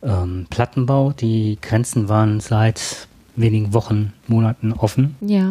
ähm, 0.02 0.46
Plattenbau. 0.50 1.12
Die 1.12 1.58
Grenzen 1.60 2.08
waren 2.08 2.40
seit 2.40 3.08
wenigen 3.36 3.72
Wochen, 3.72 4.12
Monaten 4.26 4.72
offen. 4.72 5.16
Ja. 5.20 5.48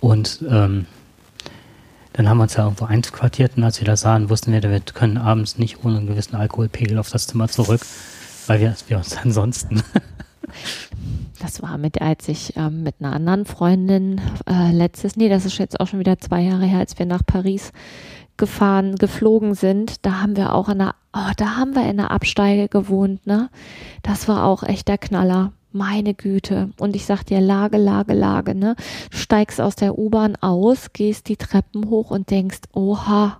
Und 0.00 0.44
ähm, 0.48 0.86
dann 2.12 2.28
haben 2.28 2.38
wir 2.38 2.42
uns 2.42 2.54
da 2.54 2.64
irgendwo 2.64 2.84
einquartiert 2.84 3.56
und 3.56 3.64
als 3.64 3.80
wir 3.80 3.86
das 3.86 4.02
sahen, 4.02 4.28
wussten 4.28 4.52
wir, 4.52 4.62
wir 4.62 4.80
können 4.80 5.16
abends 5.16 5.58
nicht 5.58 5.84
ohne 5.84 5.98
einen 5.98 6.06
gewissen 6.08 6.36
Alkoholpegel 6.36 6.98
auf 6.98 7.10
das 7.10 7.26
Zimmer 7.26 7.48
zurück, 7.48 7.80
weil 8.46 8.60
wir, 8.60 8.74
wir 8.88 8.98
uns 8.98 9.16
ansonsten. 9.16 9.82
Das 11.38 11.60
war 11.60 11.76
mit, 11.76 12.00
als 12.00 12.28
ich 12.28 12.56
ähm, 12.56 12.84
mit 12.84 12.96
einer 13.00 13.14
anderen 13.14 13.46
Freundin 13.46 14.20
äh, 14.48 14.70
letztes, 14.70 15.16
nee, 15.16 15.28
das 15.28 15.44
ist 15.44 15.58
jetzt 15.58 15.80
auch 15.80 15.88
schon 15.88 15.98
wieder 15.98 16.20
zwei 16.20 16.40
Jahre 16.40 16.66
her, 16.66 16.78
als 16.78 16.96
wir 17.00 17.06
nach 17.06 17.22
Paris 17.26 17.72
gefahren, 18.36 18.96
geflogen 18.96 19.54
sind. 19.54 20.04
Da 20.04 20.20
haben 20.22 20.36
wir 20.36 20.54
auch 20.54 20.68
in 20.68 20.80
einer, 20.80 20.94
oh, 21.12 21.30
da 21.36 21.56
haben 21.56 21.74
wir 21.74 21.82
in 21.82 22.00
einer 22.00 22.10
Absteige 22.10 22.68
gewohnt, 22.68 23.26
ne? 23.26 23.50
Das 24.02 24.28
war 24.28 24.44
auch 24.44 24.62
echt 24.62 24.88
der 24.88 24.98
Knaller. 24.98 25.52
Meine 25.74 26.12
Güte. 26.12 26.70
Und 26.78 26.94
ich 26.94 27.06
sag 27.06 27.24
dir, 27.24 27.40
Lage, 27.40 27.78
Lage, 27.78 28.12
Lage, 28.12 28.54
ne? 28.54 28.76
Steigst 29.10 29.60
aus 29.60 29.74
der 29.74 29.98
U-Bahn 29.98 30.36
aus, 30.36 30.92
gehst 30.92 31.28
die 31.28 31.36
Treppen 31.36 31.88
hoch 31.88 32.10
und 32.10 32.30
denkst, 32.30 32.60
oha, 32.72 33.38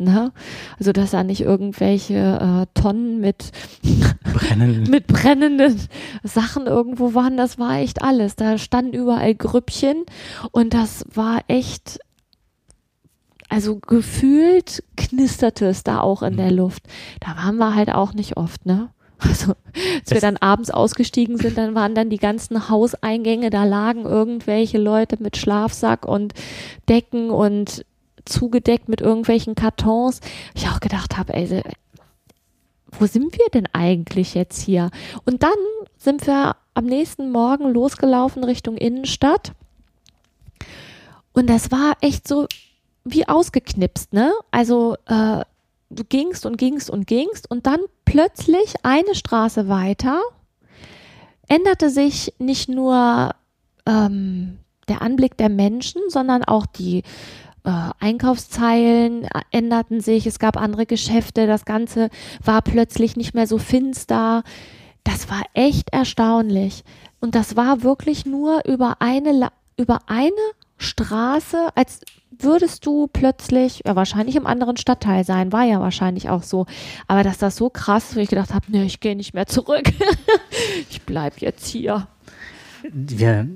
ne? 0.00 0.32
Also, 0.78 0.92
dass 0.92 1.12
da 1.12 1.22
nicht 1.22 1.42
irgendwelche 1.42 2.14
äh, 2.14 2.80
Tonnen 2.80 3.20
mit 3.20 3.52
mit 4.88 5.06
brennenden 5.06 5.80
Sachen 6.24 6.66
irgendwo 6.66 7.14
waren. 7.14 7.36
Das 7.36 7.58
war 7.58 7.78
echt 7.78 8.02
alles. 8.02 8.36
Da 8.36 8.58
standen 8.58 8.94
überall 8.94 9.34
Grüppchen 9.34 10.04
und 10.50 10.74
das 10.74 11.04
war 11.12 11.40
echt, 11.48 12.00
also 13.50 13.76
gefühlt 13.76 14.82
knisterte 14.96 15.66
es 15.66 15.82
da 15.82 16.00
auch 16.00 16.22
in 16.22 16.36
der 16.38 16.50
Luft. 16.50 16.84
Da 17.20 17.36
waren 17.36 17.56
wir 17.58 17.74
halt 17.74 17.92
auch 17.92 18.14
nicht 18.14 18.36
oft, 18.38 18.64
ne? 18.64 18.88
Also, 19.22 19.52
als 19.52 20.10
wir 20.10 20.14
Das- 20.14 20.20
dann 20.22 20.38
abends 20.38 20.70
ausgestiegen 20.70 21.36
sind, 21.36 21.58
dann 21.58 21.74
waren 21.74 21.94
dann 21.94 22.08
die 22.08 22.16
ganzen 22.16 22.70
Hauseingänge, 22.70 23.50
da 23.50 23.64
lagen 23.64 24.06
irgendwelche 24.06 24.78
Leute 24.78 25.18
mit 25.22 25.36
Schlafsack 25.36 26.06
und 26.06 26.32
Decken 26.88 27.28
und 27.28 27.84
zugedeckt 28.24 28.88
mit 28.88 29.02
irgendwelchen 29.02 29.54
Kartons. 29.54 30.20
Ich 30.54 30.68
auch 30.68 30.80
gedacht 30.80 31.18
habe, 31.18 31.34
ey, 31.34 31.62
wo 32.98 33.04
sind 33.04 33.36
wir 33.36 33.46
denn 33.52 33.66
eigentlich 33.74 34.34
jetzt 34.34 34.62
hier? 34.62 34.90
Und 35.26 35.42
dann 35.42 35.50
sind 35.98 36.26
wir 36.26 36.56
am 36.72 36.86
nächsten 36.86 37.30
Morgen 37.30 37.70
losgelaufen 37.70 38.42
Richtung 38.42 38.76
Innenstadt. 38.78 39.52
Und 41.32 41.48
das 41.50 41.70
war 41.70 41.92
echt 42.00 42.26
so 42.26 42.46
wie 43.04 43.28
ausgeknipst, 43.28 44.12
ne? 44.12 44.32
Also 44.50 44.96
äh, 45.06 45.42
du 45.90 46.04
gingst 46.08 46.46
und 46.46 46.56
gingst 46.56 46.90
und 46.90 47.06
gingst 47.06 47.50
und 47.50 47.66
dann 47.66 47.80
plötzlich 48.04 48.74
eine 48.82 49.14
Straße 49.14 49.68
weiter 49.68 50.20
änderte 51.48 51.90
sich 51.90 52.32
nicht 52.38 52.68
nur 52.68 53.34
ähm, 53.86 54.58
der 54.88 55.02
Anblick 55.02 55.36
der 55.36 55.48
Menschen, 55.48 56.02
sondern 56.08 56.44
auch 56.44 56.66
die 56.66 57.02
äh, 57.64 57.90
Einkaufszeilen 57.98 59.26
änderten 59.50 60.00
sich, 60.00 60.26
es 60.26 60.38
gab 60.38 60.56
andere 60.56 60.86
Geschäfte, 60.86 61.46
das 61.46 61.64
Ganze 61.64 62.08
war 62.44 62.62
plötzlich 62.62 63.16
nicht 63.16 63.34
mehr 63.34 63.46
so 63.46 63.58
finster. 63.58 64.44
Das 65.04 65.28
war 65.28 65.42
echt 65.54 65.90
erstaunlich. 65.90 66.84
Und 67.20 67.34
das 67.34 67.56
war 67.56 67.82
wirklich 67.82 68.26
nur 68.26 68.64
über 68.66 68.96
eine, 69.00 69.50
über 69.76 70.00
eine 70.06 70.30
Straße, 70.80 71.68
als 71.74 72.00
würdest 72.30 72.86
du 72.86 73.06
plötzlich, 73.06 73.82
ja, 73.84 73.96
wahrscheinlich 73.96 74.34
im 74.36 74.46
anderen 74.46 74.78
Stadtteil 74.78 75.24
sein, 75.24 75.52
war 75.52 75.64
ja 75.64 75.78
wahrscheinlich 75.78 76.30
auch 76.30 76.42
so. 76.42 76.64
Aber 77.06 77.22
dass 77.22 77.36
das 77.36 77.56
so 77.56 77.68
krass 77.68 78.10
ist, 78.10 78.16
wo 78.16 78.20
ich 78.20 78.30
gedacht 78.30 78.54
habe, 78.54 78.64
nee, 78.68 78.84
ich 78.84 79.00
gehe 79.00 79.14
nicht 79.14 79.34
mehr 79.34 79.46
zurück. 79.46 79.92
ich 80.90 81.02
bleib 81.02 81.38
jetzt 81.40 81.66
hier. 81.66 82.06
Wir 82.90 83.46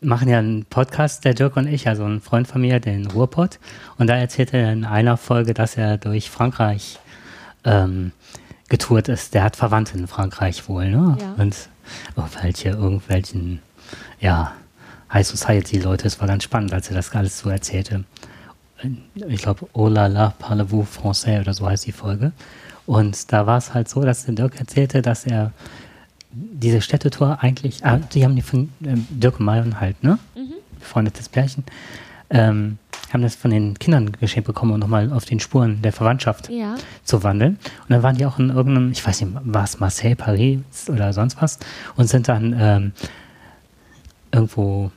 machen 0.00 0.28
ja 0.30 0.38
einen 0.38 0.64
Podcast, 0.64 1.26
der 1.26 1.34
Dirk 1.34 1.56
und 1.56 1.66
ich, 1.66 1.86
also 1.86 2.04
ein 2.04 2.22
Freund 2.22 2.48
von 2.48 2.62
mir, 2.62 2.80
den 2.80 3.06
Ruhrpott. 3.06 3.58
Und 3.98 4.06
da 4.06 4.16
erzählte 4.16 4.56
er 4.56 4.72
in 4.72 4.86
einer 4.86 5.18
Folge, 5.18 5.52
dass 5.52 5.76
er 5.76 5.98
durch 5.98 6.30
Frankreich 6.30 6.98
ähm, 7.64 8.12
getourt 8.70 9.08
ist. 9.08 9.34
Der 9.34 9.42
hat 9.42 9.56
Verwandte 9.56 9.98
in 9.98 10.06
Frankreich 10.06 10.66
wohl, 10.66 10.88
ne? 10.88 11.18
Ja. 11.20 11.34
Und 11.36 11.68
irgendwelche, 12.16 12.70
irgendwelchen, 12.70 13.60
ja, 14.18 14.54
High 15.12 15.26
Society-Leute. 15.26 16.06
Es 16.06 16.20
war 16.20 16.28
ganz 16.28 16.44
spannend, 16.44 16.72
als 16.72 16.88
er 16.88 16.94
das 16.96 17.12
alles 17.14 17.38
so 17.38 17.50
erzählte. 17.50 18.04
Ich 19.28 19.42
glaube, 19.42 19.66
Oh 19.72 19.88
la 19.88 20.06
la, 20.06 20.30
parlez-vous 20.38 20.86
français 20.86 21.40
oder 21.40 21.52
so 21.52 21.66
heißt 21.68 21.86
die 21.86 21.92
Folge. 21.92 22.32
Und 22.86 23.30
da 23.32 23.46
war 23.46 23.58
es 23.58 23.74
halt 23.74 23.88
so, 23.88 24.02
dass 24.02 24.24
der 24.24 24.34
Dirk 24.34 24.58
erzählte, 24.58 25.02
dass 25.02 25.26
er 25.26 25.52
diese 26.32 26.80
Städtetour 26.80 27.38
eigentlich, 27.42 27.84
ah, 27.84 27.96
die 27.98 28.24
haben 28.24 28.36
die 28.36 28.42
von 28.42 28.68
ähm, 28.84 29.06
Dirk 29.10 29.38
und 29.40 29.46
Marion 29.46 29.80
halt, 29.80 30.02
ne? 30.02 30.18
Befreundetes 30.78 31.28
Pärchen, 31.28 31.64
ähm, 32.30 32.78
haben 33.12 33.22
das 33.22 33.34
von 33.34 33.50
den 33.50 33.78
Kindern 33.78 34.12
geschenkt 34.12 34.46
bekommen, 34.46 34.72
um 34.72 34.78
nochmal 34.80 35.12
auf 35.12 35.24
den 35.24 35.40
Spuren 35.40 35.82
der 35.82 35.92
Verwandtschaft 35.92 36.48
Ja. 36.48 36.76
zu 37.04 37.22
wandeln. 37.22 37.58
Und 37.82 37.90
dann 37.90 38.02
waren 38.02 38.16
die 38.16 38.24
auch 38.24 38.38
in 38.38 38.48
irgendeinem, 38.50 38.92
ich 38.92 39.04
weiß 39.04 39.20
nicht, 39.22 39.36
war 39.44 39.64
es 39.64 39.78
Marseille, 39.80 40.14
Paris 40.14 40.60
oder 40.88 41.12
sonst 41.12 41.42
was, 41.42 41.58
und 41.96 42.06
sind 42.08 42.28
dann 42.28 42.56
ähm, 42.58 42.92
irgendwo 44.32 44.90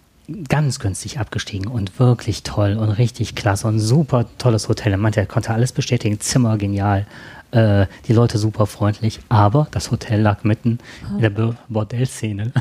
ganz 0.48 0.80
günstig 0.80 1.20
abgestiegen 1.20 1.68
und 1.70 2.00
wirklich 2.00 2.44
toll 2.44 2.78
und 2.78 2.90
richtig 2.90 3.36
klasse 3.36 3.68
und 3.68 3.80
super 3.80 4.26
tolles 4.38 4.70
Hotel. 4.70 4.94
Er 4.94 4.98
meinte, 4.98 5.20
er 5.20 5.26
konnte 5.26 5.54
alles 5.54 5.72
bestätigen, 5.74 6.20
Zimmer 6.20 6.58
genial, 6.58 7.06
äh, 7.52 7.86
die 8.08 8.14
Leute 8.14 8.38
super 8.38 8.66
freundlich, 8.66 9.20
aber 9.30 9.68
das 9.72 9.92
Hotel 9.92 10.22
lag 10.22 10.44
mitten 10.44 10.80
in 11.12 11.22
der 11.22 11.30
Bo- 11.30 11.56
Bordellszene. 11.70 12.52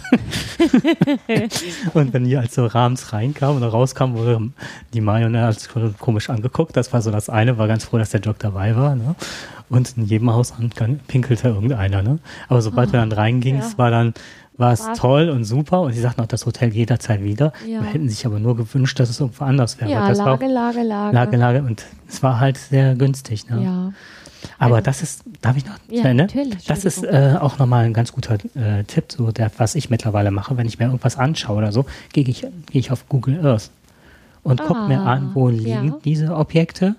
und 1.94 2.12
wenn 2.12 2.24
die 2.24 2.36
als 2.36 2.54
so 2.54 2.68
abends 2.70 3.12
reinkamen 3.12 3.56
oder 3.56 3.68
rauskamen, 3.68 4.16
wurde 4.16 4.50
die 4.92 5.00
als 5.08 5.68
komisch 5.98 6.28
angeguckt. 6.30 6.76
Das 6.76 6.92
war 6.92 7.00
so 7.00 7.10
das 7.10 7.30
eine, 7.30 7.56
war 7.58 7.68
ganz 7.68 7.84
froh, 7.84 7.98
dass 7.98 8.10
der 8.10 8.20
Jock 8.20 8.38
dabei 8.40 8.76
war. 8.76 8.94
Ne? 8.94 9.14
Und 9.70 9.96
in 9.96 10.04
jedem 10.04 10.30
Haus 10.30 10.52
pinkelte 11.08 11.48
irgendeiner. 11.48 12.02
Ne? 12.02 12.18
Aber 12.48 12.60
sobald 12.60 12.92
wir 12.92 13.00
dann 13.00 13.12
reingingen, 13.12 13.62
ja. 13.62 13.78
war 13.78 13.90
dann 13.90 14.12
war 14.62 14.72
es 14.72 14.88
toll 14.96 15.28
und 15.28 15.44
super 15.44 15.82
und 15.82 15.92
sie 15.92 16.00
sagten 16.00 16.22
auch 16.22 16.26
das 16.26 16.46
Hotel 16.46 16.72
jederzeit 16.72 17.22
wieder. 17.22 17.52
Ja. 17.66 17.80
Wir 17.82 17.88
hätten 17.92 18.08
sich 18.08 18.24
aber 18.24 18.38
nur 18.38 18.56
gewünscht, 18.56 18.98
dass 18.98 19.10
es 19.10 19.20
irgendwo 19.20 19.44
anders 19.44 19.78
wäre. 19.78 19.90
Ja, 19.90 20.08
Lage, 20.10 20.46
Lage, 20.46 20.82
Lage. 20.82 21.14
Lage, 21.14 21.36
Lage 21.36 21.62
und 21.62 21.84
es 22.08 22.22
war 22.22 22.40
halt 22.40 22.56
sehr 22.56 22.94
günstig. 22.94 23.50
Ne? 23.50 23.62
Ja. 23.62 23.92
Aber 24.58 24.76
Also- 24.76 24.84
das 24.86 25.02
ist, 25.02 25.24
darf 25.42 25.56
ich 25.56 25.66
noch 25.66 25.74
Ja, 25.90 26.04
Ende? 26.04 26.24
natürlich, 26.24 26.64
Das 26.64 26.84
ist 26.84 27.04
äh, 27.04 27.36
auch 27.40 27.58
nochmal 27.58 27.84
ein 27.84 27.92
ganz 27.92 28.12
guter 28.12 28.34
äh, 28.54 28.84
Tipp, 28.86 29.04
so 29.12 29.30
der, 29.30 29.50
was 29.58 29.74
ich 29.74 29.90
mittlerweile 29.90 30.30
mache, 30.30 30.56
wenn 30.56 30.66
ich 30.66 30.78
mir 30.78 30.86
irgendwas 30.86 31.18
anschaue 31.18 31.58
oder 31.58 31.72
so, 31.72 31.84
gehe 32.12 32.24
ich, 32.24 32.40
gehe 32.40 32.50
ich 32.80 32.90
auf 32.90 33.08
Google 33.08 33.44
Earth 33.46 33.70
und 34.42 34.60
gucke 34.62 34.80
mir 34.88 35.00
Ah, 35.00 35.12
an, 35.12 35.30
wo 35.34 35.48
liegen 35.48 35.88
ja. 35.88 35.98
diese 36.04 36.34
Objekte 36.34 36.96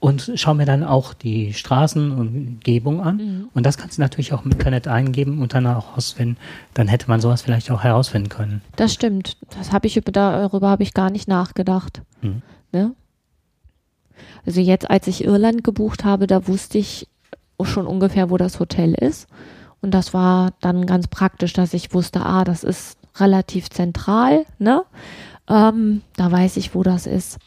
und 0.00 0.30
schaue 0.36 0.54
mir 0.54 0.64
dann 0.64 0.84
auch 0.84 1.12
die 1.12 1.52
Straßen 1.52 2.12
und 2.12 2.28
Umgebung 2.28 3.00
an. 3.00 3.16
Mhm. 3.16 3.48
Und 3.52 3.66
das 3.66 3.76
kannst 3.78 3.98
du 3.98 4.02
natürlich 4.02 4.32
auch 4.32 4.44
im 4.44 4.52
Internet 4.52 4.86
eingeben 4.86 5.42
und 5.42 5.54
dann 5.54 5.66
auch 5.66 5.88
herausfinden. 5.90 6.36
Dann 6.74 6.86
hätte 6.88 7.08
man 7.08 7.20
sowas 7.20 7.42
vielleicht 7.42 7.70
auch 7.70 7.82
herausfinden 7.82 8.28
können. 8.28 8.62
Das 8.76 8.92
stimmt. 8.94 9.36
Das 9.56 9.72
habe 9.72 9.86
ich 9.88 9.96
über- 9.96 10.12
darüber 10.12 10.68
habe 10.68 10.82
ich 10.84 10.94
gar 10.94 11.10
nicht 11.10 11.26
nachgedacht. 11.26 12.02
Mhm. 12.22 12.42
Ne? 12.72 12.94
Also 14.46 14.60
jetzt, 14.60 14.88
als 14.88 15.06
ich 15.08 15.24
Irland 15.24 15.64
gebucht 15.64 16.04
habe, 16.04 16.26
da 16.26 16.46
wusste 16.46 16.78
ich 16.78 17.08
schon 17.64 17.86
ungefähr, 17.86 18.30
wo 18.30 18.36
das 18.36 18.60
Hotel 18.60 18.94
ist. 18.94 19.26
Und 19.80 19.92
das 19.92 20.14
war 20.14 20.52
dann 20.60 20.86
ganz 20.86 21.08
praktisch, 21.08 21.52
dass 21.52 21.74
ich 21.74 21.92
wusste, 21.92 22.24
ah, 22.24 22.44
das 22.44 22.64
ist 22.64 22.98
relativ 23.16 23.68
zentral, 23.70 24.44
ne? 24.58 24.82
Ähm, 25.48 26.02
da 26.16 26.30
weiß 26.30 26.56
ich, 26.56 26.74
wo 26.74 26.82
das 26.82 27.06
ist. 27.06 27.38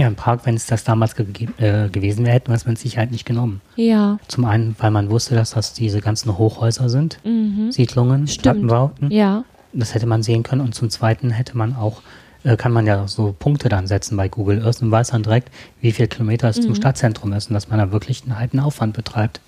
Ja, 0.00 0.08
in 0.08 0.14
Prag, 0.16 0.40
wenn 0.44 0.54
es 0.54 0.66
das 0.66 0.82
damals 0.84 1.14
ge 1.14 1.26
äh, 1.58 1.88
gewesen 1.90 2.24
wäre, 2.24 2.34
hätten 2.34 2.48
wir 2.48 2.54
es 2.56 2.64
mit 2.66 2.78
Sicherheit 2.78 3.10
nicht 3.10 3.26
genommen. 3.26 3.60
Ja, 3.76 4.18
Zum 4.28 4.44
einen, 4.46 4.74
weil 4.78 4.90
man 4.90 5.10
wusste, 5.10 5.34
dass 5.34 5.50
das 5.50 5.74
diese 5.74 6.00
ganzen 6.00 6.38
Hochhäuser 6.38 6.88
sind, 6.88 7.18
mhm. 7.24 7.70
Siedlungen, 7.70 8.26
Stimmt. 8.26 8.42
Plattenbauten. 8.42 9.10
ja, 9.10 9.44
Das 9.74 9.94
hätte 9.94 10.06
man 10.06 10.22
sehen 10.22 10.42
können. 10.42 10.62
Und 10.62 10.74
zum 10.74 10.88
Zweiten 10.90 11.30
hätte 11.30 11.56
man 11.56 11.76
auch, 11.76 12.00
äh, 12.44 12.56
kann 12.56 12.72
man 12.72 12.86
ja 12.86 13.06
so 13.08 13.34
Punkte 13.38 13.68
dann 13.68 13.86
setzen 13.86 14.16
bei 14.16 14.28
Google 14.28 14.64
Earth 14.64 14.80
und 14.80 14.90
weiß 14.90 15.08
dann 15.08 15.22
direkt, 15.22 15.50
wie 15.82 15.92
viel 15.92 16.06
Kilometer 16.08 16.48
es 16.48 16.56
Mhm. 16.58 16.62
zum 16.62 16.74
Stadtzentrum 16.76 17.32
ist 17.34 17.48
und 17.50 17.54
dass 17.54 17.68
man 17.68 17.78
da 17.78 17.92
wirklich 17.92 18.22
einen 18.24 18.38
halben 18.38 18.58
Aufwand 18.60 18.94
betreibt. 18.96 19.40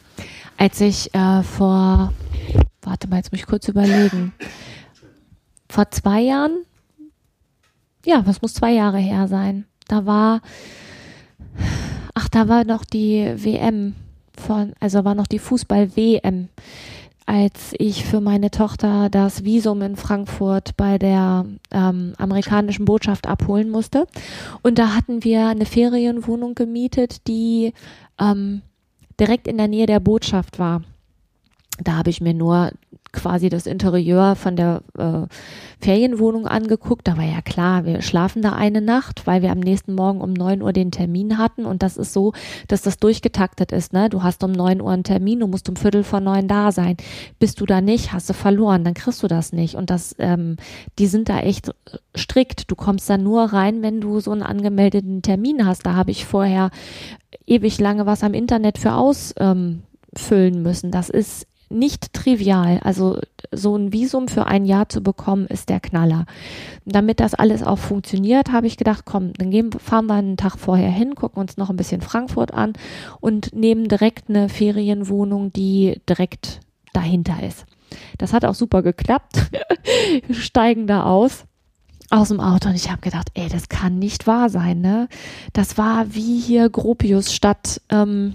als 0.59 0.80
ich 0.82 1.12
äh, 1.14 1.42
vor, 1.42 2.12
warte 2.82 3.09
mal, 3.09 3.16
jetzt 3.16 3.32
muss 3.32 3.40
ich 3.40 3.46
kurz 3.46 3.66
überlegen, 3.68 4.32
vor 5.70 5.90
zwei 5.90 6.20
Jahren, 6.20 6.59
ja, 8.05 8.22
was 8.26 8.42
muss 8.42 8.53
zwei 8.55 8.72
Jahre 8.72 8.98
her 8.98 9.28
sein? 9.28 9.64
Da 9.93 10.07
war, 10.07 10.40
ach, 12.14 12.26
da 12.30 12.49
war 12.49 12.64
noch 12.64 12.82
die 12.82 13.30
WM 13.36 13.95
von, 14.32 14.72
also 14.80 15.05
war 15.05 15.14
noch 15.14 15.26
die 15.26 15.38
Fußball-WM, 15.38 16.49
als 17.26 17.74
ich 17.78 18.07
für 18.07 18.22
meine 18.22 18.51
Tochter 18.51 19.11
das 19.11 19.45
Visum 19.45 19.82
in 19.82 19.97
Frankfurt 19.97 20.78
bei 20.78 20.97
der 20.97 21.45
ähm, 21.72 22.14
amerikanischen 22.16 22.86
Botschaft 22.86 23.26
abholen 23.26 23.68
musste. 23.68 24.07
Und 24.62 24.78
da 24.78 24.95
hatten 24.95 25.24
wir 25.24 25.49
eine 25.49 25.66
Ferienwohnung 25.66 26.55
gemietet, 26.55 27.28
die 27.28 27.74
ähm, 28.18 28.62
direkt 29.20 29.47
in 29.47 29.59
der 29.59 29.68
Nähe 29.68 29.84
der 29.84 30.01
Botschaft 30.01 30.59
war. 30.59 30.80
Da 31.84 31.99
habe 31.99 32.09
ich 32.09 32.22
mir 32.22 32.32
nur 32.32 32.72
quasi 33.13 33.49
das 33.49 33.67
Interieur 33.67 34.37
von 34.37 34.57
der 34.57 34.83
äh, 34.97 35.27
Ferienwohnung 35.81 36.47
angeguckt. 36.47 37.07
Da 37.07 37.17
war 37.17 37.25
ja 37.25 37.43
klar, 37.43 37.85
wir 37.85 38.01
schlafen 38.03 38.41
da 38.43 38.53
eine 38.53 38.81
Nacht, 38.81 39.27
weil 39.27 39.43
wir 39.43 39.53
am 39.53 39.61
nächsten 39.61 39.95
Morgen 39.95 40.21
um 40.21 40.33
9 40.33 40.63
Uhr 40.63 40.73
den 40.73 40.91
Termin 40.91 41.39
hatten. 41.39 41.67
Und 41.67 41.83
das 41.83 41.97
ist 41.97 42.13
so, 42.13 42.33
dass 42.69 42.83
das 42.83 42.99
durchgetaktet 42.99 43.73
ist. 43.73 43.93
Ne? 43.93 44.09
Du 44.09 44.23
hast 44.23 44.43
um 44.43 44.53
9 44.53 44.81
Uhr 44.81 44.91
einen 44.91 45.05
Termin, 45.05 45.41
du 45.41 45.47
musst 45.47 45.69
um 45.69 45.77
Viertel 45.77 46.05
vor 46.05 46.21
neun 46.21 46.49
da 46.49 46.73
sein. 46.73 46.97
Bist 47.39 47.61
du 47.61 47.67
da 47.67 47.81
nicht, 47.81 48.13
hast 48.13 48.31
du 48.31 48.35
verloren, 48.35 48.85
dann 48.85 48.95
kriegst 48.95 49.23
du 49.23 49.29
das 49.29 49.53
nicht. 49.53 49.75
Und 49.75 49.91
das, 49.91 50.15
ähm, 50.19 50.57
die 50.99 51.07
sind 51.07 51.29
da 51.29 51.41
echt 51.41 51.71
strikt. 52.17 52.71
Du 52.71 52.77
kommst 52.77 53.11
da 53.11 53.19
nur 53.19 53.45
rein, 53.53 53.83
wenn 53.83 54.01
du 54.01 54.21
so 54.21 54.31
einen 54.31 54.43
angemeldeten 54.43 55.23
Termin 55.23 55.67
hast. 55.67 55.85
Da 55.85 55.95
habe 55.95 56.11
ich 56.11 56.25
vorher 56.25 56.71
ewig 57.47 57.79
lange 57.79 58.07
was 58.07 58.23
am 58.23 58.35
Internet 58.35 58.79
für 58.79 58.95
ausfüllen 58.95 59.83
ähm, 60.21 60.63
müssen. 60.63 60.91
Das 60.91 61.11
ist 61.11 61.47
nicht 61.73 62.12
trivial. 62.12 62.81
Also 62.83 63.18
so 63.51 63.77
ein 63.77 63.93
Visum 63.93 64.29
für 64.29 64.47
ein 64.47 64.64
Jahr 64.64 64.89
zu 64.89 65.03
bekommen, 65.03 65.47
ist 65.47 65.68
der 65.68 65.81
Knaller. 65.81 66.27
Damit 66.85 67.20
das 67.20 67.35
alles 67.35 67.62
auch 67.62 67.79
funktioniert, 67.79 68.53
habe 68.53 68.66
ich 68.66 68.77
gedacht, 68.77 69.05
komm, 69.05 69.33
dann 69.35 69.51
gehen, 69.51 69.73
fahren 69.73 70.07
wir 70.07 70.14
einen 70.14 70.37
Tag 70.37 70.59
vorher 70.59 70.91
hin, 70.91 71.14
gucken 71.14 71.41
uns 71.41 71.57
noch 71.57 71.70
ein 71.70 71.77
bisschen 71.77 72.01
Frankfurt 72.01 72.55
an 72.55 72.73
und 73.20 73.55
nehmen 73.55 73.89
direkt 73.89 74.29
eine 74.29 74.49
Ferienwohnung, 74.49 75.53
die 75.53 76.01
direkt 76.09 76.61
dahinter 76.93 77.43
ist. 77.43 77.66
Das 78.18 78.33
hat 78.33 78.45
auch 78.45 78.55
super 78.55 78.83
geklappt. 78.83 79.51
Wir 80.27 80.35
steigen 80.35 80.87
da 80.87 81.05
aus 81.05 81.45
aus 82.12 82.29
dem 82.29 82.41
Auto 82.41 82.68
und 82.68 82.75
ich 82.75 82.91
habe 82.91 83.01
gedacht, 83.01 83.29
ey, 83.33 83.49
das 83.49 83.70
kann 83.70 83.99
nicht 83.99 84.27
wahr 84.27 84.51
sein, 84.51 84.83
ne? 84.83 85.09
Das 85.55 85.79
war 85.79 86.14
wie 86.14 86.39
hier 86.39 86.68
Gropius 86.68 87.33
statt 87.33 87.81
ähm, 87.89 88.35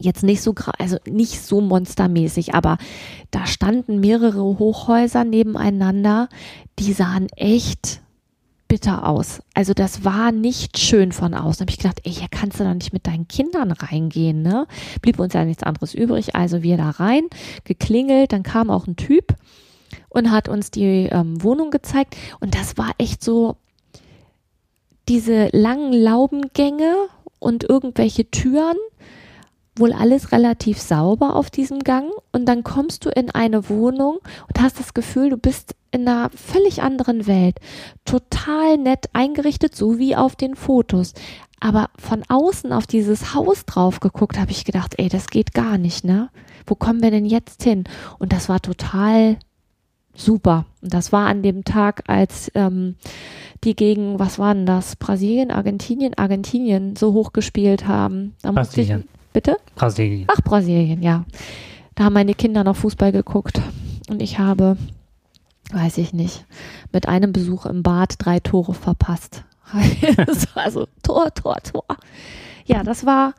jetzt 0.00 0.22
nicht 0.22 0.42
so 0.42 0.54
also 0.78 0.96
nicht 1.08 1.40
so 1.40 1.60
monstermäßig, 1.60 2.54
aber 2.54 2.78
da 3.30 3.46
standen 3.46 4.00
mehrere 4.00 4.42
Hochhäuser 4.42 5.24
nebeneinander, 5.24 6.28
die 6.78 6.92
sahen 6.92 7.28
echt 7.36 8.00
bitter 8.68 9.06
aus. 9.06 9.40
Also 9.54 9.72
das 9.72 10.04
war 10.04 10.32
nicht 10.32 10.78
schön 10.78 11.12
von 11.12 11.34
außen. 11.34 11.58
Da 11.58 11.62
habe 11.62 11.70
ich 11.70 11.78
gedacht, 11.78 12.00
ey, 12.04 12.12
hier 12.12 12.28
kannst 12.30 12.58
du 12.58 12.64
doch 12.64 12.74
nicht 12.74 12.92
mit 12.92 13.06
deinen 13.06 13.28
Kindern 13.28 13.70
reingehen, 13.70 14.42
ne? 14.42 14.66
Blieb 15.02 15.18
uns 15.18 15.34
ja 15.34 15.44
nichts 15.44 15.62
anderes 15.62 15.94
übrig, 15.94 16.34
also 16.34 16.62
wir 16.62 16.76
da 16.76 16.90
rein, 16.90 17.28
geklingelt, 17.64 18.32
dann 18.32 18.42
kam 18.42 18.70
auch 18.70 18.86
ein 18.86 18.96
Typ 18.96 19.34
und 20.08 20.30
hat 20.30 20.48
uns 20.48 20.70
die 20.70 21.08
ähm, 21.10 21.42
Wohnung 21.42 21.70
gezeigt. 21.70 22.16
Und 22.40 22.54
das 22.54 22.76
war 22.76 22.92
echt 22.98 23.22
so 23.22 23.56
diese 25.08 25.48
langen 25.52 25.92
Laubengänge 25.92 26.94
und 27.38 27.64
irgendwelche 27.64 28.30
Türen, 28.30 28.76
wohl 29.76 29.92
alles 29.92 30.32
relativ 30.32 30.80
sauber 30.80 31.36
auf 31.36 31.50
diesem 31.50 31.80
Gang. 31.80 32.10
Und 32.32 32.46
dann 32.46 32.64
kommst 32.64 33.04
du 33.04 33.10
in 33.10 33.30
eine 33.30 33.68
Wohnung 33.68 34.18
und 34.48 34.60
hast 34.60 34.78
das 34.78 34.94
Gefühl, 34.94 35.30
du 35.30 35.36
bist 35.36 35.74
in 35.90 36.08
einer 36.08 36.30
völlig 36.30 36.82
anderen 36.82 37.26
Welt. 37.26 37.58
Total 38.04 38.78
nett 38.78 39.06
eingerichtet, 39.12 39.76
so 39.76 39.98
wie 39.98 40.16
auf 40.16 40.36
den 40.36 40.56
Fotos. 40.56 41.14
Aber 41.60 41.88
von 41.98 42.22
außen 42.28 42.72
auf 42.72 42.86
dieses 42.86 43.34
Haus 43.34 43.64
drauf 43.64 44.00
geguckt, 44.00 44.38
habe 44.38 44.50
ich 44.50 44.64
gedacht, 44.64 44.94
ey, 44.98 45.08
das 45.08 45.28
geht 45.28 45.54
gar 45.54 45.78
nicht, 45.78 46.04
ne? 46.04 46.28
Wo 46.66 46.74
kommen 46.74 47.02
wir 47.02 47.10
denn 47.10 47.26
jetzt 47.26 47.62
hin? 47.62 47.84
Und 48.18 48.32
das 48.32 48.48
war 48.48 48.60
total 48.60 49.38
super. 50.14 50.66
Und 50.82 50.92
das 50.92 51.12
war 51.12 51.26
an 51.26 51.42
dem 51.42 51.64
Tag, 51.64 52.02
als 52.06 52.50
ähm, 52.54 52.96
die 53.64 53.74
gegen, 53.74 54.18
was 54.18 54.38
waren 54.38 54.66
das? 54.66 54.96
Brasilien, 54.96 55.50
Argentinien, 55.50 56.14
Argentinien 56.14 56.96
so 56.96 57.12
hoch 57.12 57.32
gespielt 57.32 57.86
haben. 57.86 58.34
Da 58.42 58.52
musste 58.52 58.80
ich, 58.80 58.88
Brasilien. 58.88 59.08
Bitte? 59.34 59.58
Brasilien. 59.74 60.26
Ach, 60.30 60.40
Brasilien, 60.40 61.02
ja. 61.02 61.26
Da 61.94 62.04
haben 62.04 62.14
meine 62.14 62.34
Kinder 62.34 62.64
noch 62.64 62.76
Fußball 62.76 63.12
geguckt. 63.12 63.60
Und 64.08 64.22
ich 64.22 64.38
habe, 64.38 64.78
weiß 65.70 65.98
ich 65.98 66.14
nicht, 66.14 66.46
mit 66.92 67.06
einem 67.06 67.32
Besuch 67.32 67.66
im 67.66 67.82
Bad 67.82 68.14
drei 68.18 68.40
Tore 68.40 68.72
verpasst. 68.72 69.44
das 70.16 70.54
war 70.56 70.70
so 70.70 70.86
Tor, 71.02 71.34
Tor, 71.34 71.58
Tor. 71.62 71.84
Ja, 72.64 72.82
das 72.82 73.04
war, 73.04 73.34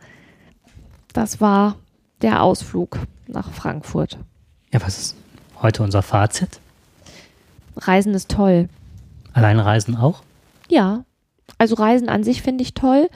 das 1.13 1.41
war 1.41 1.75
der 2.21 2.43
Ausflug 2.43 2.99
nach 3.27 3.51
Frankfurt. 3.51 4.19
Ja, 4.71 4.81
was 4.81 4.99
ist 4.99 5.15
heute 5.61 5.81
unser 5.81 6.03
Fazit? 6.03 6.59
Reisen 7.77 8.13
ist 8.13 8.29
toll. 8.29 8.69
Alleinreisen 9.33 9.95
auch? 9.97 10.21
Ja, 10.69 11.03
also 11.57 11.75
Reisen 11.75 12.09
an 12.09 12.23
sich 12.23 12.41
finde 12.41 12.63
ich 12.63 12.73
toll 12.73 13.09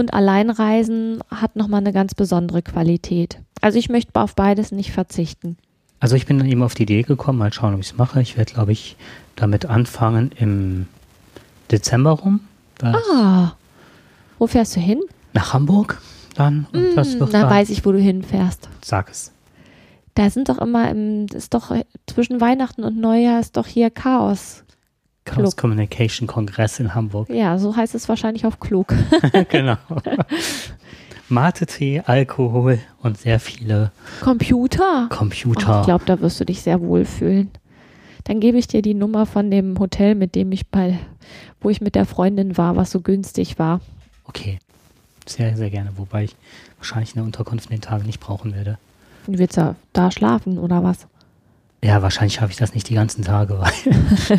und 0.00 0.12
Alleinreisen 0.14 1.20
hat 1.30 1.56
nochmal 1.56 1.80
eine 1.80 1.92
ganz 1.92 2.14
besondere 2.14 2.62
Qualität. 2.62 3.38
Also 3.60 3.78
ich 3.78 3.88
möchte 3.88 4.20
auf 4.20 4.34
beides 4.34 4.72
nicht 4.72 4.90
verzichten. 4.92 5.56
Also 6.00 6.16
ich 6.16 6.26
bin 6.26 6.38
dann 6.38 6.48
eben 6.48 6.62
auf 6.62 6.74
die 6.74 6.84
Idee 6.84 7.02
gekommen, 7.02 7.38
mal 7.38 7.52
schauen, 7.52 7.74
ob 7.74 7.80
ich 7.80 7.90
es 7.90 7.96
mache. 7.96 8.20
Ich 8.22 8.36
werde, 8.36 8.52
glaube 8.54 8.72
ich, 8.72 8.96
damit 9.36 9.66
anfangen 9.66 10.32
im 10.38 10.86
Dezember 11.70 12.12
rum. 12.12 12.40
Das 12.78 12.96
Ah, 13.14 13.52
wo 14.38 14.46
fährst 14.46 14.74
du 14.76 14.80
hin? 14.80 15.00
Nach 15.34 15.52
Hamburg 15.52 16.00
dann. 16.34 16.66
Und 16.72 16.94
das 16.96 17.12
Hm, 17.12 17.20
wird 17.20 17.34
dann 17.34 17.42
dann, 17.42 17.50
weiß 17.50 17.68
ich, 17.70 17.84
wo 17.84 17.92
du 17.92 17.98
hinfährst. 18.00 18.68
sag 18.82 19.10
es. 19.10 19.32
Da 20.14 20.28
sind 20.30 20.48
doch 20.48 20.58
immer 20.58 20.90
im, 20.90 21.26
ist 21.34 21.54
doch 21.54 21.70
zwischen 22.06 22.40
Weihnachten 22.40 22.82
und 22.82 22.98
Neujahr 22.98 23.38
ist 23.40 23.56
doch 23.56 23.66
hier 23.66 23.90
Chaos. 23.90 24.64
Chaos 25.30 25.56
Klug. 25.56 25.56
Communication 25.56 26.26
Kongress 26.26 26.80
in 26.80 26.94
Hamburg. 26.94 27.28
Ja, 27.30 27.58
so 27.58 27.74
heißt 27.76 27.94
es 27.94 28.08
wahrscheinlich 28.08 28.46
auf 28.46 28.60
klug. 28.60 28.94
genau. 29.48 29.76
Mate-Tee, 31.28 32.02
Alkohol 32.06 32.80
und 33.02 33.18
sehr 33.18 33.38
viele 33.38 33.92
Computer. 34.20 35.08
Oh, 35.10 35.14
Computer. 35.14 35.80
ich 35.80 35.86
glaube, 35.86 36.04
da 36.04 36.20
wirst 36.20 36.40
du 36.40 36.44
dich 36.44 36.62
sehr 36.62 36.80
wohl 36.80 37.04
fühlen. 37.04 37.50
Dann 38.24 38.40
gebe 38.40 38.58
ich 38.58 38.66
dir 38.66 38.82
die 38.82 38.94
Nummer 38.94 39.26
von 39.26 39.50
dem 39.50 39.78
Hotel, 39.78 40.14
mit 40.14 40.34
dem 40.34 40.52
ich 40.52 40.66
bei, 40.68 40.98
wo 41.60 41.70
ich 41.70 41.80
mit 41.80 41.94
der 41.94 42.04
Freundin 42.04 42.56
war, 42.58 42.76
was 42.76 42.90
so 42.90 43.00
günstig 43.00 43.58
war. 43.58 43.80
okay. 44.24 44.58
Sehr, 45.26 45.56
sehr 45.56 45.70
gerne. 45.70 45.92
Wobei 45.96 46.24
ich 46.24 46.34
wahrscheinlich 46.78 47.14
eine 47.14 47.24
Unterkunft 47.24 47.66
in 47.66 47.76
den 47.76 47.82
Tagen 47.82 48.04
nicht 48.06 48.18
brauchen 48.18 48.52
werde. 48.52 48.78
Du 49.26 49.38
willst 49.38 49.56
ja 49.56 49.76
da 49.92 50.10
schlafen 50.10 50.58
oder 50.58 50.82
was? 50.82 51.06
Ja, 51.82 52.02
wahrscheinlich 52.02 52.34
schaffe 52.34 52.52
ich 52.52 52.58
das 52.58 52.74
nicht 52.74 52.88
die 52.88 52.94
ganzen 52.94 53.24
Tage, 53.24 53.58
weil 53.58 54.38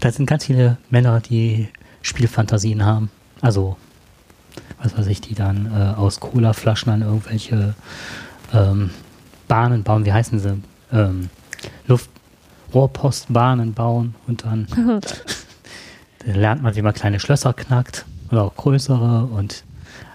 da 0.00 0.10
sind 0.10 0.26
ganz 0.26 0.46
viele 0.46 0.78
Männer, 0.90 1.20
die 1.20 1.68
Spielfantasien 2.02 2.84
haben. 2.84 3.10
Also 3.40 3.76
was 4.82 4.96
weiß 4.96 5.06
ich, 5.08 5.20
die 5.20 5.34
dann 5.34 5.66
äh, 5.66 5.98
aus 5.98 6.20
Colaflaschen 6.20 6.92
an 6.92 7.02
irgendwelche 7.02 7.74
ähm, 8.52 8.90
Bahnen 9.46 9.82
bauen, 9.82 10.04
wie 10.04 10.12
heißen 10.12 10.38
sie? 10.38 10.62
Ähm, 10.92 11.30
Luftrohrpostbahnen 11.86 13.74
bauen 13.74 14.14
und 14.26 14.44
dann, 14.44 14.66
dann 16.24 16.34
lernt 16.34 16.62
man, 16.62 16.76
wie 16.76 16.82
man 16.82 16.94
kleine 16.94 17.20
Schlösser 17.20 17.52
knackt 17.52 18.06
oder 18.30 18.44
auch 18.44 18.54
größere 18.56 19.24
und 19.26 19.64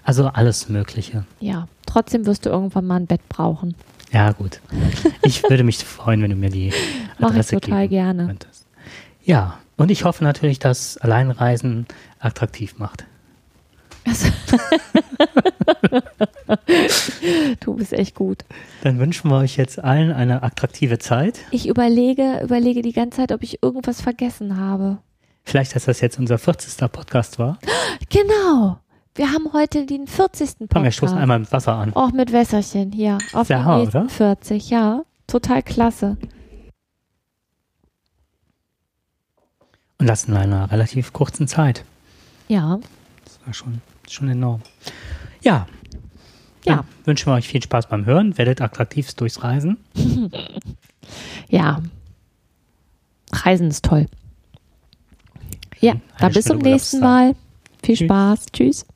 also 0.04 0.28
alles 0.28 0.68
Mögliche. 0.68 1.24
Ja, 1.40 1.66
trotzdem 1.86 2.26
wirst 2.26 2.46
du 2.46 2.50
irgendwann 2.50 2.86
mal 2.86 2.96
ein 2.96 3.06
Bett 3.06 3.26
brauchen. 3.28 3.74
Ja, 4.14 4.30
gut. 4.30 4.60
Ich 5.22 5.42
würde 5.42 5.64
mich 5.64 5.78
freuen, 5.84 6.22
wenn 6.22 6.30
du 6.30 6.36
mir 6.36 6.48
die 6.50 6.72
Mach 7.18 7.30
ich 7.30 7.34
Adresse 7.34 7.60
total 7.60 7.88
gerne. 7.88 8.26
könntest. 8.26 8.64
Ja, 9.24 9.58
und 9.76 9.90
ich 9.90 10.04
hoffe 10.04 10.22
natürlich, 10.22 10.60
dass 10.60 10.96
Alleinreisen 10.98 11.86
attraktiv 12.20 12.78
macht. 12.78 13.04
Du 17.60 17.74
bist 17.74 17.92
echt 17.92 18.14
gut. 18.14 18.44
Dann 18.82 18.98
wünschen 18.98 19.30
wir 19.30 19.38
euch 19.38 19.56
jetzt 19.56 19.82
allen 19.82 20.12
eine 20.12 20.42
attraktive 20.42 20.98
Zeit. 20.98 21.40
Ich 21.50 21.66
überlege, 21.68 22.40
überlege 22.42 22.82
die 22.82 22.92
ganze 22.92 23.16
Zeit, 23.18 23.32
ob 23.32 23.42
ich 23.42 23.62
irgendwas 23.62 24.00
vergessen 24.00 24.58
habe. 24.58 24.98
Vielleicht, 25.44 25.74
dass 25.74 25.86
das 25.86 26.00
jetzt 26.00 26.18
unser 26.18 26.38
40. 26.38 26.90
Podcast 26.92 27.38
war. 27.38 27.58
Genau. 28.10 28.78
Wir 29.16 29.32
haben 29.32 29.52
heute 29.52 29.86
den 29.86 30.08
40. 30.08 30.48
Podcast. 30.48 30.70
Komm, 30.72 30.82
wir 30.82 30.90
stoßen 30.90 31.16
einmal 31.18 31.38
mit 31.38 31.52
Wasser 31.52 31.74
an. 31.74 31.92
Auch 31.94 32.10
mit 32.10 32.32
Wässerchen 32.32 32.90
hier. 32.90 33.18
Auf 33.32 33.46
Der 33.46 33.62
die 33.62 33.78
nächsten 33.78 33.98
oder? 33.98 34.08
40, 34.08 34.70
ja. 34.70 35.04
Total 35.28 35.62
klasse. 35.62 36.16
Und 39.98 40.06
das 40.08 40.24
in 40.24 40.36
einer 40.36 40.70
relativ 40.72 41.12
kurzen 41.12 41.46
Zeit. 41.46 41.84
Ja. 42.48 42.80
Das 43.24 43.38
war 43.46 43.54
schon, 43.54 43.80
schon 44.08 44.28
enorm. 44.28 44.62
Ja. 45.42 45.68
Ja. 46.64 46.76
Dann 46.76 46.86
wünschen 47.04 47.30
wir 47.30 47.34
euch 47.34 47.46
viel 47.46 47.62
Spaß 47.62 47.88
beim 47.88 48.06
Hören. 48.06 48.36
Werdet 48.36 48.60
attraktivst 48.60 49.20
durchs 49.20 49.42
Reisen. 49.42 49.78
Ja. 51.50 51.82
Reisen 53.30 53.68
ist 53.68 53.84
toll. 53.84 54.06
Ja, 55.78 55.96
dann 56.18 56.32
bis 56.32 56.46
zum 56.46 56.58
nächsten. 56.58 57.00
Mal. 57.00 57.36
Viel 57.82 57.96
Tschüss. 57.96 58.06
Spaß. 58.06 58.46
Tschüss. 58.52 58.86